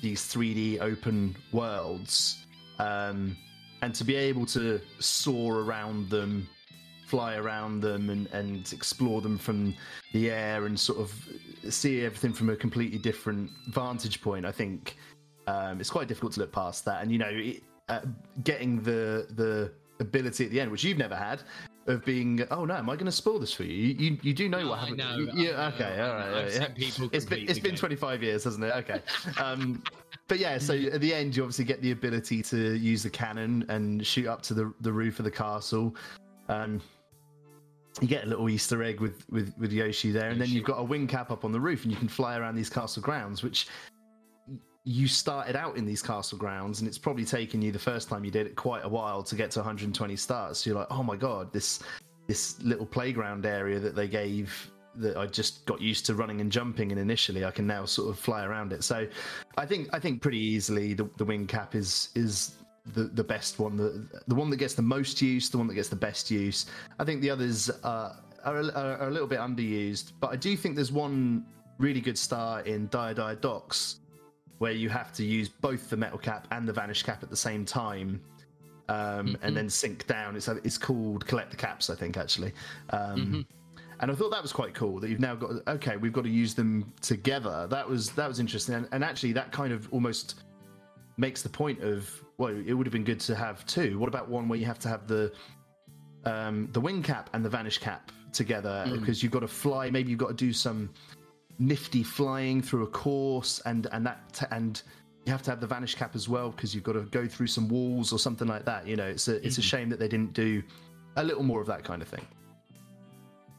these 0.01 0.23
3D 0.33 0.79
open 0.81 1.35
worlds, 1.53 2.47
um, 2.79 3.37
and 3.83 3.95
to 3.95 4.05
be 4.05 4.15
able 4.15 4.47
to 4.47 4.81
soar 4.99 5.61
around 5.61 6.11
them, 6.11 6.49
fly 7.07 7.37
around 7.37 7.81
them, 7.81 8.11
and, 8.11 8.27
and 8.29 8.73
explore 8.73 9.21
them 9.21 9.39
from 9.39 9.75
the 10.13 10.31
air, 10.31 10.67
and 10.67 10.79
sort 10.79 10.99
of 10.99 11.29
see 11.69 12.05
everything 12.05 12.33
from 12.33 12.51
a 12.51 12.57
completely 12.57 12.99
different 12.99 13.51
vantage 13.69 14.21
point, 14.21 14.45
I 14.47 14.53
think 14.53 14.97
um, 15.47 15.81
it's 15.81 15.91
quite 15.91 16.09
difficult 16.09 16.33
to 16.35 16.41
look 16.41 16.53
past 16.53 16.85
that. 16.85 17.03
And 17.03 17.11
you 17.11 17.19
know, 17.19 17.31
it, 17.31 17.63
uh, 17.89 18.01
getting 18.45 18.83
the 18.83 19.27
the 19.31 19.73
ability 20.01 20.45
at 20.47 20.51
the 20.51 20.61
end, 20.61 20.71
which 20.71 20.85
you've 20.85 20.99
never 20.99 21.17
had. 21.17 21.43
Of 21.91 22.05
being, 22.05 22.43
oh 22.51 22.65
no, 22.65 22.75
am 22.77 22.89
I 22.89 22.95
going 22.95 23.07
to 23.07 23.13
spoil 23.13 23.39
this 23.39 23.53
for 23.53 23.65
you? 23.65 23.75
You, 23.75 23.95
you, 24.11 24.19
you 24.23 24.33
do 24.35 24.49
know 24.49 24.61
No, 24.63 24.69
what 24.71 24.79
I 24.79 24.81
happened. 24.83 24.99
know, 24.99 25.17
You- 25.19 25.31
I 25.31 25.35
yeah, 25.35 25.51
know, 25.53 25.75
okay, 25.75 26.01
all 26.01 26.15
right. 26.15 26.45
I've 26.47 26.55
yeah. 26.55 26.69
people 26.69 27.11
it's 27.13 27.25
been 27.25 27.49
it's 27.49 27.59
been 27.59 27.73
game. 27.73 27.79
25 27.79 28.23
years, 28.23 28.45
hasn't 28.45 28.65
it? 28.65 28.73
Okay. 28.77 29.01
Um, 29.43 29.83
but 30.29 30.39
yeah, 30.39 30.59
so 30.59 30.75
at 30.93 31.01
the 31.01 31.13
end, 31.15 31.37
you 31.37 31.43
obviously 31.43 31.65
get 31.65 31.83
the 31.83 31.91
ability 31.91 32.43
to 32.45 32.75
use 32.77 33.03
the 33.03 33.11
cannon 33.11 33.65
and 33.69 34.07
shoot 34.07 34.27
up 34.29 34.43
to 34.43 34.55
the 34.55 34.73
the 34.81 34.93
roof 34.93 35.19
of 35.19 35.25
the 35.25 35.31
castle. 35.31 35.95
Um, 36.49 36.81
you 38.01 38.07
get 38.09 38.25
a 38.25 38.27
little 38.29 38.49
Easter 38.49 38.83
egg 38.83 39.01
with 39.01 39.29
with 39.31 39.53
with 39.59 39.73
Yoshi 39.73 40.11
there, 40.13 40.31
and 40.31 40.41
then 40.41 40.49
you've 40.49 40.65
got 40.65 40.79
a 40.79 40.85
wing 40.85 41.07
cap 41.07 41.31
up 41.31 41.45
on 41.45 41.53
the 41.53 41.61
roof, 41.61 41.83
and 41.83 41.91
you 41.93 41.99
can 41.99 42.09
fly 42.09 42.37
around 42.39 42.55
these 42.55 42.71
castle 42.71 43.03
grounds, 43.03 43.43
which 43.43 43.67
you 44.85 45.07
started 45.07 45.57
out 45.57 45.77
in 45.77 45.85
these 45.85 46.03
castle 46.03 46.39
grounds, 46.39 46.81
and 46.81 46.89
it's 46.89 46.99
probably 46.99 47.25
taken 47.25 47.61
you 47.61 47.71
the 47.71 47.79
first 47.79 48.09
time 48.09 48.25
you 48.25 48.31
did 48.31 48.47
it 48.47 48.57
quite 48.57 48.85
a 48.85 48.89
while 48.89 49.23
to 49.23 49.35
get 49.35 49.51
to 49.53 49.59
120 49.59 50.17
stars. 50.17 50.59
So 50.59 50.71
you're 50.71 50.79
like, 50.79 50.89
oh 50.91 51.03
my 51.03 51.17
god, 51.17 51.53
this 51.53 51.81
this 52.27 52.61
little 52.63 52.87
playground 52.87 53.45
area 53.45 53.81
that 53.81 53.97
they 53.97 54.07
gave 54.07 54.71
that 54.97 55.17
I 55.17 55.27
just 55.27 55.67
got 55.67 55.81
used 55.81 56.07
to 56.07 56.15
running 56.15 56.41
and 56.41 56.51
jumping 56.51 56.93
and 56.93 57.01
initially, 57.01 57.45
I 57.45 57.51
can 57.51 57.67
now 57.67 57.85
sort 57.85 58.11
of 58.11 58.19
fly 58.19 58.45
around 58.45 58.73
it. 58.73 58.83
So 58.83 59.07
I 59.57 59.67
think 59.67 59.89
I 59.93 59.99
think 59.99 60.23
pretty 60.23 60.39
easily 60.39 60.95
the, 60.95 61.09
the 61.17 61.25
wing 61.25 61.47
cap 61.47 61.75
is 61.75 62.09
is 62.15 62.55
the, 62.95 63.05
the 63.05 63.25
best 63.25 63.59
one, 63.59 63.77
the 63.77 64.09
the 64.29 64.35
one 64.35 64.49
that 64.51 64.57
gets 64.57 64.75
the 64.75 64.83
most 64.83 65.21
use, 65.21 65.51
the 65.51 65.59
one 65.59 65.67
that 65.67 65.75
gets 65.75 65.89
the 65.89 65.97
best 65.97 66.31
use. 66.31 66.67
I 66.99 67.05
think 67.05 67.21
the 67.21 67.31
others 67.31 67.71
are 67.85 68.17
are, 68.45 68.57
a- 68.57 68.73
are, 68.73 69.09
a 69.09 69.11
little 69.11 69.29
bit 69.29 69.39
underused, 69.39 70.13
but 70.21 70.31
I 70.31 70.37
do 70.37 70.57
think 70.57 70.75
there's 70.75 70.93
one 70.93 71.45
really 71.79 72.01
good 72.01 72.17
star 72.17 72.61
in 72.63 72.89
Dire 72.89 73.35
Docks 73.35 74.01
where 74.61 74.73
you 74.73 74.91
have 74.91 75.11
to 75.15 75.25
use 75.25 75.49
both 75.49 75.89
the 75.89 75.97
metal 75.97 76.19
cap 76.19 76.47
and 76.51 76.69
the 76.69 76.73
vanish 76.73 77.03
cap 77.03 77.23
at 77.23 77.31
the 77.31 77.37
same 77.49 77.65
time. 77.65 78.21
Um, 78.91 79.37
And 79.43 79.57
then 79.57 79.71
sink 79.71 80.07
down. 80.07 80.37
It's 80.37 80.49
it's 80.49 80.77
called 80.77 81.27
collect 81.27 81.51
the 81.51 81.57
caps, 81.57 81.89
I 81.89 81.95
think 81.95 82.17
actually. 82.17 82.53
Um, 82.91 83.47
And 84.01 84.11
I 84.11 84.15
thought 84.15 84.31
that 84.31 84.43
was 84.43 84.53
quite 84.53 84.75
cool 84.75 85.01
that 85.01 85.09
you've 85.11 85.21
now 85.21 85.35
got 85.35 85.51
okay, 85.77 85.97
we've 85.97 86.13
got 86.13 86.25
to 86.25 86.31
use 86.31 86.55
them 86.55 86.93
together. 87.01 87.67
That 87.71 87.89
was 87.89 88.11
that 88.11 88.29
was 88.29 88.39
interesting, 88.39 88.75
and, 88.75 88.89
and 88.93 89.03
actually 89.03 89.33
that 89.33 89.51
kind 89.51 89.73
of 89.73 89.89
almost 89.93 90.43
makes 91.17 91.43
the 91.43 91.49
point 91.49 91.83
of 91.83 92.11
well, 92.37 92.55
it 92.71 92.75
would 92.75 92.87
have 92.87 92.93
been 92.93 93.05
good 93.13 93.21
to 93.21 93.35
have 93.35 93.65
two. 93.67 93.99
What 93.99 94.09
about 94.09 94.29
one 94.29 94.47
where 94.49 94.59
you 94.59 94.67
have 94.67 94.79
to 94.81 94.89
have 94.89 95.07
the 95.07 95.33
um, 96.25 96.69
the 96.73 96.81
wing 96.81 97.03
cap 97.03 97.31
and 97.33 97.43
the 97.43 97.51
vanish 97.51 97.79
cap 97.79 98.13
together 98.33 98.87
because 98.93 99.23
you've 99.23 99.33
got 99.33 99.41
to 99.41 99.49
fly. 99.49 99.91
Maybe 99.91 100.11
you've 100.11 100.19
got 100.19 100.29
to 100.29 100.45
do 100.47 100.53
some 100.53 100.91
nifty 101.61 102.03
flying 102.03 102.63
through 102.63 102.83
a 102.83 102.89
course, 102.89 103.61
and 103.67 103.87
and 103.93 104.05
that 104.07 104.33
t- 104.33 104.47
and 104.51 104.83
you 105.27 105.33
have 105.33 105.43
to 105.43 105.51
have 105.51 105.61
the 105.61 105.67
vanish 105.67 105.95
cap 105.95 106.17
as 106.17 106.29
well 106.29 106.51
because 106.51 106.75
you've 106.75 106.83
got 106.83 106.95
to 106.95 107.03
go 107.03 107.29
through 107.29 107.47
some 107.47 107.69
walls 107.69 108.13
or 108.13 108.19
something 108.19 108.49
like 108.49 108.65
that. 108.65 108.87
You 108.87 108.97
know, 108.97 109.07
it's 109.07 109.29
a 109.29 109.45
it's 109.47 109.59
a 109.59 109.63
shame 109.63 109.89
that 109.91 109.99
they 109.99 110.09
didn't 110.09 110.33
do 110.33 110.63
a 111.17 111.23
little 111.23 111.43
more 111.43 111.61
of 111.61 111.67
that 111.69 111.85
kind 111.85 112.03
of 112.03 112.09
thing. 112.09 112.27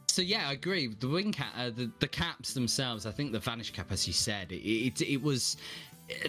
So 0.08 0.20
yeah, 0.20 0.48
I 0.48 0.52
agree. 0.52 0.88
The 0.88 1.08
wing 1.08 1.32
cap, 1.32 1.54
uh, 1.56 1.70
the 1.70 1.90
the 2.00 2.08
caps 2.08 2.52
themselves. 2.52 3.06
I 3.06 3.12
think 3.12 3.32
the 3.32 3.40
vanish 3.40 3.70
cap, 3.70 3.92
as 3.92 4.06
you 4.06 4.12
said, 4.12 4.52
it 4.52 4.66
it, 4.66 5.00
it 5.00 5.22
was. 5.22 5.56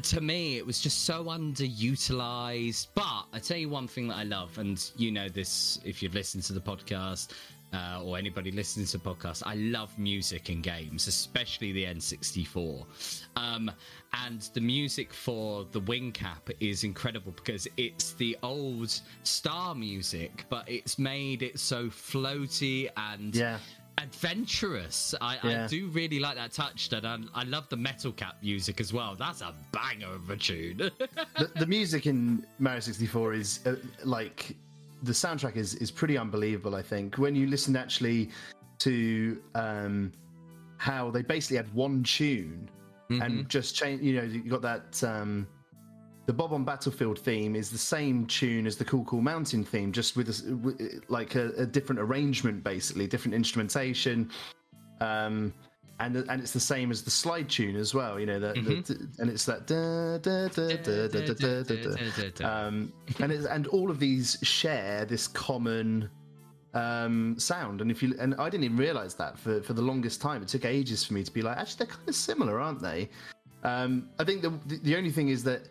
To 0.03 0.21
me, 0.21 0.55
it 0.55 0.65
was 0.65 0.79
just 0.79 1.03
so 1.03 1.25
underutilized. 1.25 2.88
But 2.93 3.25
I 3.33 3.39
tell 3.39 3.57
you 3.57 3.67
one 3.67 3.88
thing 3.88 4.07
that 4.07 4.15
I 4.15 4.23
love, 4.23 4.57
and 4.57 4.79
you 4.95 5.12
know 5.12 5.27
this 5.27 5.79
if 5.83 6.01
you've 6.01 6.13
listened 6.13 6.43
to 6.43 6.53
the 6.53 6.62
podcast 6.62 7.33
uh, 7.73 8.01
or 8.03 8.17
anybody 8.17 8.51
listening 8.51 8.86
to 8.88 8.99
podcasts, 8.99 9.43
I 9.45 9.55
love 9.55 9.97
music 9.97 10.49
in 10.49 10.62
games, 10.62 11.07
especially 11.07 11.71
the 11.71 11.86
N64. 11.86 12.86
Um, 13.36 13.71
and 14.25 14.41
the 14.53 14.62
music 14.62 15.13
for 15.13 15.65
the 15.71 15.79
wing 15.81 16.12
cap 16.12 16.49
is 16.59 16.83
incredible 16.83 17.31
because 17.31 17.67
it's 17.77 18.13
the 18.13 18.38
old 18.43 18.99
star 19.23 19.73
music, 19.73 20.45
but 20.49 20.69
it's 20.69 20.99
made 20.99 21.41
it 21.41 21.59
so 21.59 21.88
floaty 21.88 22.89
and 22.95 23.36
Yeah. 23.36 23.57
adventurous. 23.97 25.15
I, 25.19 25.39
Yeah. 25.43 25.63
I 25.63 25.67
do 25.67 25.88
really 25.88 26.19
like 26.19 26.36
that 26.36 26.51
touch, 26.51 26.91
and 26.93 27.05
I, 27.07 27.17
I 27.33 27.43
love 27.43 27.69
the 27.69 27.77
metal 27.77 28.12
cap 28.12 28.38
music 28.41 28.79
as 28.79 28.93
well. 28.93 29.15
That's 29.15 29.41
a 29.41 29.53
banger 29.71 30.13
of 30.13 30.29
a 30.29 30.38
tune. 30.38 30.77
the, 31.38 31.51
the 31.55 31.65
music 31.65 32.05
in 32.05 32.45
Mario 32.59 32.79
64 32.81 33.33
is 33.33 33.59
uh, 33.65 33.75
like 34.03 34.55
the 35.03 35.11
soundtrack 35.11 35.55
is 35.55 35.75
is 35.75 35.91
pretty 35.91 36.17
unbelievable. 36.17 36.75
I 36.75 36.81
think 36.81 37.17
when 37.17 37.35
you 37.35 37.47
listen 37.47 37.75
actually 37.75 38.31
to 38.79 39.41
um, 39.55 40.11
how 40.77 41.11
they 41.11 41.21
basically 41.21 41.57
had 41.57 41.73
one 41.73 42.03
tune 42.03 42.69
and 43.09 43.47
just 43.49 43.75
change. 43.75 44.01
You 44.01 44.15
know, 44.15 44.23
you 44.23 44.49
got 44.49 44.61
that. 44.61 45.03
Um, 45.03 45.47
the 46.25 46.33
Bob-omb 46.33 46.65
Battlefield 46.65 47.19
theme 47.19 47.53
is 47.53 47.69
the 47.69 47.77
same 47.77 48.25
tune 48.27 48.65
as 48.65 48.77
the 48.77 48.85
Cool 48.85 49.03
Cool 49.03 49.21
Mountain 49.21 49.65
theme, 49.65 49.91
just 49.91 50.15
with, 50.15 50.29
a 50.29 50.55
with 50.55 51.03
like 51.09 51.35
a, 51.35 51.49
a 51.57 51.65
different 51.65 51.99
arrangement, 51.99 52.63
basically 52.63 53.07
different 53.07 53.35
instrumentation. 53.35 54.31
Um, 55.01 55.53
and 55.99 56.15
and 56.15 56.41
it's 56.41 56.51
the 56.51 56.60
same 56.60 56.91
as 56.91 57.03
the 57.03 57.12
slide 57.12 57.49
tune 57.49 57.75
as 57.75 57.93
well, 57.93 58.19
you 58.19 58.25
know. 58.25 58.39
That 58.39 58.56
the, 58.56 59.10
and 59.19 59.29
it's 59.29 59.45
that 59.45 59.67
da 59.67 60.17
da 60.17 60.47
da 60.47 60.75
da 60.75 61.08
da 61.08 61.34
da 61.34 61.63
da 61.63 61.75
da. 61.75 62.29
da. 62.36 62.67
Um, 62.67 62.93
and 63.19 63.32
it's, 63.32 63.45
and 63.45 63.67
all 63.67 63.89
of 63.91 63.99
these 63.99 64.38
share 64.41 65.06
this 65.06 65.27
common 65.27 66.10
um, 66.73 67.36
sound. 67.38 67.82
And 67.82 67.91
if 67.91 68.01
you 68.01 68.15
and 68.19 68.34
I 68.36 68.49
didn't 68.49 68.63
even 68.63 68.77
realize 68.77 69.13
that 69.15 69.38
for 69.38 69.62
for 69.62 69.73
the 69.73 69.82
longest 69.82 70.19
time. 70.21 70.41
It 70.41 70.47
took 70.47 70.65
ages 70.65 71.03
for 71.06 71.13
me 71.13 71.23
to 71.23 71.32
be 71.32 71.41
like, 71.41 71.58
actually, 71.58 71.86
they're 71.86 71.95
kind 71.95 72.10
of 72.10 72.15
similar, 72.15 72.60
aren't 72.60 72.82
they? 72.82 73.10
Um, 73.63 74.10
I 74.19 74.23
think 74.23 74.41
the 74.41 74.49
the 74.82 74.95
only 74.95 75.12
thing 75.12 75.29
is 75.29 75.43
that 75.43 75.69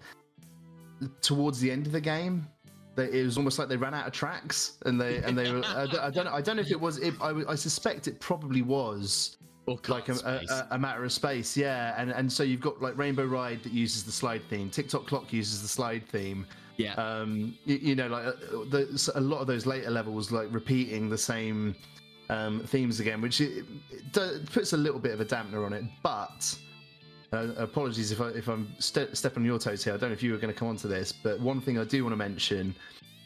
towards 1.20 1.60
the 1.60 1.70
end 1.70 1.86
of 1.86 1.92
the 1.92 2.00
game. 2.00 2.46
It 2.94 3.24
was 3.24 3.38
almost 3.38 3.58
like 3.58 3.68
they 3.68 3.78
ran 3.78 3.94
out 3.94 4.06
of 4.06 4.12
tracks, 4.12 4.76
and 4.84 5.00
they 5.00 5.16
and 5.16 5.36
they 5.36 5.50
were. 5.50 5.62
I, 5.64 5.86
don't, 5.86 6.00
I 6.00 6.10
don't. 6.10 6.24
know- 6.26 6.34
I 6.34 6.42
don't 6.42 6.56
know 6.56 6.62
if 6.62 6.70
it 6.70 6.78
was. 6.78 6.98
It, 6.98 7.14
I, 7.22 7.30
I 7.48 7.54
suspect 7.54 8.06
it 8.06 8.20
probably 8.20 8.60
was 8.60 9.38
like 9.66 10.08
a, 10.08 10.14
a, 10.24 10.74
a 10.74 10.78
matter 10.78 11.04
of 11.04 11.12
space, 11.12 11.56
yeah. 11.56 11.94
And 11.96 12.10
and 12.10 12.30
so 12.32 12.42
you've 12.42 12.60
got 12.60 12.82
like 12.82 12.96
Rainbow 12.96 13.24
Ride 13.24 13.62
that 13.62 13.72
uses 13.72 14.04
the 14.04 14.12
slide 14.12 14.42
theme. 14.48 14.70
Tick 14.70 14.88
Tock 14.88 15.06
Clock 15.06 15.32
uses 15.32 15.62
the 15.62 15.68
slide 15.68 16.06
theme. 16.08 16.46
yeah. 16.76 16.94
Um, 16.94 17.56
you, 17.64 17.76
you 17.76 17.94
know, 17.94 18.08
like 18.08 18.26
uh, 18.26 18.32
the, 18.70 19.12
a 19.14 19.20
lot 19.20 19.40
of 19.40 19.46
those 19.46 19.66
later 19.66 19.90
levels, 19.90 20.32
like 20.32 20.48
repeating 20.50 21.08
the 21.08 21.18
same 21.18 21.74
um, 22.28 22.60
themes 22.60 22.98
again, 23.00 23.20
which 23.20 23.40
it, 23.40 23.64
it 23.90 24.12
do- 24.12 24.40
puts 24.52 24.72
a 24.72 24.76
little 24.76 24.98
bit 24.98 25.12
of 25.12 25.20
a 25.20 25.24
dampener 25.24 25.64
on 25.64 25.72
it. 25.72 25.84
But 26.02 26.56
uh, 27.32 27.52
apologies 27.56 28.10
if 28.10 28.20
I 28.20 28.28
if 28.28 28.48
I'm 28.48 28.74
ste- 28.78 29.14
stepping 29.14 29.42
on 29.42 29.46
your 29.46 29.58
toes 29.58 29.84
here. 29.84 29.94
I 29.94 29.96
don't 29.96 30.10
know 30.10 30.14
if 30.14 30.22
you 30.22 30.32
were 30.32 30.38
going 30.38 30.52
to 30.52 30.58
come 30.58 30.68
onto 30.68 30.88
this, 30.88 31.12
but 31.12 31.40
one 31.40 31.60
thing 31.60 31.78
I 31.78 31.84
do 31.84 32.02
want 32.04 32.12
to 32.12 32.16
mention 32.16 32.74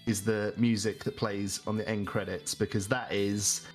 is 0.07 0.23
the 0.23 0.55
music 0.57 1.03
that 1.05 1.17
plays 1.17 1.61
on 1.67 1.77
the 1.77 1.89
end 1.89 2.07
credits 2.07 2.55
because 2.55 2.87
that 2.89 3.13
is 3.13 3.67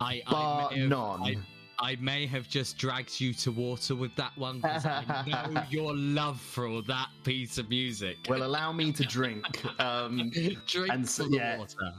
I, 0.00 0.22
bar 0.28 0.70
I, 0.72 0.74
may 0.74 0.86
none. 0.88 1.22
I, 1.22 1.36
I 1.80 1.96
may 2.00 2.26
have 2.26 2.48
just 2.48 2.76
dragged 2.78 3.20
you 3.20 3.32
to 3.34 3.52
water 3.52 3.94
with 3.94 4.14
that 4.16 4.36
one 4.36 4.56
because 4.60 4.84
I 4.84 5.24
know 5.52 5.62
your 5.70 5.94
love 5.94 6.40
for 6.40 6.82
that 6.82 7.08
piece 7.24 7.56
of 7.58 7.68
music. 7.70 8.16
well, 8.28 8.42
allow 8.42 8.72
me 8.72 8.90
to 8.92 9.04
drink. 9.04 9.44
Um, 9.80 10.30
Drink 10.66 10.92
and 10.92 11.08
so- 11.08 11.28
yeah. 11.30 11.58
water. 11.58 11.92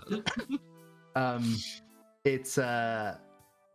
um 1.16 1.56
it's 2.26 2.58
uh 2.58 3.16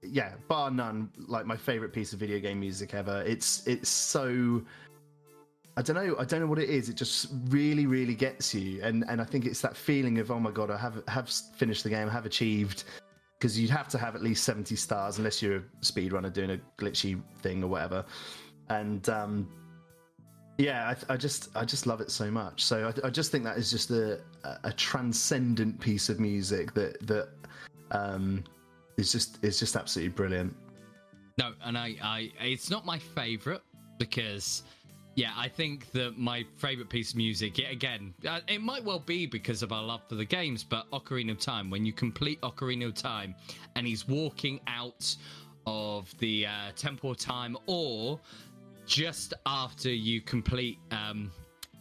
yeah 0.02 0.34
bar 0.48 0.70
none 0.70 1.10
like 1.26 1.46
my 1.46 1.56
favorite 1.56 1.92
piece 1.92 2.12
of 2.12 2.18
video 2.20 2.38
game 2.38 2.60
music 2.60 2.92
ever 2.94 3.22
it's 3.26 3.66
it's 3.66 3.88
so 3.88 4.62
i 5.76 5.82
don't 5.82 5.96
know 5.96 6.14
i 6.18 6.24
don't 6.24 6.40
know 6.40 6.46
what 6.46 6.58
it 6.58 6.68
is 6.68 6.88
it 6.88 6.94
just 6.94 7.28
really 7.48 7.86
really 7.86 8.14
gets 8.14 8.54
you 8.54 8.80
and 8.82 9.04
and 9.08 9.20
i 9.20 9.24
think 9.24 9.46
it's 9.46 9.60
that 9.62 9.74
feeling 9.76 10.18
of 10.18 10.30
oh 10.30 10.38
my 10.38 10.50
god 10.50 10.70
i 10.70 10.76
have 10.76 11.02
have 11.08 11.28
finished 11.56 11.82
the 11.82 11.88
game 11.90 12.06
I 12.08 12.12
have 12.12 12.26
achieved 12.26 12.84
because 13.38 13.58
you'd 13.58 13.70
have 13.70 13.88
to 13.88 13.98
have 13.98 14.14
at 14.14 14.22
least 14.22 14.44
70 14.44 14.76
stars 14.76 15.18
unless 15.18 15.42
you're 15.42 15.56
a 15.56 15.62
speedrunner 15.80 16.32
doing 16.32 16.50
a 16.50 16.60
glitchy 16.78 17.20
thing 17.40 17.62
or 17.62 17.68
whatever. 17.68 18.04
And 18.70 19.08
um 19.08 19.48
yeah 20.56 20.94
I, 21.08 21.14
I 21.14 21.16
just 21.16 21.48
i 21.56 21.64
just 21.64 21.86
love 21.86 22.00
it 22.00 22.10
so 22.10 22.30
much. 22.30 22.64
So 22.64 22.88
i, 22.88 23.06
I 23.06 23.10
just 23.10 23.30
think 23.32 23.44
that 23.44 23.58
is 23.58 23.70
just 23.70 23.90
a, 23.90 24.20
a 24.62 24.72
transcendent 24.72 25.80
piece 25.80 26.08
of 26.08 26.20
music 26.20 26.72
that 26.74 27.06
that 27.06 27.28
um 27.90 28.44
is 28.96 29.12
just 29.12 29.42
is 29.44 29.58
just 29.58 29.76
absolutely 29.76 30.10
brilliant. 30.10 30.54
No, 31.38 31.52
and 31.64 31.76
I, 31.76 31.96
I, 32.02 32.30
it's 32.40 32.70
not 32.70 32.86
my 32.86 32.98
favorite 32.98 33.62
because 33.98 34.62
Yeah, 35.16 35.30
I 35.36 35.48
think 35.48 35.92
that 35.92 36.18
my 36.18 36.44
favorite 36.56 36.88
piece 36.88 37.10
of 37.10 37.16
music, 37.16 37.58
yet 37.58 37.70
again, 37.70 38.12
uh, 38.28 38.40
it 38.48 38.60
might 38.60 38.82
well 38.82 38.98
be 38.98 39.26
because 39.26 39.62
of 39.62 39.70
our 39.72 39.82
love 39.82 40.00
for 40.08 40.16
the 40.16 40.24
games, 40.24 40.64
but 40.64 40.90
Ocarina 40.90 41.30
of 41.30 41.38
Time, 41.38 41.70
when 41.70 41.86
you 41.86 41.92
complete 41.92 42.40
Ocarina 42.40 42.86
of 42.86 42.94
Time 42.94 43.34
and 43.76 43.86
he's 43.86 44.08
walking 44.08 44.58
out 44.66 45.14
of 45.66 46.12
the 46.18 46.46
uh, 46.46 46.50
Temple 46.74 47.12
of 47.12 47.16
Time, 47.18 47.56
or 47.66 48.18
just 48.86 49.34
after 49.46 49.88
you 49.88 50.20
complete 50.20 50.78
um, 50.90 51.30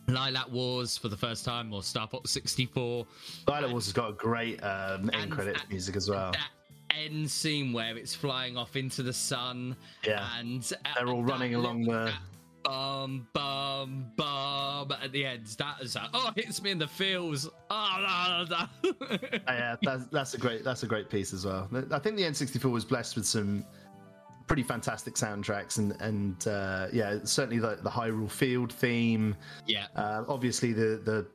Lylat 0.08 0.50
Wars 0.52 0.96
for 0.98 1.10
the 1.10 1.18
first 1.18 1.44
time, 1.44 1.74
or 1.74 1.82
Star 1.82 2.08
Fox 2.08 2.30
64, 2.32 3.06
Lylat 3.48 3.72
Wars 3.72 3.86
has 3.86 3.94
got 3.94 4.10
a 4.12 4.14
great 4.14 4.64
um, 4.64 5.10
end 5.14 5.32
credit 5.32 5.56
that- 5.56 5.70
music 5.70 5.96
as 5.96 6.08
well. 6.08 6.32
that 6.34 6.50
end 6.96 7.30
scene 7.30 7.74
where 7.74 7.98
it's 7.98 8.14
flying 8.14 8.56
off 8.58 8.76
into 8.76 9.02
the 9.02 9.12
sun, 9.14 9.76
Yeah. 10.06 10.28
and 10.38 10.72
uh, 10.86 10.90
They're 11.00 11.08
all 11.14 11.24
running 11.24 11.56
along 11.56 11.86
the. 11.86 12.14
That 12.64 12.70
bum 12.70 13.28
bum 13.34 14.06
bum 14.16 14.92
at 15.02 15.12
the 15.12 15.26
end. 15.26 15.48
That 15.58 15.82
is 15.82 15.96
a, 15.96 16.10
oh, 16.14 16.32
it 16.36 16.46
hits 16.46 16.62
me 16.62 16.72
in 16.72 16.80
the 16.80 16.88
feels. 16.88 17.50
Oh, 17.76 18.46
no, 18.48 18.58
no, 18.84 18.98
no. 19.10 19.18
yeah, 19.48 19.76
that's 19.82 20.06
that's 20.08 20.34
a 20.36 20.38
great 20.38 20.64
that's 20.64 20.84
a 20.84 20.88
great 20.88 21.10
piece 21.10 21.34
as 21.34 21.44
well. 21.44 21.68
I 21.92 21.98
think 21.98 22.18
the 22.18 22.24
N64 22.24 22.72
was 22.72 22.86
blessed 22.86 23.16
with 23.16 23.26
some 23.26 23.66
pretty 24.46 24.62
fantastic 24.62 25.16
soundtracks 25.16 25.80
and 25.80 26.00
and 26.00 26.48
uh, 26.48 26.88
yeah, 26.94 27.18
certainly 27.24 27.58
the 27.58 27.80
the 27.82 27.90
Hyrule 27.90 28.30
Field 28.30 28.72
theme. 28.72 29.36
yeah. 29.66 29.88
Uh, 29.96 30.24
obviously 30.28 30.72
the 30.72 31.02
the 31.04 31.26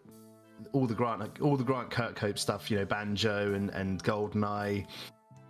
all 0.73 0.87
the 0.87 0.95
Grant 0.95 1.41
all 1.41 1.57
the 1.57 1.65
Grant 1.65 1.91
Kirkhope 1.91 2.39
stuff, 2.39 2.71
you 2.71 2.79
know, 2.79 2.85
Banjo 2.85 3.53
and 3.55 3.71
and 3.71 4.03
Goldeneye, 4.05 4.87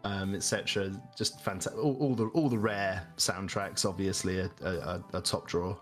um, 0.05 0.35
etc. 0.35 0.93
Just 1.17 1.41
fantastic. 1.41 1.83
All, 1.83 1.97
all 2.01 2.15
the 2.15 2.27
all 2.29 2.49
the 2.49 2.59
rare 2.59 3.07
soundtracks, 3.17 3.85
obviously, 3.85 4.39
a, 4.39 5.21
top 5.21 5.47
draw. 5.47 5.77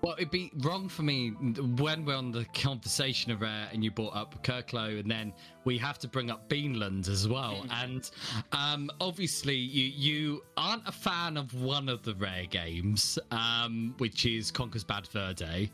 Well, 0.00 0.14
it'd 0.14 0.30
be 0.30 0.52
wrong 0.58 0.88
for 0.88 1.02
me 1.02 1.30
when 1.30 2.04
we're 2.04 2.14
on 2.14 2.30
the 2.30 2.44
conversation 2.54 3.32
of 3.32 3.40
Rare 3.40 3.68
and 3.72 3.82
you 3.82 3.90
brought 3.90 4.14
up 4.14 4.42
Kirkhope, 4.44 5.00
and 5.00 5.10
then 5.10 5.32
we 5.64 5.76
have 5.78 5.98
to 5.98 6.08
bring 6.08 6.30
up 6.30 6.48
Beanland 6.48 7.08
as 7.08 7.26
well. 7.26 7.66
and 7.70 8.08
um, 8.52 8.90
obviously, 9.00 9.56
you 9.56 9.84
you 9.84 10.42
aren't 10.56 10.86
a 10.86 10.92
fan 10.92 11.36
of 11.36 11.52
one 11.60 11.88
of 11.88 12.04
the 12.04 12.14
Rare 12.14 12.46
games, 12.46 13.18
um, 13.32 13.94
which 13.98 14.24
is 14.24 14.52
Conker's 14.52 14.84
Bad 14.84 15.06
Fur 15.06 15.32
Day. 15.32 15.70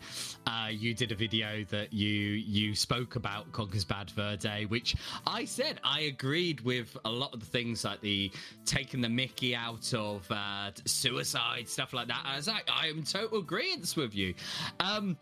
Uh, 0.47 0.69
you 0.71 0.95
did 0.95 1.13
a 1.13 1.15
video 1.15 1.63
that 1.65 1.93
you 1.93 2.09
you 2.09 2.75
spoke 2.75 3.17
about 3.17 3.53
Conker's 3.53 3.85
Bad 3.85 4.11
Fur 4.11 4.37
Day, 4.37 4.65
which 4.65 4.97
I 5.27 5.45
said 5.45 5.81
I 5.85 6.01
agreed 6.03 6.63
with 6.63 6.97
a 7.05 7.11
lot 7.11 7.35
of 7.35 7.41
the 7.41 7.47
things 7.47 7.85
like 7.85 8.01
the 8.01 8.33
taking 8.65 9.03
the 9.03 9.09
Mickey 9.11 9.55
out 9.55 9.93
of 9.93 10.27
uh, 10.31 10.71
suicide 10.87 11.69
stuff 11.69 11.93
like 11.93 12.09
that. 12.09 12.23
I 12.25 12.37
was 12.37 12.49
like, 12.49 12.69
I 12.73 12.89
am 12.89 13.03
total 13.03 13.41
agreement 13.41 13.95
with 13.97 14.14
you. 14.15 14.35
Um, 14.81 15.17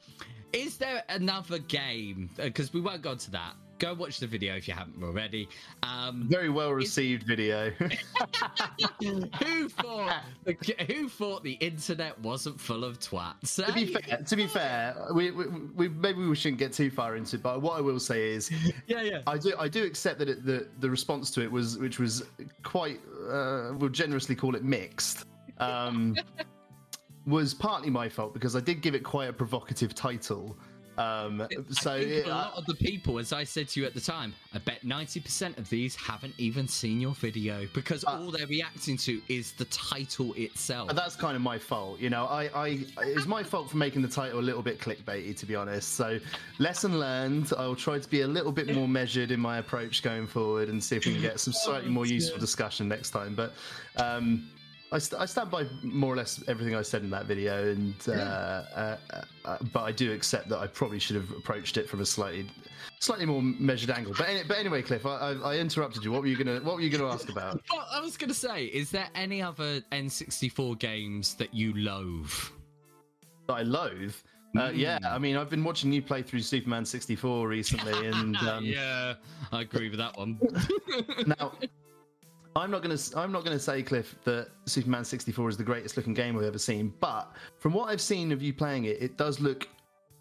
is 0.53 0.77
there 0.77 1.03
another 1.09 1.59
game? 1.59 2.31
Because 2.37 2.73
we 2.73 2.81
won't 2.81 3.03
go 3.03 3.13
into 3.13 3.31
that. 3.31 3.55
Go 3.79 3.95
watch 3.95 4.21
the 4.21 4.29
video 4.29 4.55
if 4.55 4.69
you 4.69 4.75
haven't 4.75 5.03
already. 5.03 5.49
Um, 5.83 6.27
Very 6.29 6.51
well 6.51 6.71
received 6.71 7.27
video. 7.27 7.71
who 9.01 9.69
thought 9.69 10.23
the, 10.45 10.57
who 10.89 11.09
thought 11.09 11.43
the 11.43 11.55
internet 11.55 12.17
wasn't 12.21 12.61
full 12.61 12.85
of 12.85 13.01
twats? 13.01 13.65
to 13.67 13.73
be 13.73 13.87
fair, 13.87 14.19
to 14.19 14.37
be 14.37 14.47
fair, 14.47 14.95
we, 15.13 15.33
we, 15.33 15.47
we 15.75 15.89
maybe 15.89 16.25
we 16.25 16.37
shouldn't 16.37 16.61
get 16.61 16.73
too 16.73 16.93
far 16.93 17.17
into 17.17 17.35
it. 17.35 17.43
But 17.43 17.61
what 17.61 17.77
I 17.77 17.81
will 17.81 17.99
say 17.99 18.31
is, 18.31 18.53
yeah, 18.87 19.03
yeah. 19.03 19.23
I 19.27 19.37
do 19.37 19.53
I 19.59 19.67
do 19.67 19.83
accept 19.85 20.21
that 20.21 20.29
it, 20.29 20.47
the 20.47 20.69
the 20.79 20.89
response 20.89 21.33
to 21.33 21.43
it 21.43 21.51
was 21.51 21.77
which 21.79 21.99
was 21.99 22.23
quite 22.63 23.01
uh, 23.29 23.73
we'll 23.77 23.89
generously 23.91 24.37
call 24.37 24.55
it 24.55 24.63
mixed. 24.63 25.27
Um, 25.59 26.17
was 27.27 27.55
partly 27.55 27.91
my 27.91 28.09
fault 28.09 28.35
because 28.35 28.57
I 28.57 28.61
did 28.61 28.81
give 28.81 28.95
it 28.95 29.05
quite 29.05 29.29
a 29.29 29.33
provocative 29.33 29.95
title. 29.95 30.57
Um, 30.99 31.47
so 31.71 31.95
it, 31.95 32.27
a 32.27 32.29
lot 32.29 32.53
of 32.55 32.67
the 32.67 32.75
people, 32.75 33.19
as 33.19 33.33
I 33.33 33.45
said 33.45 33.69
to 33.69 33.81
you 33.81 33.87
at 33.87 33.95
the 33.95 34.01
time, 34.01 34.35
I 34.53 34.59
bet 34.59 34.85
ninety 34.85 35.21
percent 35.21 35.57
of 35.57 35.69
these 35.71 35.95
haven't 35.95 36.35
even 36.37 36.69
seen 36.69 37.01
your 37.01 37.15
video 37.15 37.67
because 37.73 38.05
all 38.05 38.31
they're 38.31 38.47
reacting 38.47 38.99
to 38.99 39.23
is 39.29 39.53
the 39.53 39.65
title 39.67 40.35
itself. 40.35 40.91
uh, 40.91 40.93
that's 40.93 41.17
kind 41.17 41.35
of 41.35 41.41
my 41.41 41.59
fault. 41.59 41.99
You 41.99 42.11
know, 42.11 42.27
I, 42.27 42.51
I 42.55 42.85
it's 43.05 43.27
my 43.27 43.43
fault 43.43 43.71
for 43.71 43.79
making 43.79 44.03
the 44.03 44.09
title 44.09 44.39
a 44.39 44.43
little 44.43 44.63
bit 44.63 44.79
clickbaity, 44.81 45.35
to 45.39 45.47
be 45.47 45.55
honest. 45.55 45.95
So, 45.95 46.19
lesson 46.59 46.99
learned. 47.01 47.53
I'll 47.57 47.75
try 47.75 47.99
to 47.99 48.09
be 48.09 48.21
a 48.23 48.29
little 48.29 48.53
bit 48.53 48.75
more 48.75 48.89
measured 48.89 49.31
in 49.31 49.41
my 49.41 49.59
approach 49.59 50.03
going 50.03 50.27
forward 50.27 50.69
and 50.69 50.83
see 50.83 50.97
if 50.97 51.07
we 51.07 51.15
can 51.15 51.23
get 51.23 51.41
some 51.41 51.53
slightly 51.65 51.89
more 51.89 52.05
useful 52.05 52.39
discussion 52.39 52.87
next 52.87 53.11
time. 53.11 53.35
But 53.35 53.55
um, 53.97 54.47
I, 54.93 54.99
st- 54.99 55.21
I 55.21 55.25
stand 55.25 55.51
by 55.51 55.67
more 55.83 56.13
or 56.13 56.17
less 56.17 56.43
everything 56.49 56.77
I 56.77 56.83
said 56.83 57.03
in 57.03 57.11
that 57.11 57.25
video, 57.25 57.71
and 57.71 57.95
uh, 58.07 58.13
uh, 58.13 58.97
uh, 59.45 59.59
but 59.73 59.81
I 59.81 59.93
do 59.93 60.13
accept 60.13 60.51
that 60.51 60.59
I 60.59 60.67
probably 60.67 60.99
should 60.99 61.17
have 61.17 61.31
approached 61.31 61.79
it 61.79 61.89
from 61.89 62.01
a 62.01 62.07
slightly 62.07 62.47
slightly 63.01 63.27
more 63.27 63.43
measured 63.43 63.91
angle. 63.91 64.15
But 64.17 64.29
any, 64.29 64.45
but 64.45 64.59
anyway, 64.59 64.83
Cliff, 64.83 65.07
I, 65.07 65.17
I, 65.17 65.33
I 65.33 65.57
interrupted 65.57 66.05
you. 66.05 66.13
What 66.13 66.21
were 66.21 66.29
you 66.29 66.37
gonna 66.37 66.61
What 66.61 66.77
were 66.77 66.83
you 66.83 66.91
gonna 66.91 67.11
ask 67.11 67.29
about? 67.31 67.61
Well, 67.73 67.87
I 67.91 68.01
was 68.01 68.17
going 68.17 68.29
to 68.29 68.35
say, 68.35 68.67
is 68.67 68.91
there 68.91 69.09
any 69.15 69.41
other 69.41 69.81
N64 69.93 70.79
games 70.79 71.35
that 71.35 71.55
you 71.55 71.73
loathe? 71.75 72.31
that 73.47 73.55
I 73.55 73.63
loathe. 73.63 74.15
Uh, 74.57 74.71
yeah, 74.75 74.99
I 75.03 75.19
mean, 75.19 75.37
I've 75.37 75.49
been 75.49 75.65
watching 75.65 75.91
you 75.93 76.03
play 76.03 76.21
through 76.23 76.41
Superman 76.41 76.85
64 76.85 77.49
recently, 77.49 78.09
and 78.09 78.37
um, 78.49 78.65
yeah, 78.65 79.15
I 79.51 79.63
agree 79.63 79.89
with 79.89 79.99
that 79.99 80.17
one. 80.19 80.39
now 81.39 81.53
I'm 82.55 82.71
not 82.71 82.83
gonna 82.83 82.99
I'm 83.17 83.33
not 83.33 83.45
gonna 83.45 83.59
say 83.59 83.83
Cliff 83.83 84.15
that 84.25 84.49
Superman 84.67 85.05
64 85.05 85.49
is 85.49 85.57
the 85.57 85.65
greatest 85.65 85.97
looking 85.97 86.15
game 86.15 86.37
I've 86.37 86.45
ever 86.45 86.59
seen, 86.59 86.93
but 87.01 87.35
from 87.59 87.73
what 87.73 87.89
I've 87.89 88.01
seen 88.01 88.33
of 88.33 88.43
you 88.43 88.53
playing 88.53 88.85
it, 88.85 89.01
it 89.01 89.17
does 89.17 89.41
look 89.41 89.69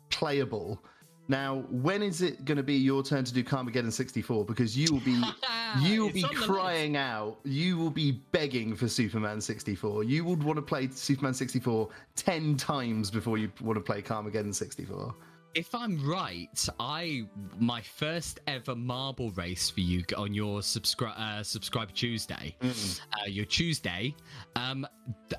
playable. 0.09 0.82
Now, 1.27 1.63
when 1.69 2.01
is 2.01 2.21
it 2.21 2.43
going 2.43 2.57
to 2.57 2.63
be 2.63 2.73
your 2.73 3.03
turn 3.03 3.23
to 3.23 3.34
do 3.34 3.41
Carmageddon 3.41 3.91
64? 3.91 4.43
Because 4.43 4.77
you 4.77 4.91
will 4.91 5.01
be 5.01 5.21
you 5.79 6.03
will 6.03 6.11
be 6.11 6.23
crying 6.23 6.97
out. 6.97 7.39
You 7.43 7.77
will 7.77 7.89
be 7.89 8.11
begging 8.32 8.75
for 8.75 8.88
Superman 8.89 9.39
64. 9.39 10.03
You 10.03 10.25
would 10.25 10.43
want 10.43 10.57
to 10.57 10.61
play 10.61 10.89
Superman 10.89 11.34
64 11.34 11.89
ten 12.15 12.57
times 12.57 13.09
before 13.09 13.38
you 13.38 13.51
want 13.61 13.77
to 13.77 13.82
play 13.82 14.01
Carmageddon 14.01 14.53
64. 14.53 15.15
If 15.53 15.75
I'm 15.75 16.07
right, 16.07 16.67
I 16.79 17.23
my 17.59 17.81
first 17.81 18.39
ever 18.47 18.75
marble 18.75 19.31
race 19.31 19.69
for 19.69 19.81
you 19.81 20.03
on 20.17 20.33
your 20.33 20.61
subscribe 20.61 21.15
uh, 21.17 21.43
subscribe 21.43 21.93
Tuesday, 21.93 22.55
uh, 22.61 23.25
your 23.27 23.45
Tuesday, 23.45 24.15
um, 24.55 24.87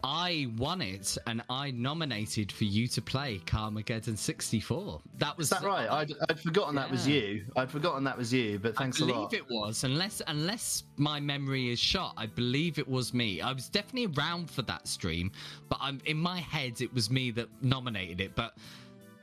I 0.04 0.48
won 0.56 0.80
it 0.80 1.16
and 1.26 1.42
I 1.48 1.70
nominated 1.70 2.52
for 2.52 2.64
you 2.64 2.88
to 2.88 3.02
play 3.02 3.40
Carmageddon 3.46 4.16
64. 4.16 5.00
That 5.18 5.36
was 5.38 5.46
Is 5.46 5.58
that 5.58 5.62
right? 5.66 5.88
I'd, 5.88 6.12
I'd 6.28 6.40
forgotten 6.40 6.74
that 6.74 6.90
was 6.90 7.06
you. 7.06 7.44
I'd 7.56 7.70
forgotten 7.70 8.04
that 8.04 8.16
was 8.16 8.32
you. 8.32 8.58
But 8.58 8.76
thanks 8.76 9.00
I 9.00 9.04
a 9.04 9.06
believe 9.06 9.22
lot. 9.22 9.34
it 9.34 9.44
was, 9.50 9.84
unless 9.84 10.20
unless 10.26 10.84
my 10.96 11.20
memory 11.20 11.70
is 11.72 11.78
shot. 11.78 12.14
I 12.16 12.26
believe 12.26 12.78
it 12.78 12.88
was 12.88 13.14
me. 13.14 13.40
I 13.40 13.52
was 13.52 13.68
definitely 13.68 14.12
around 14.18 14.50
for 14.50 14.62
that 14.62 14.86
stream, 14.86 15.32
but 15.68 15.78
I'm 15.80 16.00
in 16.04 16.16
my 16.16 16.38
head 16.38 16.80
it 16.80 16.92
was 16.92 17.10
me 17.10 17.30
that 17.32 17.48
nominated 17.62 18.20
it. 18.20 18.34
But 18.34 18.56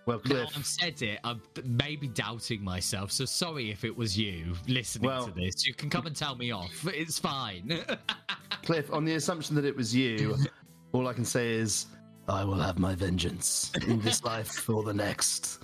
Well, 0.10 0.18
Cliff. 0.20 0.50
I've 0.56 0.66
said 0.66 1.00
it, 1.04 1.20
I'm 1.24 1.40
maybe 1.64 2.08
doubting 2.08 2.64
myself. 2.64 3.12
So 3.12 3.26
sorry 3.26 3.70
if 3.70 3.84
it 3.84 3.96
was 3.96 4.18
you 4.18 4.56
listening 4.68 5.08
Well- 5.08 5.28
to 5.28 5.32
this. 5.32 5.68
You 5.68 5.76
can 5.76 5.88
come 5.88 6.08
and 6.08 6.16
tell 6.16 6.36
me 6.36 6.50
off. 6.50 6.88
It's 6.88 7.20
fine. 7.20 7.86
Cliff, 8.64 8.92
on 8.92 9.06
the 9.06 9.14
assumption 9.14 9.56
that 9.56 9.66
it 9.66 9.76
was 9.76 9.96
you, 9.96 10.36
all 10.94 11.08
I 11.08 11.14
can 11.14 11.26
say 11.26 11.52
is, 11.52 11.86
I 12.28 12.44
will 12.44 12.60
have 12.60 12.80
my 12.80 12.96
vengeance 12.96 13.72
in 13.88 14.00
this 14.02 14.24
life 14.24 14.68
or 14.68 14.82
the 14.84 14.94
next. 14.94 15.60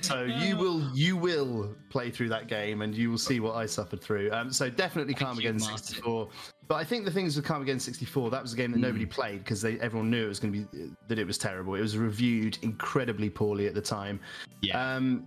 So 0.00 0.22
you 0.24 0.56
will, 0.62 0.82
you 0.92 1.16
will 1.16 1.76
play 1.90 2.10
through 2.10 2.30
that 2.30 2.48
game, 2.48 2.82
and 2.82 2.92
you 2.92 3.10
will 3.10 3.18
see 3.18 3.38
what 3.38 3.54
I 3.54 3.66
suffered 3.66 4.00
through. 4.00 4.32
Um, 4.32 4.52
so 4.52 4.68
definitely 4.68 5.14
Thank 5.14 5.42
you, 5.42 5.50
Carmageddon 5.52 5.60
Martin. 5.60 5.78
64. 5.78 6.28
But 6.70 6.76
I 6.76 6.84
think 6.84 7.04
the 7.04 7.10
things 7.10 7.34
with 7.34 7.44
Carmageddon 7.44 7.80
64, 7.80 8.30
that 8.30 8.40
was 8.40 8.52
a 8.52 8.56
game 8.56 8.70
that 8.70 8.78
nobody 8.78 9.02
Hmm. 9.02 9.10
played 9.10 9.38
because 9.40 9.64
everyone 9.64 10.08
knew 10.08 10.24
it 10.24 10.28
was 10.28 10.38
going 10.38 10.52
to 10.52 10.60
be 10.60 10.90
that 11.08 11.18
it 11.18 11.26
was 11.26 11.36
terrible. 11.36 11.74
It 11.74 11.80
was 11.80 11.98
reviewed 11.98 12.58
incredibly 12.62 13.28
poorly 13.28 13.66
at 13.66 13.74
the 13.74 13.80
time. 13.80 14.20
yeah. 14.62 14.80
Um, 14.94 15.26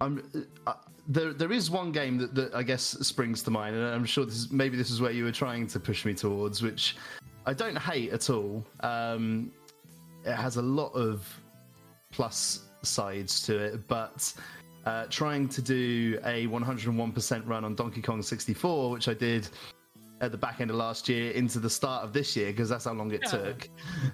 I'm, 0.00 0.24
uh, 0.66 0.72
there, 1.06 1.32
there 1.34 1.52
is 1.52 1.70
one 1.70 1.92
game 1.92 2.18
that, 2.18 2.34
that 2.34 2.52
I 2.52 2.64
guess 2.64 2.82
springs 2.82 3.44
to 3.44 3.50
mind, 3.52 3.76
and 3.76 3.84
I'm 3.94 4.04
sure 4.04 4.24
this 4.24 4.34
is, 4.34 4.50
maybe 4.50 4.76
this 4.76 4.90
is 4.90 5.00
where 5.00 5.12
you 5.12 5.22
were 5.22 5.30
trying 5.30 5.68
to 5.68 5.78
push 5.78 6.04
me 6.04 6.14
towards, 6.14 6.62
which 6.62 6.96
I 7.46 7.52
don't 7.54 7.78
hate 7.78 8.10
at 8.12 8.28
all. 8.28 8.66
Um, 8.80 9.52
it 10.24 10.34
has 10.34 10.56
a 10.56 10.62
lot 10.62 10.90
of 10.94 11.24
plus 12.10 12.64
sides 12.82 13.40
to 13.46 13.56
it, 13.56 13.86
but 13.86 14.34
uh, 14.84 15.06
trying 15.10 15.48
to 15.50 15.62
do 15.62 16.18
a 16.24 16.48
101% 16.48 17.46
run 17.46 17.64
on 17.64 17.76
Donkey 17.76 18.02
Kong 18.02 18.20
64, 18.20 18.90
which 18.90 19.06
I 19.06 19.14
did 19.14 19.48
at 20.22 20.30
the 20.30 20.38
back 20.38 20.60
end 20.60 20.70
of 20.70 20.76
last 20.76 21.08
year 21.08 21.32
into 21.32 21.58
the 21.58 21.68
start 21.68 22.04
of 22.04 22.12
this 22.12 22.36
year, 22.36 22.46
because 22.52 22.68
that's 22.68 22.84
how 22.84 22.92
long 22.92 23.10
it 23.10 23.22
took, 23.28 23.68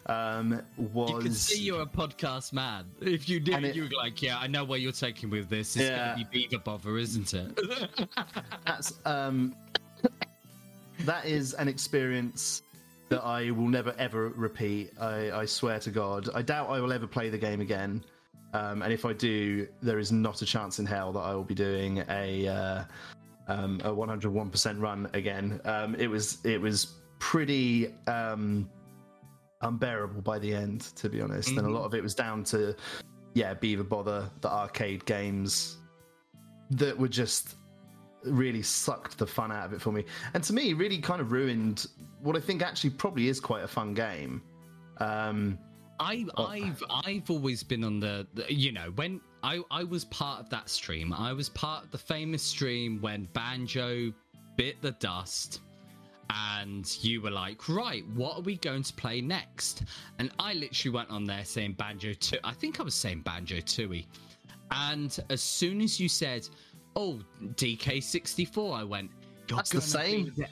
um, 0.07 0.61
was. 0.77 1.11
you 1.11 1.19
can 1.21 1.33
see 1.33 1.63
you're 1.63 1.83
a 1.83 1.87
podcast 1.87 2.53
man. 2.55 2.87
If 3.03 3.29
you 3.29 3.39
did, 3.39 3.63
it- 3.63 3.77
you 3.77 3.83
were 3.85 3.91
like, 3.97 4.21
"Yeah, 4.23 4.39
I 4.39 4.47
know 4.47 4.65
where 4.65 4.79
you're 4.79 4.91
taking 4.91 5.29
with 5.29 5.49
this. 5.51 5.77
It's 5.77 5.85
Yeah. 5.85 6.15
gonna 6.15 6.27
be 6.33 6.49
Beaver 6.49 6.63
Bother, 6.65 6.97
isn't 6.99 7.35
it?" 7.35 7.61
that's 8.67 8.95
um 9.05 9.55
that 11.01 11.27
is 11.27 11.53
an 11.55 11.69
experience 11.69 12.63
that 13.11 13.23
I 13.23 13.51
will 13.51 13.69
never 13.69 13.95
ever 13.99 14.31
repeat. 14.31 14.93
I, 15.01 15.31
I 15.31 15.45
swear 15.45 15.79
to 15.81 15.91
God. 15.91 16.29
I 16.35 16.43
doubt 16.43 16.71
I 16.71 16.81
will 16.81 16.93
ever 16.93 17.07
play 17.07 17.29
the 17.29 17.39
game 17.39 17.61
again. 17.61 18.03
Um, 18.55 18.81
and 18.81 18.93
if 18.95 19.05
I 19.05 19.13
do, 19.13 19.69
there 19.83 19.99
is 19.99 20.11
not 20.11 20.41
a 20.41 20.47
chance 20.47 20.79
in 20.79 20.87
hell 20.87 21.13
that 21.13 21.21
I 21.21 21.35
will 21.35 21.45
be 21.45 21.55
doing 21.55 22.03
a 22.09 22.49
uh, 22.49 22.85
um, 23.49 23.80
a 23.82 23.90
101% 23.90 24.80
run 24.80 25.11
again. 25.14 25.61
Um, 25.64 25.94
it 25.96 26.07
was 26.07 26.38
it 26.44 26.61
was 26.61 26.94
pretty 27.18 27.94
um, 28.07 28.70
unbearable 29.62 30.22
by 30.22 30.38
the 30.38 30.55
end, 30.55 30.82
to 30.96 31.09
be 31.09 31.20
honest. 31.20 31.51
And 31.51 31.61
a 31.61 31.70
lot 31.70 31.84
of 31.84 31.94
it 31.94 32.03
was 32.03 32.14
down 32.14 32.44
to 32.44 32.76
yeah, 33.34 33.55
Beaver 33.55 33.84
Bother, 33.84 34.30
the 34.40 34.51
arcade 34.51 35.05
games 35.05 35.78
that 36.70 36.96
were 36.96 37.09
just 37.09 37.57
really 38.24 38.62
sucked 38.62 39.16
the 39.18 39.26
fun 39.26 39.53
out 39.53 39.66
of 39.66 39.72
it 39.72 39.80
for 39.80 39.92
me. 39.92 40.05
And 40.34 40.42
to 40.44 40.53
me, 40.53 40.72
really 40.74 40.99
kind 40.99 41.20
of 41.20 41.32
ruined 41.32 41.86
what 42.20 42.36
I 42.36 42.40
think 42.40 42.62
actually 42.62 42.90
probably 42.90 43.28
is 43.28 43.40
quite 43.40 43.64
a 43.64 43.68
fun 43.68 43.94
game. 43.94 44.42
Um, 44.99 45.59
I, 46.01 46.26
I've 46.36 46.82
I've 46.90 47.30
always 47.30 47.62
been 47.62 47.84
on 47.84 48.01
the, 48.01 48.26
the 48.34 48.53
you 48.53 48.72
know 48.72 48.92
when 48.96 49.20
I 49.43 49.61
I 49.70 49.84
was 49.84 50.05
part 50.07 50.41
of 50.41 50.51
that 50.51 50.68
stream. 50.68 51.12
I 51.12 51.32
was 51.32 51.49
part 51.49 51.84
of 51.84 51.91
the 51.91 51.99
famous 51.99 52.43
stream 52.43 53.01
when 53.01 53.28
Banjo 53.32 54.12
bit 54.57 54.80
the 54.82 54.93
dust, 54.93 55.61
and 56.30 56.97
you 57.03 57.20
were 57.20 57.30
like, 57.30 57.68
right, 57.68 58.07
what 58.14 58.39
are 58.39 58.43
we 58.43 58.57
going 58.57 58.82
to 58.82 58.93
play 58.95 59.20
next? 59.20 59.84
And 60.18 60.30
I 60.39 60.55
literally 60.55 60.95
went 60.95 61.11
on 61.11 61.24
there 61.24 61.45
saying 61.45 61.74
Banjo 61.74 62.12
two. 62.14 62.39
I 62.45 62.53
think 62.53 62.80
I 62.80 62.82
was 62.82 62.95
saying 62.95 63.22
Banjo 63.22 63.57
Tooie, 63.57 64.07
and 64.70 65.18
as 65.30 65.43
soon 65.43 65.80
as 65.80 65.99
you 66.01 66.09
said, 66.09 66.49
oh 66.97 67.20
DK 67.55 68.03
sixty 68.03 68.45
four, 68.45 68.76
I 68.76 68.84
went. 68.84 69.11
That's 69.49 69.70
the 69.70 69.80
same. 69.80 70.32
the-" 70.36 70.47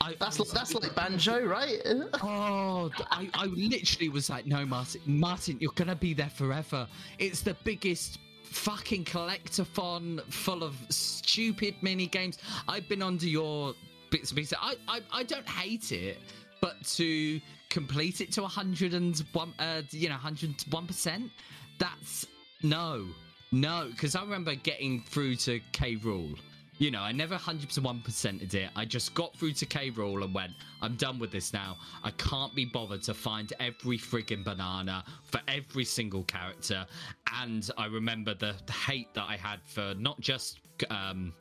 I, 0.00 0.14
that's 0.18 0.38
I 0.38 0.42
was 0.42 0.52
that's 0.52 0.74
like 0.74 0.94
banjo, 0.94 1.44
right? 1.44 1.80
Oh, 2.22 2.90
I, 3.10 3.28
I 3.34 3.46
literally 3.46 4.08
was 4.08 4.30
like, 4.30 4.46
no, 4.46 4.64
Martin, 4.64 5.00
Martin, 5.06 5.58
you're 5.60 5.72
gonna 5.74 5.96
be 5.96 6.14
there 6.14 6.30
forever. 6.30 6.86
It's 7.18 7.42
the 7.42 7.54
biggest 7.64 8.18
fucking 8.44 9.04
collectathon 9.04 10.22
full 10.32 10.62
of 10.62 10.76
stupid 10.88 11.74
mini 11.82 12.06
games. 12.06 12.38
I've 12.66 12.88
been 12.88 13.02
under 13.02 13.26
your 13.26 13.74
bits 14.10 14.30
and 14.30 14.38
pieces. 14.38 14.56
I, 14.60 14.76
I, 14.86 15.00
I 15.12 15.22
don't 15.22 15.48
hate 15.48 15.92
it, 15.92 16.18
but 16.60 16.82
to 16.96 17.40
complete 17.68 18.20
it 18.20 18.32
to 18.32 18.42
101, 18.42 19.54
uh, 19.58 19.82
you 19.90 20.08
know, 20.08 20.14
101 20.14 20.86
percent, 20.86 21.30
that's 21.78 22.26
no, 22.62 23.06
no. 23.52 23.88
Because 23.90 24.14
I 24.14 24.22
remember 24.22 24.54
getting 24.54 25.02
through 25.02 25.36
to 25.36 25.60
K. 25.72 25.96
Rool. 25.96 26.38
You 26.78 26.92
know, 26.92 27.00
I 27.00 27.10
never 27.10 27.36
101%ed 27.36 28.54
it. 28.54 28.70
I 28.76 28.84
just 28.84 29.12
got 29.14 29.34
through 29.36 29.52
to 29.52 29.66
K. 29.66 29.90
Rool 29.90 30.24
and 30.24 30.32
went, 30.32 30.52
I'm 30.80 30.94
done 30.94 31.18
with 31.18 31.32
this 31.32 31.52
now. 31.52 31.76
I 32.04 32.12
can't 32.12 32.54
be 32.54 32.64
bothered 32.64 33.02
to 33.04 33.14
find 33.14 33.52
every 33.58 33.98
friggin' 33.98 34.44
banana 34.44 35.04
for 35.24 35.40
every 35.48 35.84
single 35.84 36.22
character. 36.24 36.86
And 37.34 37.68
I 37.76 37.86
remember 37.86 38.34
the, 38.34 38.54
the 38.66 38.72
hate 38.72 39.12
that 39.14 39.26
I 39.28 39.36
had 39.36 39.58
for 39.64 39.94
not 39.98 40.20
just 40.20 40.60
um, 40.88 41.32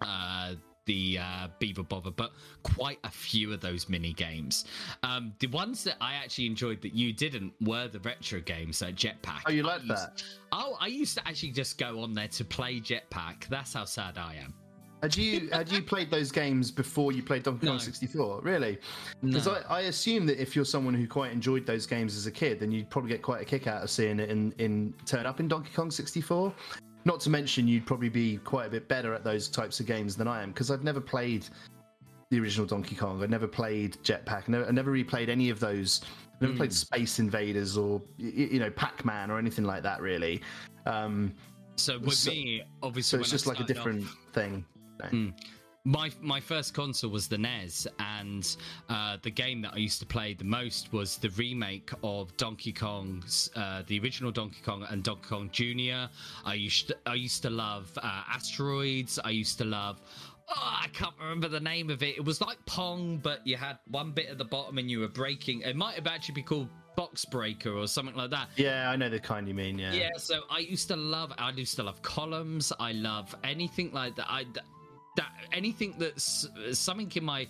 uh, 0.00 0.54
the 0.86 1.18
uh, 1.18 1.48
Beaver 1.60 1.84
Bother, 1.84 2.10
but 2.10 2.32
quite 2.64 2.98
a 3.04 3.10
few 3.10 3.52
of 3.52 3.60
those 3.60 3.88
mini 3.88 4.12
games. 4.12 4.64
Um, 5.04 5.32
the 5.38 5.46
ones 5.46 5.84
that 5.84 5.96
I 6.00 6.14
actually 6.14 6.46
enjoyed 6.46 6.82
that 6.82 6.92
you 6.92 7.12
didn't 7.12 7.52
were 7.60 7.86
the 7.86 8.00
retro 8.00 8.40
games, 8.40 8.82
uh, 8.82 8.86
Jetpac. 8.86 9.42
Oh, 9.46 9.52
you 9.52 9.62
like 9.62 9.86
that? 9.86 10.24
Oh, 10.50 10.76
I 10.80 10.88
used 10.88 11.16
to 11.18 11.28
actually 11.28 11.52
just 11.52 11.78
go 11.78 12.00
on 12.00 12.14
there 12.14 12.28
to 12.28 12.44
play 12.44 12.80
Jetpac. 12.80 13.46
That's 13.48 13.74
how 13.74 13.84
sad 13.84 14.18
I 14.18 14.34
am. 14.42 14.54
Had 15.02 15.16
you 15.16 15.48
had 15.50 15.70
you 15.72 15.82
played 15.82 16.12
those 16.12 16.30
games 16.30 16.70
before 16.70 17.10
you 17.10 17.24
played 17.24 17.42
Donkey 17.42 17.66
Kong 17.66 17.74
No. 17.76 17.82
64? 17.82 18.40
Really? 18.42 18.78
Because 19.20 19.46
No. 19.46 19.54
I, 19.68 19.78
I 19.78 19.80
assume 19.82 20.26
that 20.26 20.40
if 20.40 20.54
you're 20.54 20.64
someone 20.64 20.94
who 20.94 21.08
quite 21.08 21.32
enjoyed 21.32 21.66
those 21.66 21.86
games 21.86 22.16
as 22.16 22.26
a 22.26 22.30
kid, 22.30 22.60
then 22.60 22.70
you'd 22.70 22.88
probably 22.88 23.10
get 23.10 23.20
quite 23.20 23.42
a 23.42 23.44
kick 23.44 23.66
out 23.66 23.82
of 23.82 23.90
seeing 23.90 24.20
it 24.20 24.30
in, 24.30 24.52
in 24.58 24.94
turn 25.04 25.26
up 25.26 25.40
in 25.40 25.48
Donkey 25.48 25.70
Kong 25.74 25.90
64. 25.90 26.54
Not 27.04 27.18
to 27.20 27.30
mention, 27.30 27.66
you'd 27.66 27.84
probably 27.84 28.10
be 28.10 28.36
quite 28.38 28.66
a 28.66 28.70
bit 28.70 28.86
better 28.86 29.12
at 29.12 29.24
those 29.24 29.48
types 29.48 29.80
of 29.80 29.86
games 29.86 30.14
than 30.14 30.28
I 30.28 30.40
am 30.40 30.50
because 30.52 30.70
I've 30.70 30.84
never 30.84 31.00
played 31.00 31.46
the 32.30 32.38
original 32.38 32.64
Donkey 32.64 32.94
Kong. 32.94 33.20
I 33.24 33.26
never 33.26 33.48
played 33.48 33.96
Jetpac. 34.04 34.44
I 34.48 34.52
never, 34.52 34.66
I 34.66 34.70
never 34.70 34.92
really 34.92 35.02
played 35.02 35.28
any 35.28 35.50
of 35.50 35.58
those. 35.58 36.02
I 36.04 36.44
never 36.44 36.52
Hmm. 36.52 36.58
played 36.58 36.72
Space 36.72 37.18
Invaders 37.18 37.76
or 37.76 38.00
you 38.18 38.60
know 38.60 38.70
Pac-Man 38.70 39.32
or 39.32 39.38
anything 39.40 39.64
like 39.64 39.82
that. 39.82 40.00
Really. 40.00 40.42
Um, 40.86 41.34
So 41.76 41.98
with 41.98 42.14
So- 42.14 42.30
me, 42.30 42.62
obviously, 42.84 43.18
so 43.18 43.20
it's 43.22 43.28
when 43.28 43.30
I 43.30 43.34
just 43.34 43.46
like 43.48 43.60
a 43.60 43.64
different 43.64 44.04
off- 44.04 44.16
thing. 45.10 45.34
my 45.84 46.10
my 46.20 46.40
first 46.40 46.74
console 46.74 47.10
was 47.10 47.28
the 47.28 47.38
NES, 47.38 47.86
and 47.98 48.56
uh, 48.88 49.16
the 49.22 49.30
game 49.30 49.62
that 49.62 49.72
I 49.74 49.78
used 49.78 50.00
to 50.00 50.06
play 50.06 50.34
the 50.34 50.44
most 50.44 50.92
was 50.92 51.16
the 51.18 51.30
remake 51.30 51.90
of 52.04 52.36
Donkey 52.36 52.72
Kong's, 52.72 53.50
uh, 53.56 53.82
the 53.86 53.98
original 54.00 54.30
Donkey 54.30 54.60
Kong 54.64 54.86
and 54.90 55.02
Donkey 55.02 55.28
Kong 55.28 55.50
Junior. 55.52 56.08
I 56.44 56.54
used 56.54 56.88
to, 56.88 56.96
I 57.06 57.14
used 57.14 57.42
to 57.42 57.50
love 57.50 57.90
uh, 58.00 58.22
Asteroids. 58.28 59.18
I 59.24 59.30
used 59.30 59.58
to 59.58 59.64
love. 59.64 60.00
Oh, 60.48 60.78
I 60.82 60.88
can't 60.88 61.14
remember 61.20 61.48
the 61.48 61.60
name 61.60 61.88
of 61.88 62.02
it. 62.02 62.16
It 62.16 62.24
was 62.24 62.40
like 62.40 62.58
Pong, 62.66 63.18
but 63.22 63.46
you 63.46 63.56
had 63.56 63.78
one 63.88 64.10
bit 64.10 64.26
at 64.28 64.38
the 64.38 64.44
bottom 64.44 64.78
and 64.78 64.90
you 64.90 65.00
were 65.00 65.08
breaking. 65.08 65.62
It 65.62 65.76
might 65.76 65.94
have 65.94 66.06
actually 66.06 66.34
been 66.34 66.44
called 66.44 66.68
Box 66.96 67.24
Breaker 67.24 67.72
or 67.72 67.86
something 67.86 68.14
like 68.14 68.30
that. 68.30 68.48
Yeah, 68.56 68.90
I 68.90 68.96
know 68.96 69.08
the 69.08 69.18
kind 69.18 69.48
you 69.48 69.54
mean. 69.54 69.78
Yeah. 69.78 69.92
Yeah, 69.92 70.10
so 70.18 70.42
I 70.50 70.58
used 70.58 70.88
to 70.88 70.96
love. 70.96 71.32
I 71.38 71.50
used 71.52 71.76
to 71.76 71.82
love 71.82 72.02
columns. 72.02 72.72
I 72.78 72.92
love 72.92 73.34
anything 73.44 73.92
like 73.92 74.16
that. 74.16 74.26
I 74.28 74.44
that, 75.16 75.32
anything 75.52 75.94
that's 75.98 76.48
something 76.72 77.10
in 77.14 77.24
my 77.24 77.46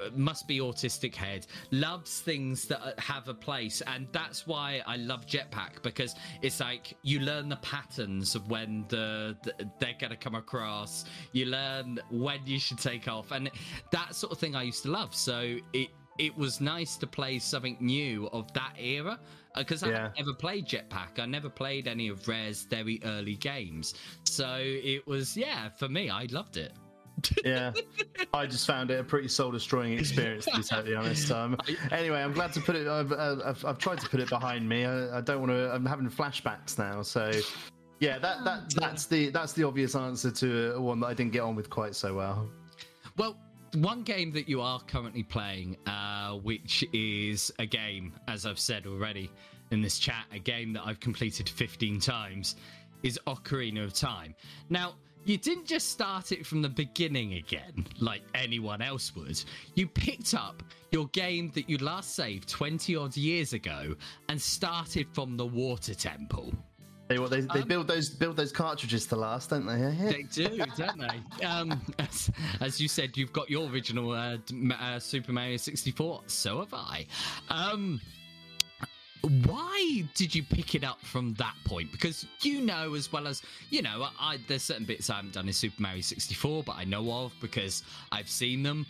uh, 0.00 0.08
must 0.14 0.48
be 0.48 0.58
autistic 0.60 1.14
head 1.14 1.46
loves 1.70 2.20
things 2.20 2.64
that 2.66 2.80
uh, 2.80 2.92
have 2.98 3.28
a 3.28 3.34
place 3.34 3.82
and 3.86 4.06
that's 4.12 4.46
why 4.46 4.82
i 4.86 4.96
love 4.96 5.26
jetpac 5.26 5.82
because 5.82 6.14
it's 6.40 6.58
like 6.60 6.94
you 7.02 7.20
learn 7.20 7.48
the 7.50 7.56
patterns 7.56 8.34
of 8.34 8.50
when 8.50 8.84
the, 8.88 9.36
the 9.42 9.52
they're 9.78 9.94
gonna 10.00 10.16
come 10.16 10.34
across 10.34 11.04
you 11.32 11.44
learn 11.46 11.98
when 12.10 12.40
you 12.46 12.58
should 12.58 12.78
take 12.78 13.08
off 13.08 13.30
and 13.30 13.50
that 13.90 14.14
sort 14.14 14.32
of 14.32 14.38
thing 14.38 14.54
i 14.56 14.62
used 14.62 14.82
to 14.82 14.90
love 14.90 15.14
so 15.14 15.56
it 15.74 15.90
it 16.18 16.36
was 16.36 16.60
nice 16.60 16.96
to 16.96 17.06
play 17.06 17.38
something 17.38 17.76
new 17.80 18.26
of 18.28 18.52
that 18.52 18.74
era 18.78 19.18
because 19.56 19.82
I 19.82 19.88
Yeah. 19.88 20.02
had 20.02 20.16
never 20.18 20.34
played 20.34 20.66
Jetpac. 20.66 21.18
I 21.18 21.24
never 21.24 21.48
played 21.48 21.88
any 21.88 22.08
of 22.08 22.28
Rare's 22.28 22.64
very 22.64 23.00
early 23.04 23.36
games. 23.36 23.94
So 24.24 24.58
it 24.60 25.06
was, 25.06 25.34
yeah, 25.34 25.70
for 25.70 25.88
me, 25.88 26.10
I 26.10 26.24
loved 26.30 26.58
it. 26.58 26.72
Yeah. 27.44 27.72
I 28.32 28.46
just 28.46 28.66
found 28.66 28.90
it 28.90 29.00
a 29.00 29.04
pretty 29.04 29.28
soul 29.28 29.50
destroying 29.50 29.98
experience, 29.98 30.44
to 30.46 30.56
be 30.56 30.62
totally 30.62 30.94
honest. 30.94 31.30
Um, 31.30 31.56
anyway, 31.92 32.22
I'm 32.22 32.32
glad 32.32 32.52
to 32.54 32.60
put 32.60 32.76
it. 32.76 32.86
I've, 32.86 33.12
uh, 33.12 33.36
I've, 33.44 33.64
I've 33.64 33.78
tried 33.78 34.00
to 34.00 34.08
put 34.08 34.20
it 34.20 34.28
behind 34.28 34.68
me. 34.68 34.84
I, 34.84 35.18
I 35.18 35.20
don't 35.20 35.40
want 35.40 35.52
to. 35.52 35.72
I'm 35.72 35.86
having 35.86 36.08
flashbacks 36.08 36.78
now. 36.78 37.02
So, 37.02 37.32
yeah, 38.00 38.18
that 38.18 38.44
that 38.44 38.70
that's 38.76 39.06
the 39.06 39.30
that's 39.30 39.52
the 39.52 39.64
obvious 39.64 39.94
answer 39.94 40.30
to 40.30 40.76
uh, 40.76 40.80
one 40.80 41.00
that 41.00 41.06
I 41.06 41.14
didn't 41.14 41.32
get 41.32 41.40
on 41.40 41.54
with 41.54 41.70
quite 41.70 41.94
so 41.94 42.14
well. 42.14 42.48
Well, 43.16 43.36
one 43.74 44.02
game 44.02 44.32
that 44.32 44.48
you 44.48 44.60
are 44.60 44.80
currently 44.80 45.22
playing, 45.22 45.76
uh, 45.86 46.32
which 46.32 46.84
is 46.92 47.52
a 47.58 47.66
game, 47.66 48.12
as 48.28 48.46
I've 48.46 48.58
said 48.58 48.86
already 48.86 49.30
in 49.70 49.80
this 49.82 49.98
chat, 49.98 50.24
a 50.32 50.38
game 50.38 50.72
that 50.72 50.82
I've 50.84 51.00
completed 51.00 51.48
15 51.48 52.00
times, 52.00 52.56
is 53.02 53.18
Ocarina 53.26 53.84
of 53.84 53.94
Time. 53.94 54.34
Now, 54.68 54.94
you 55.24 55.36
didn't 55.36 55.66
just 55.66 55.90
start 55.90 56.32
it 56.32 56.46
from 56.46 56.62
the 56.62 56.68
beginning 56.68 57.34
again, 57.34 57.86
like 58.00 58.22
anyone 58.34 58.82
else 58.82 59.14
would. 59.14 59.42
You 59.74 59.86
picked 59.86 60.34
up 60.34 60.62
your 60.90 61.06
game 61.08 61.50
that 61.54 61.68
you 61.68 61.78
last 61.78 62.14
saved 62.14 62.48
20 62.48 62.96
odd 62.96 63.16
years 63.16 63.52
ago 63.52 63.94
and 64.28 64.40
started 64.40 65.06
from 65.12 65.36
the 65.36 65.46
Water 65.46 65.94
Temple. 65.94 66.52
They 67.08 67.18
what 67.18 67.30
they, 67.30 67.40
they 67.40 67.64
build 67.64 67.88
those 67.88 68.08
build 68.08 68.36
those 68.36 68.52
cartridges 68.52 69.04
to 69.06 69.16
last, 69.16 69.50
don't 69.50 69.66
they? 69.66 69.80
Yeah. 69.80 70.12
They 70.12 70.22
do, 70.22 70.64
don't 70.76 71.00
they? 71.00 71.44
Um, 71.44 71.80
as, 71.98 72.30
as 72.60 72.80
you 72.80 72.86
said, 72.86 73.16
you've 73.16 73.32
got 73.32 73.50
your 73.50 73.68
original 73.68 74.12
uh, 74.12 74.36
uh, 74.80 75.00
Super 75.00 75.32
Mario 75.32 75.56
64. 75.56 76.20
So 76.28 76.60
have 76.60 76.72
I. 76.72 77.06
Um, 77.48 78.00
why 79.22 80.04
did 80.14 80.34
you 80.34 80.42
pick 80.42 80.74
it 80.74 80.84
up 80.84 81.00
from 81.02 81.34
that 81.34 81.54
point? 81.64 81.92
Because 81.92 82.26
you 82.40 82.60
know 82.60 82.94
as 82.94 83.12
well 83.12 83.26
as 83.26 83.42
you 83.70 83.82
know, 83.82 84.08
I, 84.18 84.38
there's 84.48 84.62
certain 84.62 84.84
bits 84.84 85.10
I 85.10 85.16
haven't 85.16 85.34
done 85.34 85.46
in 85.46 85.52
Super 85.52 85.82
Mario 85.82 86.00
64, 86.00 86.64
but 86.64 86.76
I 86.76 86.84
know 86.84 87.10
of 87.12 87.32
because 87.40 87.82
I've 88.12 88.28
seen 88.28 88.62
them. 88.62 88.86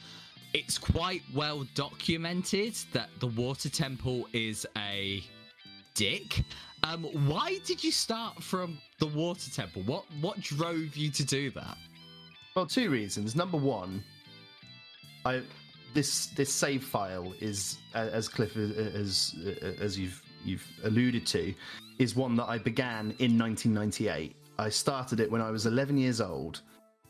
It's 0.52 0.78
quite 0.78 1.22
well 1.34 1.66
documented 1.74 2.74
that 2.92 3.08
the 3.20 3.28
Water 3.28 3.68
Temple 3.68 4.28
is 4.32 4.66
a 4.76 5.22
dick. 5.94 6.42
Um, 6.82 7.04
why 7.28 7.58
did 7.64 7.84
you 7.84 7.92
start 7.92 8.42
from 8.42 8.78
the 8.98 9.06
Water 9.06 9.50
Temple? 9.50 9.82
What 9.82 10.04
what 10.20 10.40
drove 10.40 10.96
you 10.96 11.10
to 11.10 11.24
do 11.24 11.50
that? 11.52 11.76
Well, 12.54 12.66
two 12.66 12.90
reasons. 12.90 13.36
Number 13.36 13.56
one, 13.56 14.02
I 15.24 15.42
this 15.94 16.26
this 16.26 16.52
save 16.52 16.84
file 16.84 17.32
is 17.40 17.78
as 17.94 18.28
Cliff 18.28 18.56
as 18.56 19.34
as 19.80 19.98
you've 19.98 20.22
you've 20.44 20.66
alluded 20.84 21.26
to, 21.28 21.54
is 21.98 22.16
one 22.16 22.36
that 22.36 22.48
I 22.48 22.58
began 22.58 23.14
in 23.18 23.38
1998. 23.38 24.36
I 24.58 24.68
started 24.68 25.20
it 25.20 25.30
when 25.30 25.40
I 25.40 25.50
was 25.50 25.66
11 25.66 25.96
years 25.96 26.20
old. 26.20 26.62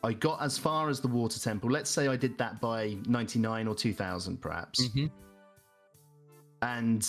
I 0.02 0.12
got 0.12 0.40
as 0.40 0.56
far 0.56 0.88
as 0.88 1.00
the 1.00 1.08
water 1.08 1.38
temple. 1.38 1.70
Let's 1.70 1.90
say 1.90 2.08
I 2.08 2.16
did 2.16 2.38
that 2.38 2.60
by 2.60 2.96
99 3.06 3.68
or 3.68 3.74
2000, 3.74 4.40
perhaps. 4.40 4.88
Mm-hmm. 4.88 5.06
and 6.62 7.08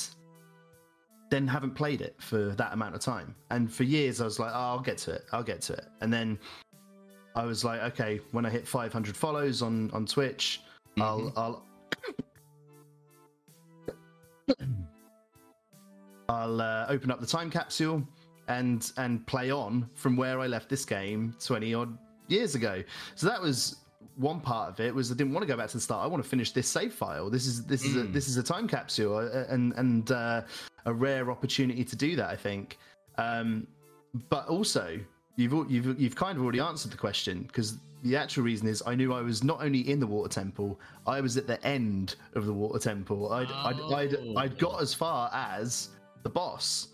then 1.30 1.48
haven't 1.48 1.72
played 1.72 2.02
it 2.02 2.16
for 2.20 2.50
that 2.56 2.74
amount 2.74 2.94
of 2.94 3.02
time. 3.02 3.34
And 3.52 3.72
for 3.72 3.84
years, 3.84 4.20
I 4.20 4.26
was 4.26 4.38
like, 4.38 4.52
oh, 4.54 4.60
I'll 4.60 4.80
get 4.80 4.98
to 5.00 5.12
it. 5.12 5.26
I'll 5.32 5.44
get 5.44 5.62
to 5.62 5.74
it. 5.74 5.86
And 6.02 6.12
then 6.12 6.38
I 7.36 7.46
was 7.46 7.64
like, 7.64 7.82
okay, 7.94 8.20
when 8.32 8.46
I 8.46 8.50
hit 8.50 8.68
500 8.68 9.16
follows 9.16 9.62
on 9.62 9.90
on 9.92 10.06
Twitch, 10.06 10.62
I'll 11.00 11.34
I'll 11.36 11.66
I'll 16.30 16.62
uh, 16.62 16.86
open 16.90 17.12
up 17.12 17.20
the 17.20 17.28
time 17.28 17.50
capsule 17.50 18.08
and 18.48 18.92
and 18.98 19.26
play 19.28 19.52
on 19.52 19.90
from 19.96 20.16
where 20.16 20.40
I 20.40 20.48
left 20.48 20.70
this 20.70 20.86
game 20.86 21.36
20 21.44 21.74
odd 21.74 21.98
years 22.28 22.56
ago. 22.56 22.84
So 23.16 23.28
that 23.28 23.42
was 23.42 23.78
one 24.16 24.40
part 24.40 24.70
of 24.70 24.80
it 24.80 24.94
was 24.94 25.12
I 25.12 25.16
didn't 25.16 25.34
want 25.34 25.44
to 25.44 25.48
go 25.48 25.58
back 25.58 25.70
to 25.70 25.78
the 25.78 25.82
start. 25.82 26.04
I 26.04 26.08
want 26.08 26.24
to 26.24 26.30
finish 26.30 26.52
this 26.52 26.68
save 26.68 26.94
file. 26.94 27.30
This 27.30 27.46
is 27.46 27.66
this 27.66 27.84
is 27.84 27.96
a, 27.96 28.04
this 28.04 28.28
is 28.28 28.38
a 28.38 28.44
time 28.44 28.68
capsule 28.68 29.18
uh, 29.18 29.46
and 29.50 29.74
and 29.74 30.12
uh, 30.12 30.42
a 30.86 30.94
rare 30.94 31.32
opportunity 31.32 31.84
to 31.84 31.96
do 31.96 32.16
that. 32.16 32.30
I 32.30 32.36
think. 32.36 32.78
Um, 33.18 33.68
but 34.30 34.48
also, 34.48 35.00
you've 35.42 35.72
you've 35.72 36.00
you've 36.00 36.16
kind 36.16 36.38
of 36.38 36.44
already 36.44 36.60
answered 36.60 36.92
the 36.92 36.98
question 36.98 37.44
because 37.44 37.78
the 38.04 38.16
actual 38.16 38.44
reason 38.44 38.68
is 38.68 38.82
I 38.86 38.96
knew 38.96 39.14
I 39.14 39.22
was 39.22 39.44
not 39.44 39.62
only 39.62 39.90
in 39.90 40.00
the 40.00 40.08
water 40.08 40.30
temple, 40.34 40.80
I 41.06 41.22
was 41.22 41.38
at 41.38 41.46
the 41.48 41.64
end 41.66 42.16
of 42.34 42.46
the 42.46 42.54
water 42.54 42.80
temple. 42.80 43.32
I'd 43.32 43.52
I'd, 43.52 43.80
I'd, 43.94 44.16
Oh. 44.16 44.36
I'd 44.38 44.58
got 44.58 44.82
as 44.82 44.94
far 44.94 45.30
as 45.34 45.90
the 46.24 46.30
boss. 46.30 46.90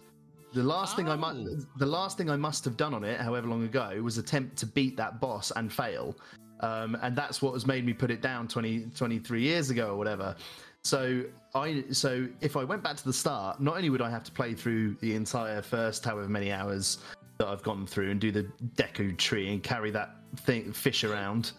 The 0.53 0.63
last 0.63 0.95
thing 0.95 1.07
I 1.07 1.13
Oh. 1.13 1.17
must 1.17 1.39
the 1.77 1.85
last 1.85 2.17
thing 2.17 2.29
I 2.29 2.35
must 2.37 2.65
have 2.65 2.77
done 2.77 2.93
on 2.93 3.03
it, 3.03 3.19
however 3.19 3.47
long 3.47 3.63
ago, 3.63 3.99
was 4.01 4.17
attempt 4.17 4.57
to 4.57 4.65
beat 4.65 4.97
that 4.97 5.19
boss 5.21 5.51
and 5.55 5.71
fail. 5.71 6.15
Um, 6.61 6.97
and 7.03 7.15
that's 7.15 7.41
what 7.41 7.53
has 7.53 7.67
made 7.67 7.85
me 7.85 7.93
put 7.93 8.09
it 8.09 8.19
down 8.21 8.47
20, 8.47 8.87
23 8.95 9.41
years 9.41 9.69
ago 9.69 9.91
or 9.91 9.97
whatever. 9.97 10.35
So 10.83 11.23
I 11.53 11.83
so 11.91 12.27
if 12.41 12.57
I 12.57 12.63
went 12.63 12.81
back 12.83 12.95
to 12.97 13.03
the 13.05 13.13
start, 13.13 13.61
not 13.61 13.75
only 13.75 13.89
would 13.89 14.01
I 14.01 14.09
have 14.09 14.23
to 14.23 14.31
play 14.31 14.53
through 14.55 14.95
the 14.95 15.15
entire 15.15 15.61
first 15.61 16.03
however 16.03 16.27
many 16.27 16.51
hours 16.51 16.97
that 17.37 17.47
I've 17.47 17.63
gone 17.63 17.85
through 17.85 18.11
and 18.11 18.19
do 18.19 18.31
the 18.31 18.43
Deku 18.75 19.17
tree 19.17 19.51
and 19.51 19.61
carry 19.61 19.91
that 19.91 20.15
thing 20.37 20.71
fish 20.73 21.03
around, 21.03 21.51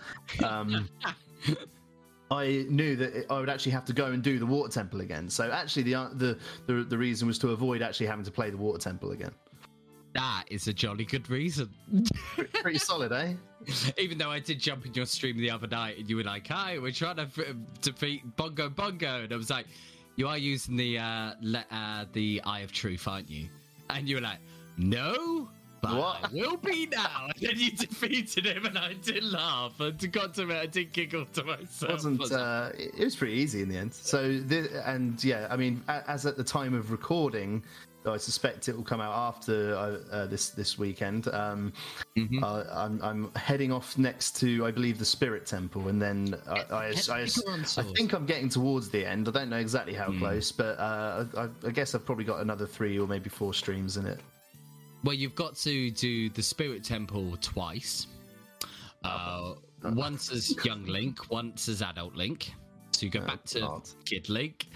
um, 0.45 0.89
I 2.31 2.67
knew 2.69 2.95
that 2.97 3.27
I 3.31 3.41
would 3.41 3.49
actually 3.49 3.73
have 3.73 3.85
to 3.87 3.93
go 3.93 4.07
and 4.07 4.23
do 4.23 4.39
the 4.39 4.47
water 4.47 4.71
temple 4.71 5.01
again. 5.01 5.31
So 5.31 5.51
actually, 5.51 5.85
the 5.85 5.95
uh, 5.95 6.09
the 6.13 6.39
the, 6.67 6.85
the 6.85 6.99
reason 6.99 7.27
was 7.27 7.39
to 7.41 7.51
avoid 7.51 7.81
actually 7.81 8.07
having 8.07 8.25
to 8.25 8.31
play 8.31 8.51
the 8.51 8.57
water 8.57 8.79
temple 8.79 9.13
again. 9.13 9.33
That 10.15 10.45
is 10.49 10.69
a 10.69 10.73
jolly 10.73 11.05
good 11.05 11.29
reason. 11.31 11.71
Pretty 12.55 12.79
solid, 12.79 13.13
eh? 13.13 13.35
Even 13.99 14.19
though 14.19 14.31
I 14.31 14.41
did 14.41 14.59
jump 14.59 14.87
in 14.87 14.95
your 14.95 15.07
stream 15.07 15.37
the 15.37 15.51
other 15.51 15.67
night 15.67 15.99
and 15.99 16.09
you 16.09 16.17
were 16.17 16.25
like, 16.25 16.47
"Hi, 16.49 16.79
we're 16.79 16.93
trying 16.93 17.17
to 17.17 17.23
f- 17.23 17.55
defeat 17.81 18.37
Bongo 18.37 18.69
Bongo," 18.69 19.23
and 19.23 19.33
I 19.33 19.37
was 19.37 19.51
like, 19.51 19.67
"You 20.17 20.29
are 20.29 20.39
using 20.39 20.77
the 20.77 20.99
uh, 20.99 21.33
le- 21.41 21.67
uh 21.71 22.05
the 22.13 22.43
Eye 22.45 22.61
of 22.61 22.73
Truth, 22.73 23.09
aren't 23.09 23.31
you?" 23.31 23.49
And 23.91 24.09
you 24.09 24.17
were 24.17 24.23
like, 24.23 24.39
"No." 24.77 25.49
But 25.81 25.97
What? 25.97 26.33
Will 26.33 26.57
be 26.57 26.87
now. 26.87 27.27
And 27.35 27.35
then 27.41 27.59
you 27.59 27.71
defeated 27.71 28.47
him, 28.47 28.67
and 28.67 28.79
I 28.79 28.95
did 28.95 29.25
laugh. 29.25 29.79
And 29.81 30.13
got 30.13 30.35
to 30.35 30.49
it, 30.51 30.57
I 30.57 30.67
did 30.67 30.93
giggle 30.93 31.25
to 31.27 31.45
myself. 31.45 31.93
wasn't 31.93 32.33
uh, 32.33 32.71
it 32.75 32.99
was 33.05 33.17
pretty 33.17 33.35
easy 33.35 33.63
in 33.63 33.69
the 33.69 33.77
end 33.77 33.93
so 33.95 34.39
the, 34.39 34.83
and 34.87 35.23
yeah 35.23 35.47
i 35.51 35.57
mean 35.57 35.83
as 35.89 36.27
at 36.27 36.37
the 36.37 36.45
time 36.45 36.75
of 36.75 36.91
recording 36.91 37.63
though 38.03 38.13
i 38.15 38.17
suspect 38.17 38.69
it 38.69 38.77
will 38.77 38.83
come 38.85 39.01
out 39.01 39.15
after 39.15 39.75
uh, 39.75 39.99
uh, 40.15 40.27
this 40.27 40.51
this 40.51 40.79
weekend 40.79 41.29
um 41.29 41.73
Mhm. 42.17 42.43
uh, 42.43 42.65
I'm, 42.73 43.01
I'm 43.03 43.33
heading 43.35 43.71
off 43.73 43.97
next 43.99 44.37
to 44.41 44.65
i 44.67 44.71
believe 44.71 44.99
the 44.99 45.05
spirit 45.05 45.47
temple 45.47 45.89
and 45.89 46.01
then 46.01 46.35
I, 46.49 46.65
I, 46.71 46.95
I, 47.11 47.21
I 47.23 47.27
think 47.27 48.13
i'm 48.13 48.27
getting 48.27 48.49
towards 48.49 48.89
the 48.91 49.05
end 49.05 49.29
i 49.29 49.31
don't 49.31 49.51
know 49.51 49.59
exactly 49.59 49.95
how 49.95 50.11
close 50.19 50.51
but 50.53 50.79
uh, 50.79 51.25
I, 51.37 51.49
I 51.67 51.71
guess 51.71 51.95
i've 51.95 52.05
probably 52.07 52.25
got 52.25 52.41
another 52.41 52.67
three 52.67 52.99
or 52.99 53.07
maybe 53.07 53.29
four 53.31 53.53
streams 53.55 53.97
in 53.97 54.07
it 54.07 54.21
Well, 55.05 55.15
you've 55.15 55.35
got 55.35 55.55
to 55.57 55.91
do 55.91 56.29
the 56.31 56.43
Spirit 56.43 56.85
Temple 56.85 57.37
twice. 57.41 58.07
Uh, 59.05 59.55
once 59.85 60.33
as 60.33 60.57
young 60.65 60.85
Link, 60.87 61.31
once 61.31 61.69
as 61.69 61.83
adult 61.83 62.15
Link. 62.15 62.53
So 62.93 63.07
you 63.07 63.13
go 63.13 63.21
back 63.21 63.45
to 63.45 63.61
God. 63.61 63.89
Kid 64.05 64.29
Link, 64.29 64.67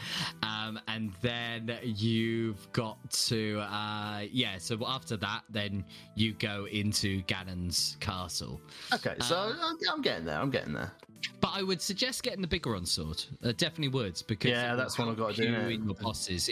um, 0.44 0.78
and 0.86 1.12
then 1.22 1.76
you've 1.82 2.70
got 2.72 3.10
to 3.10 3.58
uh, 3.58 4.20
yeah. 4.30 4.58
So 4.58 4.78
after 4.86 5.16
that, 5.16 5.42
then 5.50 5.84
you 6.14 6.32
go 6.34 6.66
into 6.70 7.22
Ganon's 7.24 7.96
castle. 7.98 8.60
okay 8.94 9.16
so 9.22 9.36
Um, 9.36 9.76
I'm, 9.92 10.02
getting 10.02 10.24
there 10.24 10.38
i'm 10.38 10.50
getting 10.50 10.72
there 10.72 10.92
But 11.40 11.50
I 11.54 11.64
would 11.64 11.80
suggest 11.82 12.22
getting 12.22 12.42
the 12.42 12.46
Biggoron 12.46 12.86
sword. 12.86 13.24
Uh, 13.42 13.50
definitely 13.56 13.88
would 13.88 14.22
because 14.28 14.50
Yeah, 14.52 14.76
that's 14.76 14.96
what 15.00 15.08
I've 15.08 15.16
got 15.16 15.34
to 15.34 15.42
do 15.42 15.52
in 15.52 15.84
your 15.84 15.94
bosses. 15.94 16.48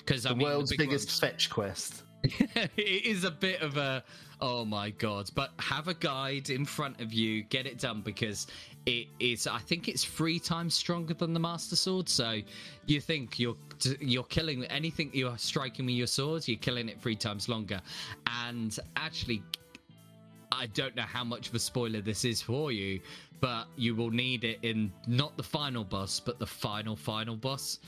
Because 0.00 0.26
I 0.26 0.30
the 0.30 0.36
mean, 0.36 0.48
world's 0.48 0.70
the 0.70 0.76
biggest 0.76 1.18
fetch 1.18 1.48
quest 1.48 2.02
it 2.76 3.04
is 3.06 3.24
a 3.24 3.30
bit 3.30 3.60
of 3.62 3.76
a 3.76 4.02
oh 4.40 4.64
my 4.64 4.90
god. 4.90 5.30
But 5.34 5.50
have 5.58 5.88
a 5.88 5.94
guide 5.94 6.50
in 6.50 6.64
front 6.64 7.00
of 7.00 7.12
you. 7.12 7.42
Get 7.44 7.66
it 7.66 7.78
done 7.78 8.02
because 8.02 8.46
it 8.86 9.08
is 9.18 9.48
i 9.48 9.58
think 9.58 9.88
it's 9.88 10.04
three 10.04 10.38
times 10.38 10.72
stronger 10.72 11.12
than 11.12 11.34
the 11.34 11.40
master 11.40 11.76
sword. 11.76 12.08
So 12.08 12.40
you 12.86 13.00
think 13.00 13.38
you're 13.38 13.56
you're 14.00 14.24
killing 14.24 14.64
anything 14.66 15.10
you're 15.12 15.36
striking 15.36 15.86
with 15.86 15.96
your 15.96 16.06
sword 16.06 16.46
you're 16.48 16.58
killing 16.58 16.88
it 16.88 17.00
three 17.00 17.16
times 17.16 17.48
longer. 17.48 17.80
And 18.44 18.78
actually 18.96 19.42
I 20.52 20.66
don't 20.66 20.94
know 20.96 21.02
how 21.02 21.24
much 21.24 21.48
of 21.48 21.54
a 21.54 21.58
spoiler 21.58 22.00
this 22.00 22.24
is 22.24 22.40
for 22.40 22.72
you, 22.72 23.00
but 23.40 23.66
you 23.76 23.94
will 23.94 24.10
need 24.10 24.44
it 24.44 24.58
in 24.62 24.90
not 25.06 25.36
the 25.36 25.42
final 25.42 25.84
boss, 25.84 26.20
but 26.20 26.38
the 26.38 26.46
final 26.46 26.96
final 26.96 27.36
boss. 27.36 27.80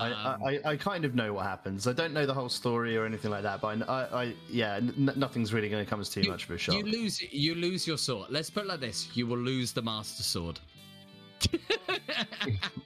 I, 0.00 0.34
Um, 0.34 0.42
I, 0.44 0.70
I 0.72 0.76
kind 0.76 1.04
of 1.04 1.14
know 1.14 1.32
what 1.34 1.44
happens. 1.44 1.86
I 1.86 1.92
don't 1.92 2.12
know 2.12 2.26
the 2.26 2.34
whole 2.34 2.48
story 2.48 2.96
or 2.96 3.04
anything 3.04 3.30
like 3.30 3.42
that, 3.42 3.60
but 3.60 3.88
I, 3.88 3.92
I, 3.92 4.22
I 4.24 4.34
yeah, 4.50 4.76
n- 4.76 5.12
nothing's 5.16 5.52
really 5.52 5.68
going 5.68 5.84
to 5.84 5.88
come 5.88 6.00
as 6.00 6.08
too 6.08 6.22
much 6.28 6.44
of 6.44 6.50
a 6.50 6.58
shock. 6.58 6.76
You 6.76 6.84
lose 6.84 7.20
you 7.32 7.54
lose 7.54 7.86
your 7.86 7.98
sword. 7.98 8.30
Let's 8.30 8.50
put 8.50 8.64
it 8.64 8.68
like 8.68 8.80
this: 8.80 9.08
you 9.14 9.26
will 9.26 9.38
lose 9.38 9.72
the 9.72 9.82
master 9.82 10.22
sword. 10.22 10.60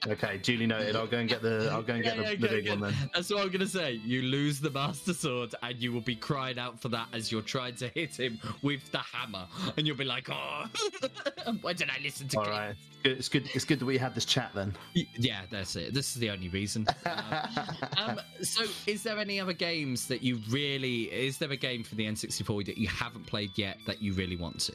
Okay, 0.07 0.37
duly 0.37 0.65
noted. 0.65 0.95
I'll 0.95 1.05
go 1.07 1.17
and 1.17 1.27
get 1.29 1.41
the, 1.41 1.69
I'll 1.71 1.83
go 1.83 1.93
and 1.93 2.03
get 2.03 2.15
Yeah, 2.15 2.23
the, 2.23 2.29
yeah, 2.31 2.37
the 2.39 2.47
big 2.47 2.69
one 2.69 2.79
then. 2.79 2.93
That's 3.13 3.29
what 3.29 3.43
I'm 3.43 3.49
gonna 3.51 3.67
say. 3.67 3.99
You 4.03 4.21
lose 4.21 4.59
the 4.59 4.69
master 4.71 5.13
sword, 5.13 5.53
and 5.61 5.75
you 5.77 5.91
will 5.91 6.01
be 6.01 6.15
crying 6.15 6.57
out 6.57 6.79
for 6.79 6.87
that 6.89 7.07
as 7.13 7.31
you're 7.31 7.41
trying 7.41 7.75
to 7.75 7.89
hit 7.89 8.17
him 8.17 8.39
with 8.61 8.89
the 8.91 8.99
hammer, 8.99 9.45
and 9.77 9.85
you'll 9.85 9.97
be 9.97 10.05
like, 10.05 10.29
"Oh, 10.31 10.65
why 11.61 11.73
did 11.73 11.89
I 11.89 12.01
listen 12.01 12.27
to?" 12.29 12.37
All 12.37 12.43
Cliff?" 12.45 12.55
right, 12.57 12.75
Good- 13.03 13.17
it's 13.17 13.29
good. 13.29 13.49
It's 13.53 13.65
good 13.65 13.79
that 13.79 13.85
we 13.85 13.97
had 13.97 14.15
this 14.15 14.25
chat 14.25 14.51
then. 14.55 14.73
Yeah, 14.93 15.41
that's 15.51 15.75
it. 15.75 15.93
This 15.93 16.13
is 16.15 16.19
the 16.21 16.29
only 16.29 16.49
reason. 16.49 16.87
Uh, 17.05 17.47
um, 17.97 18.19
so, 18.41 18.65
is 18.87 19.03
there 19.03 19.19
any 19.19 19.39
other 19.39 19.53
games 19.53 20.07
that 20.07 20.23
you 20.23 20.39
really? 20.49 21.03
Is 21.11 21.37
there 21.37 21.51
a 21.51 21.57
game 21.57 21.83
for 21.83 21.95
the 21.95 22.05
N64 22.05 22.65
that 22.67 22.77
you 22.77 22.87
haven't 22.87 23.27
played 23.27 23.51
yet 23.57 23.77
that 23.85 24.01
you 24.01 24.13
really 24.13 24.37
want 24.37 24.59
to? 24.61 24.73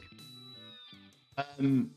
Um, 1.59 1.91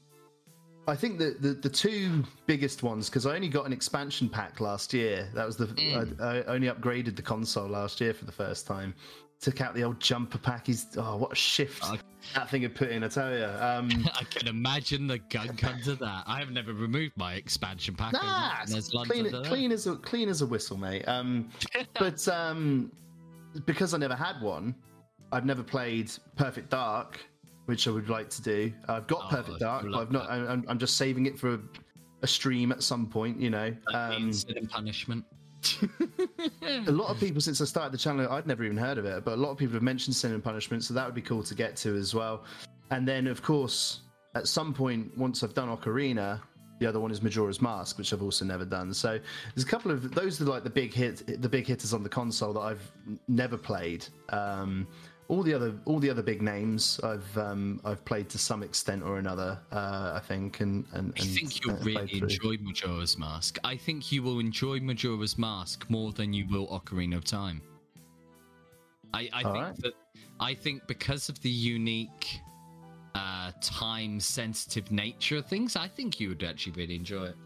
I 0.88 0.96
think 0.96 1.18
the, 1.18 1.36
the 1.38 1.52
the 1.52 1.68
two 1.68 2.24
biggest 2.46 2.82
ones 2.82 3.10
because 3.10 3.26
I 3.26 3.34
only 3.34 3.50
got 3.50 3.66
an 3.66 3.72
expansion 3.74 4.28
pack 4.28 4.58
last 4.58 4.94
year. 4.94 5.28
That 5.34 5.46
was 5.46 5.56
the 5.56 5.66
Mm. 5.66 6.20
I, 6.20 6.38
I 6.38 6.44
only 6.44 6.68
upgraded 6.68 7.14
the 7.14 7.22
console 7.22 7.68
last 7.68 8.00
year 8.00 8.14
for 8.14 8.24
the 8.24 8.32
first 8.32 8.66
time. 8.66 8.94
Took 9.40 9.60
out 9.60 9.74
the 9.74 9.84
old 9.84 10.00
jumper 10.00 10.38
pack. 10.38 10.66
He's 10.66 10.86
oh, 10.96 11.16
what 11.16 11.32
a 11.32 11.34
shift 11.34 11.84
Okay. 11.84 12.00
that 12.34 12.48
thing 12.50 12.62
had 12.62 12.74
put 12.74 12.88
in. 12.88 13.04
I 13.04 13.08
tell 13.08 13.32
you. 13.36 13.44
Um, 13.44 13.90
I 14.14 14.24
can 14.24 14.48
imagine 14.48 15.06
the 15.06 15.18
gunk 15.18 15.62
under 15.62 15.94
that. 15.94 16.24
I 16.26 16.38
have 16.38 16.50
never 16.50 16.72
removed 16.72 17.16
my 17.16 17.34
expansion 17.34 17.94
pack. 17.94 18.14
Nah, 18.14 18.64
clean, 19.04 19.30
clean 19.44 19.72
as 19.72 19.86
a 19.86 19.96
clean 19.96 20.28
as 20.30 20.40
a 20.40 20.46
whistle, 20.46 20.78
mate. 20.78 21.06
Um, 21.06 21.50
but 21.98 22.26
um, 22.28 22.90
because 23.66 23.92
I 23.92 23.98
never 23.98 24.16
had 24.16 24.40
one, 24.40 24.74
I've 25.32 25.44
never 25.44 25.62
played 25.62 26.10
Perfect 26.36 26.70
Dark, 26.70 27.20
which 27.68 27.86
I 27.86 27.90
would 27.90 28.08
like 28.08 28.30
to 28.30 28.40
do. 28.40 28.72
I've 28.88 29.06
got 29.06 29.24
Oh, 29.26 29.28
Perfect 29.28 29.60
Dark, 29.60 29.84
but 29.84 29.94
I've 29.94 30.10
not. 30.10 30.30
I'm, 30.30 30.64
I'm 30.66 30.78
just 30.78 30.96
saving 30.96 31.26
it 31.26 31.38
for 31.38 31.54
a, 31.54 31.60
a 32.22 32.26
stream 32.26 32.72
at 32.72 32.82
some 32.82 33.06
point. 33.06 33.38
You 33.38 33.50
know, 33.50 33.76
um, 33.92 34.32
punishment. 34.70 35.22
a 36.86 36.90
lot 36.90 37.10
of 37.10 37.20
people 37.20 37.42
since 37.42 37.60
I 37.60 37.66
started 37.66 37.92
the 37.92 37.98
channel, 37.98 38.26
I'd 38.30 38.46
never 38.46 38.64
even 38.64 38.78
heard 38.78 38.96
of 38.96 39.04
it, 39.04 39.22
but 39.22 39.34
a 39.34 39.36
lot 39.36 39.50
of 39.50 39.58
people 39.58 39.74
have 39.74 39.82
mentioned 39.82 40.16
Sin 40.16 40.32
and 40.32 40.42
Punishment, 40.42 40.82
so 40.82 40.94
that 40.94 41.04
would 41.04 41.14
be 41.14 41.20
cool 41.20 41.42
to 41.42 41.54
get 41.54 41.76
to 41.76 41.94
as 41.94 42.14
well. 42.14 42.44
And 42.90 43.06
then, 43.06 43.26
of 43.26 43.42
course, 43.42 44.00
at 44.34 44.48
some 44.48 44.72
point, 44.72 45.14
once 45.18 45.42
I've 45.42 45.52
done 45.52 45.68
Ocarina, 45.68 46.40
the 46.78 46.86
other 46.86 47.00
one 47.00 47.10
is 47.10 47.20
Majora's 47.20 47.60
Mask, 47.60 47.98
which 47.98 48.14
I've 48.14 48.22
also 48.22 48.46
never 48.46 48.64
done. 48.64 48.94
So 48.94 49.18
there's 49.54 49.64
a 49.64 49.68
couple 49.68 49.90
of 49.90 50.14
those 50.14 50.40
are 50.40 50.44
like 50.44 50.64
the 50.64 50.70
big 50.70 50.94
hit, 50.94 51.42
the 51.42 51.48
big 51.50 51.66
hitters 51.66 51.92
on 51.92 52.02
the 52.02 52.08
console 52.08 52.54
that 52.54 52.60
I've 52.60 52.92
never 53.26 53.58
played. 53.58 54.06
Um, 54.30 54.86
all 55.28 55.42
the 55.42 55.52
other, 55.52 55.74
all 55.84 55.98
the 55.98 56.08
other 56.08 56.22
big 56.22 56.40
names, 56.40 56.98
I've 57.04 57.36
um, 57.36 57.80
I've 57.84 58.04
played 58.04 58.28
to 58.30 58.38
some 58.38 58.62
extent 58.62 59.02
or 59.02 59.18
another. 59.18 59.58
Uh, 59.70 60.12
I 60.16 60.20
think, 60.26 60.60
and 60.60 60.86
and, 60.94 61.12
I 61.18 61.22
think 61.22 61.64
you'll 61.64 61.76
uh, 61.76 61.84
really 61.84 62.18
enjoy 62.18 62.56
Majora's 62.62 63.18
Mask. 63.18 63.58
I 63.62 63.76
think 63.76 64.10
you 64.10 64.22
will 64.22 64.40
enjoy 64.40 64.80
Majora's 64.80 65.36
Mask 65.36 65.84
more 65.90 66.12
than 66.12 66.32
you 66.32 66.46
will 66.48 66.66
Ocarina 66.68 67.16
of 67.16 67.24
Time. 67.24 67.60
I, 69.12 69.28
I 69.32 69.42
think 69.42 69.54
right. 69.54 69.76
that 69.78 69.92
I 70.40 70.54
think 70.54 70.86
because 70.86 71.28
of 71.28 71.40
the 71.42 71.50
unique 71.50 72.40
uh, 73.14 73.52
time 73.60 74.20
sensitive 74.20 74.90
nature 74.90 75.36
of 75.36 75.46
things, 75.46 75.76
I 75.76 75.88
think 75.88 76.20
you 76.20 76.30
would 76.30 76.42
actually 76.42 76.72
really 76.72 76.96
enjoy 76.96 77.24
it. 77.26 77.36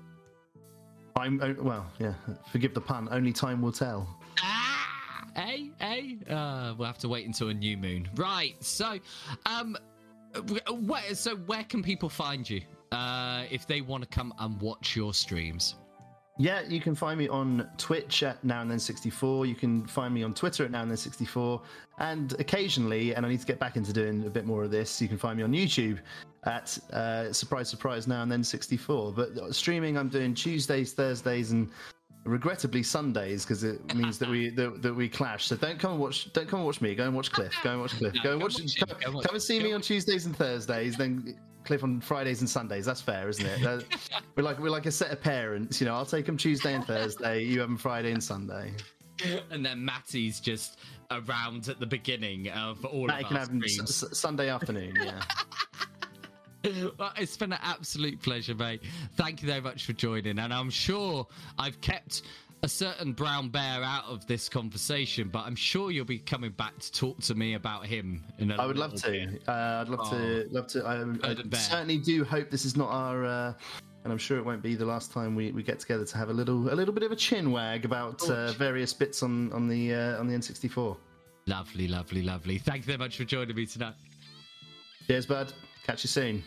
I'm 1.17 1.41
uh, 1.43 1.55
well, 1.61 1.87
yeah. 1.99 2.15
Forgive 2.51 2.75
the 2.75 2.81
pun. 2.81 3.09
Only 3.11 3.33
time 3.33 3.61
will 3.61 3.73
tell. 3.73 4.09
Ah, 4.41 4.72
hey, 5.37 5.71
hey. 5.79 6.19
Uh, 6.29 6.75
we'll 6.77 6.87
have 6.87 6.99
to 6.99 7.09
wait 7.09 7.27
until 7.27 7.49
a 7.49 7.55
new 7.55 7.77
moon. 7.77 8.09
Right. 8.15 8.55
So, 8.61 8.99
um, 9.47 9.77
where, 10.71 11.15
so 11.15 11.37
where 11.37 11.65
can 11.65 11.83
people 11.83 12.09
find 12.09 12.49
you 12.49 12.63
uh, 12.91 13.45
if 13.51 13.67
they 13.67 13.81
want 13.81 14.03
to 14.03 14.09
come 14.09 14.33
and 14.39 14.61
watch 14.61 14.97
your 14.97 15.15
streams? 15.15 15.77
Yeah, 16.39 16.63
you 16.67 16.81
can 16.81 16.95
find 16.95 17.19
me 17.19 17.29
on 17.29 17.69
Twitch 17.77 18.23
at 18.23 18.43
Now 18.43 18.63
and 18.63 18.71
Then 18.71 18.79
64. 18.79 19.45
You 19.45 19.55
can 19.55 19.87
find 19.87 20.15
me 20.15 20.23
on 20.23 20.33
Twitter 20.33 20.65
at 20.65 20.71
Now 20.71 20.81
and 20.83 20.91
Then 20.91 20.97
64. 20.97 21.61
And 21.99 22.33
occasionally, 22.41 23.15
and 23.15 23.27
I 23.27 23.29
need 23.29 23.41
to 23.41 23.47
get 23.47 23.59
back 23.59 23.77
into 23.77 23.93
doing 23.93 24.25
a 24.25 24.31
bit 24.31 24.47
more 24.47 24.65
of 24.65 24.71
this, 24.71 25.01
you 25.01 25.09
can 25.09 25.19
find 25.19 25.37
me 25.37 25.43
on 25.43 25.53
YouTube 25.53 25.99
at 26.45 26.77
uh, 26.93 27.33
Surprise 27.33 27.69
Surprise 27.69 28.09
Now 28.09 28.23
and 28.23 28.33
Then 28.33 28.43
64. 28.43 29.13
But 29.13 29.55
streaming, 29.55 29.99
I'm 29.99 30.09
doing 30.09 30.35
Tuesdays, 30.35 30.95
Thursdays, 30.95 31.53
and 31.53 31.71
regrettably 32.25 32.83
Sundays 32.83 33.45
because 33.45 33.65
it 33.65 33.95
means 33.95 34.19
that 34.19 34.29
we 34.29 34.51
that, 34.51 34.83
that, 34.83 34.95
we 34.95 35.09
clash. 35.09 35.47
So 35.47 35.57
don't 35.57 35.79
come 35.79 35.93
and 35.93 36.01
watch. 36.01 36.33
Don't 36.33 36.49
come 36.49 36.61
and 36.61 36.67
watch 36.67 36.81
me. 36.81 36.95
Go 36.95 37.05
and 37.05 37.15
watch 37.15 37.33
Cliff. 37.33 37.55
Go 37.63 37.73
and 37.73 37.81
watch 37.81 37.97
Cliff. 37.97 38.15
No, 38.15 38.23
go 38.23 38.33
and 38.33 38.43
watch. 38.43 38.61
watch 38.61 38.77
come, 38.79 38.89
come, 39.01 39.21
come, 39.21 39.35
and 39.35 39.43
see 39.43 39.61
me 39.61 39.73
on 39.73 39.81
Tuesdays 39.81 40.27
and 40.27 40.37
Thursdays. 40.37 40.97
Then 40.97 41.37
Cliff 41.65 41.83
on 41.83 42.01
Fridays 42.01 42.41
and 42.41 42.49
Sundays. 42.49 42.87
That's 42.87 43.01
fair, 43.01 43.29
isn't 43.29 43.45
it? 43.45 43.87
we're 44.37 44.43
like 44.43 44.59
we're 44.59 44.71
like 44.71 44.87
a 44.87 44.93
set 44.93 45.11
of 45.11 45.21
parents. 45.21 45.81
You 45.81 45.87
know, 45.87 45.95
I'll 45.95 46.07
take 46.07 46.27
them 46.27 46.37
Tuesday 46.37 46.75
and 46.75 46.85
Thursday. 46.85 47.43
You 47.43 47.61
have 47.61 47.69
them 47.69 47.79
Friday 47.79 48.13
and 48.13 48.23
Sunday. 48.23 48.73
And 49.53 49.65
then 49.65 49.85
Matty's 49.85 50.41
just 50.41 50.81
around 51.13 51.69
at 51.69 51.79
the 51.79 51.87
beginning 51.87 52.49
of 52.49 52.85
all 52.85 53.07
Matty 53.07 53.23
of 53.23 53.29
can 53.29 53.37
have 53.37 53.89
Sunday 53.89 54.49
afternoon. 54.49 54.97
Yeah. 55.01 55.23
well, 56.99 57.13
it's 57.17 57.37
been 57.37 57.53
an 57.53 57.59
absolute 57.63 58.21
pleasure, 58.21 58.55
mate. 58.55 58.83
Thank 59.17 59.43
you 59.43 59.49
very 59.49 59.61
much 59.61 59.85
for 59.85 59.93
joining. 59.93 60.39
And 60.39 60.53
I'm 60.53 60.71
sure 60.71 61.27
I've 61.59 61.81
kept 61.81 62.23
a 62.63 62.69
certain 62.69 63.13
brown 63.13 63.49
bear 63.49 63.83
out 63.83 64.05
of 64.05 64.27
this 64.27 64.49
conversation, 64.49 65.29
but 65.29 65.41
I'm 65.41 65.57
sure 65.57 65.91
you'll 65.91 66.05
be 66.05 66.19
coming 66.19 66.53
back 66.53 66.79
to 66.79 66.93
talk 66.93 67.21
to 67.23 67.35
me 67.35 67.55
about 67.55 67.87
him. 67.87 68.23
In 68.39 68.53
a 68.53 68.57
I 68.57 68.67
would 68.67 68.79
love 68.79 68.95
to. 69.03 69.27
Uh, 69.49 69.83
I'd 69.83 69.89
love 69.89 70.01
oh, 70.03 70.11
to. 70.11 70.49
Love 70.51 70.67
to. 70.69 70.85
I, 70.85 71.31
I 71.31 71.57
certainly 71.57 71.99
do 71.99 72.25
hope 72.25 72.51
this 72.51 72.65
is 72.65 72.77
not 72.77 72.91
our. 72.91 73.25
Uh, 73.25 73.53
and 74.05 74.13
I'm 74.13 74.19
sure 74.19 74.39
it 74.39 74.45
won't 74.45 74.63
be 74.63 74.75
the 74.75 74.85
last 74.85 75.13
time 75.13 75.37
we, 75.37 75.53
we 75.53 75.63
get 75.63 75.79
together 75.79 76.05
to 76.05 76.19
have 76.19 76.29
a 76.29 76.33
little 76.33 76.73
a 76.73 76.75
little 76.75 76.95
bit 76.95 77.05
of 77.05 77.13
a 77.13 77.17
chin 77.17 77.53
wag 77.53 77.85
about 77.85 78.29
uh, 78.29 78.53
various 78.53 78.93
bits 78.93 79.23
on 79.23 79.53
on 79.53 79.69
the 79.69 79.95
uh, 79.95 80.21
on 80.21 80.29
the 80.29 80.35
N64. 80.35 80.97
Lovely, 81.47 81.89
lovely, 81.89 82.23
lovely. 82.23 82.59
Thank 82.59 82.79
you 82.79 82.87
very 82.87 82.99
much 82.99 83.17
for 83.17 83.25
joining 83.25 83.57
me 83.57 83.67
tonight. 83.67 83.95
Cheers, 85.09 85.27
bud. 85.27 85.53
Catch 85.85 86.05
you 86.05 86.09
soon. 86.09 86.43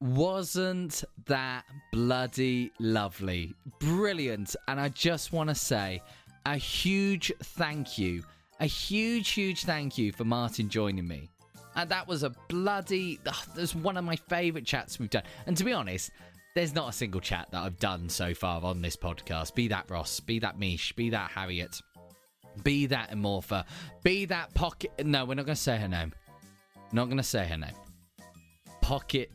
Wasn't 0.00 1.04
that 1.26 1.64
bloody 1.92 2.72
lovely? 2.78 3.54
Brilliant. 3.78 4.56
And 4.68 4.80
I 4.80 4.88
just 4.88 5.32
want 5.32 5.50
to 5.50 5.54
say 5.54 6.00
a 6.46 6.56
huge 6.56 7.30
thank 7.42 7.98
you, 7.98 8.24
a 8.60 8.66
huge, 8.66 9.28
huge 9.30 9.64
thank 9.64 9.98
you 9.98 10.12
for 10.12 10.24
Martin 10.24 10.70
joining 10.70 11.06
me. 11.06 11.28
And 11.76 11.90
that 11.90 12.08
was 12.08 12.22
a 12.22 12.30
bloody, 12.48 13.20
oh, 13.26 13.44
that's 13.54 13.74
one 13.74 13.96
of 13.96 14.04
my 14.04 14.16
favourite 14.16 14.66
chats 14.66 14.98
we've 14.98 15.10
done. 15.10 15.22
And 15.46 15.56
to 15.58 15.64
be 15.64 15.72
honest, 15.72 16.10
there's 16.54 16.74
not 16.74 16.88
a 16.88 16.92
single 16.92 17.20
chat 17.20 17.48
that 17.52 17.62
I've 17.62 17.78
done 17.78 18.08
so 18.08 18.34
far 18.34 18.64
on 18.64 18.82
this 18.82 18.96
podcast. 18.96 19.54
Be 19.54 19.68
that 19.68 19.88
Ross, 19.90 20.18
be 20.18 20.38
that 20.40 20.58
Mish, 20.58 20.92
be 20.94 21.10
that 21.10 21.30
Harriet, 21.30 21.80
be 22.62 22.86
that 22.86 23.10
Amorpha, 23.10 23.64
be 24.02 24.24
that 24.26 24.54
Pocket. 24.54 24.90
No, 25.04 25.24
we're 25.24 25.34
not 25.34 25.46
going 25.46 25.56
to 25.56 25.60
say 25.60 25.76
her 25.78 25.88
name. 25.88 26.12
Not 26.92 27.06
going 27.06 27.18
to 27.18 27.22
say 27.22 27.46
her 27.46 27.56
name. 27.56 27.74
Pocket 28.80 29.30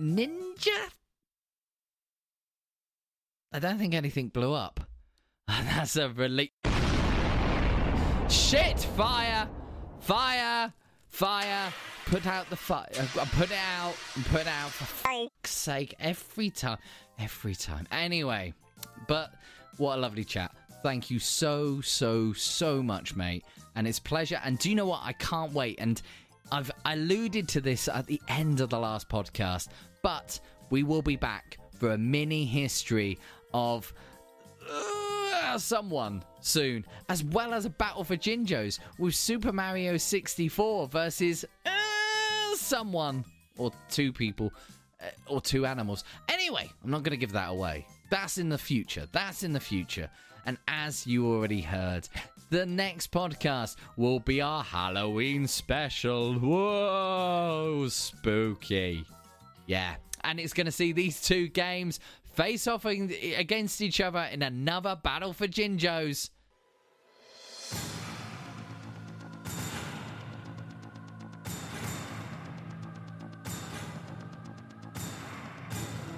Ninja? 0.00 0.88
I 3.52 3.58
don't 3.60 3.78
think 3.78 3.94
anything 3.94 4.28
blew 4.28 4.52
up. 4.52 4.80
That's 5.48 5.96
a 5.96 6.08
relief. 6.08 6.50
Shit! 8.28 8.80
Fire! 8.80 9.48
Fire! 10.00 10.72
Fire! 11.08 11.72
Put 12.06 12.26
out 12.26 12.50
the 12.50 12.56
fire. 12.56 12.88
Uh, 12.98 13.24
put 13.36 13.50
it 13.50 13.58
out. 13.78 13.94
Put 14.30 14.42
it 14.42 14.46
out 14.46 14.70
for 14.70 14.84
fuck's 14.84 15.50
sake. 15.50 15.94
Every 16.00 16.50
time. 16.50 16.78
Every 17.18 17.54
time. 17.54 17.86
Anyway, 17.92 18.54
but 19.06 19.32
what 19.76 19.98
a 19.98 20.00
lovely 20.00 20.24
chat. 20.24 20.54
Thank 20.84 21.10
you 21.10 21.18
so, 21.18 21.80
so, 21.80 22.34
so 22.34 22.82
much, 22.82 23.16
mate. 23.16 23.46
And 23.74 23.88
it's 23.88 23.98
pleasure. 23.98 24.38
And 24.44 24.58
do 24.58 24.68
you 24.68 24.74
know 24.74 24.84
what? 24.84 25.00
I 25.02 25.14
can't 25.14 25.50
wait. 25.54 25.80
And 25.80 26.02
I've 26.52 26.70
alluded 26.84 27.48
to 27.48 27.62
this 27.62 27.88
at 27.88 28.06
the 28.06 28.20
end 28.28 28.60
of 28.60 28.68
the 28.68 28.78
last 28.78 29.08
podcast, 29.08 29.68
but 30.02 30.38
we 30.68 30.82
will 30.82 31.00
be 31.00 31.16
back 31.16 31.56
for 31.80 31.92
a 31.92 31.98
mini 31.98 32.44
history 32.44 33.18
of 33.54 33.94
uh, 34.70 35.56
someone 35.56 36.22
soon, 36.42 36.84
as 37.08 37.24
well 37.24 37.54
as 37.54 37.64
a 37.64 37.70
battle 37.70 38.04
for 38.04 38.18
Jinjos 38.18 38.78
with 38.98 39.14
Super 39.14 39.54
Mario 39.54 39.96
64 39.96 40.88
versus 40.88 41.46
uh, 41.64 42.56
someone 42.56 43.24
or 43.56 43.72
two 43.88 44.12
people 44.12 44.52
uh, 45.00 45.06
or 45.28 45.40
two 45.40 45.64
animals. 45.64 46.04
Anyway, 46.28 46.70
I'm 46.84 46.90
not 46.90 47.04
going 47.04 47.12
to 47.12 47.16
give 47.16 47.32
that 47.32 47.48
away. 47.48 47.86
That's 48.10 48.36
in 48.36 48.50
the 48.50 48.58
future. 48.58 49.08
That's 49.12 49.44
in 49.44 49.54
the 49.54 49.60
future. 49.60 50.10
And 50.46 50.58
as 50.68 51.06
you 51.06 51.26
already 51.26 51.62
heard, 51.62 52.08
the 52.50 52.66
next 52.66 53.10
podcast 53.10 53.76
will 53.96 54.20
be 54.20 54.40
our 54.40 54.62
Halloween 54.62 55.46
special. 55.46 56.34
Whoa, 56.34 57.86
spooky. 57.88 59.04
Yeah, 59.66 59.94
and 60.22 60.38
it's 60.38 60.52
going 60.52 60.66
to 60.66 60.72
see 60.72 60.92
these 60.92 61.20
two 61.20 61.48
games 61.48 62.00
face 62.34 62.66
off 62.66 62.84
against 62.84 63.80
each 63.80 64.00
other 64.00 64.28
in 64.30 64.42
another 64.42 64.96
battle 65.02 65.32
for 65.32 65.46
Jinjos. 65.46 66.30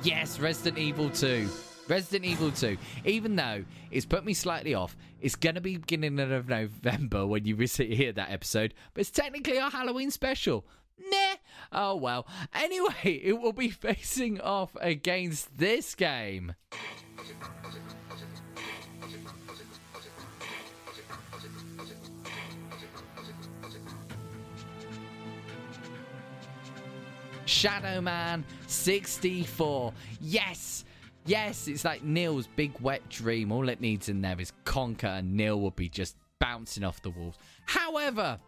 Yes, 0.02 0.38
Resident 0.38 0.78
Evil 0.78 1.10
2. 1.10 1.48
Resident 1.88 2.24
Evil 2.24 2.50
2, 2.50 2.76
even 3.04 3.36
though 3.36 3.64
it's 3.90 4.06
put 4.06 4.24
me 4.24 4.34
slightly 4.34 4.74
off, 4.74 4.96
it's 5.20 5.36
going 5.36 5.54
to 5.54 5.60
be 5.60 5.76
beginning 5.76 6.18
of 6.18 6.48
November 6.48 7.26
when 7.26 7.44
you 7.44 7.56
hear 7.86 8.12
that 8.12 8.30
episode, 8.30 8.74
but 8.92 9.02
it's 9.02 9.10
technically 9.10 9.58
our 9.58 9.70
Halloween 9.70 10.10
special. 10.10 10.64
Nah. 10.98 11.34
Oh 11.72 11.96
well. 11.96 12.26
Anyway, 12.54 12.94
it 13.22 13.40
will 13.40 13.52
be 13.52 13.68
facing 13.68 14.40
off 14.40 14.76
against 14.80 15.58
this 15.58 15.94
game. 15.94 16.54
Shadow 27.44 28.00
Man 28.00 28.44
64. 28.66 29.92
Yes, 30.20 30.84
Yes, 31.26 31.66
it's 31.66 31.84
like 31.84 32.04
Neil's 32.04 32.46
big 32.46 32.78
wet 32.80 33.08
dream. 33.08 33.50
All 33.50 33.68
it 33.68 33.80
needs 33.80 34.08
in 34.08 34.22
there 34.22 34.40
is 34.40 34.52
Conker, 34.64 35.18
and 35.18 35.36
Neil 35.36 35.60
will 35.60 35.72
be 35.72 35.88
just 35.88 36.16
bouncing 36.38 36.84
off 36.84 37.02
the 37.02 37.10
walls. 37.10 37.34
However, 37.66 38.38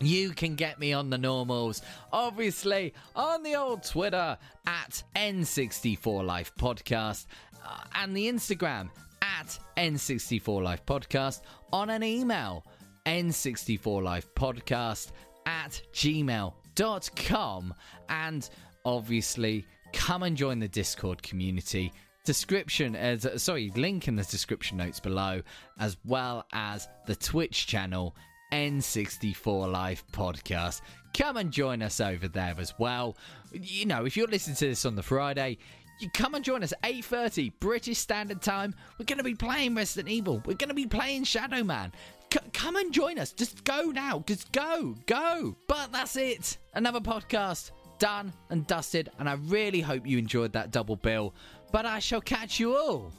you 0.00 0.30
can 0.30 0.54
get 0.54 0.78
me 0.78 0.92
on 0.92 1.10
the 1.10 1.18
normals, 1.18 1.82
obviously, 2.12 2.94
on 3.14 3.42
the 3.42 3.56
old 3.56 3.82
Twitter 3.82 4.38
at 4.66 5.02
N64Life 5.16 6.52
Podcast 6.58 7.26
uh, 7.64 7.80
and 7.96 8.16
the 8.16 8.26
Instagram 8.28 8.88
at 9.20 9.58
N64 9.76 10.62
Life 10.62 10.86
Podcast, 10.86 11.42
on 11.72 11.90
an 11.90 12.02
email, 12.02 12.64
N64Life 13.06 14.28
Podcast 14.34 15.10
at 15.46 15.82
gmail.com, 15.92 17.74
and 18.08 18.50
obviously 18.84 19.66
come 19.92 20.22
and 20.22 20.36
join 20.36 20.58
the 20.58 20.68
Discord 20.68 21.22
community. 21.22 21.92
Description 22.24 22.94
as 22.94 23.26
sorry, 23.42 23.72
link 23.74 24.06
in 24.08 24.16
the 24.16 24.22
description 24.24 24.76
notes 24.76 25.00
below, 25.00 25.40
as 25.78 25.96
well 26.04 26.44
as 26.52 26.88
the 27.06 27.16
Twitch 27.16 27.66
channel 27.66 28.14
N64 28.52 29.70
Life 29.70 30.04
Podcast. 30.12 30.82
Come 31.16 31.38
and 31.38 31.50
join 31.50 31.82
us 31.82 32.00
over 32.00 32.28
there 32.28 32.54
as 32.58 32.74
well. 32.78 33.16
You 33.52 33.86
know, 33.86 34.04
if 34.04 34.16
you're 34.16 34.26
listening 34.26 34.56
to 34.56 34.66
this 34.66 34.84
on 34.84 34.94
the 34.94 35.02
Friday, 35.02 35.58
you 36.00 36.08
come 36.10 36.34
and 36.34 36.44
join 36.44 36.62
us 36.62 36.72
8:30 36.84 37.52
British 37.60 37.98
Standard 37.98 38.42
Time. 38.42 38.74
We're 38.98 39.06
going 39.06 39.18
to 39.18 39.24
be 39.24 39.34
playing 39.34 39.74
Resident 39.74 40.08
Evil. 40.08 40.42
We're 40.44 40.54
going 40.54 40.68
to 40.68 40.74
be 40.74 40.86
playing 40.86 41.24
Shadow 41.24 41.64
Man. 41.64 41.92
C- 42.32 42.40
come 42.52 42.76
and 42.76 42.92
join 42.92 43.18
us. 43.18 43.32
Just 43.32 43.64
go 43.64 43.86
now. 43.86 44.22
Just 44.26 44.52
go, 44.52 44.96
go. 45.06 45.56
But 45.66 45.92
that's 45.92 46.16
it. 46.16 46.58
Another 46.74 47.00
podcast 47.00 47.70
done 47.98 48.32
and 48.50 48.66
dusted, 48.66 49.10
and 49.18 49.28
I 49.28 49.34
really 49.34 49.80
hope 49.80 50.06
you 50.06 50.18
enjoyed 50.18 50.52
that 50.52 50.70
double 50.70 50.96
bill. 50.96 51.34
But 51.72 51.86
I 51.86 51.98
shall 51.98 52.20
catch 52.20 52.58
you 52.58 52.76
all 52.76 53.12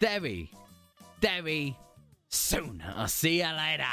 very, 0.00 0.50
very 1.20 1.76
soon. 2.28 2.82
I'll 2.96 3.08
see 3.08 3.38
you 3.38 3.48
later. 3.48 3.84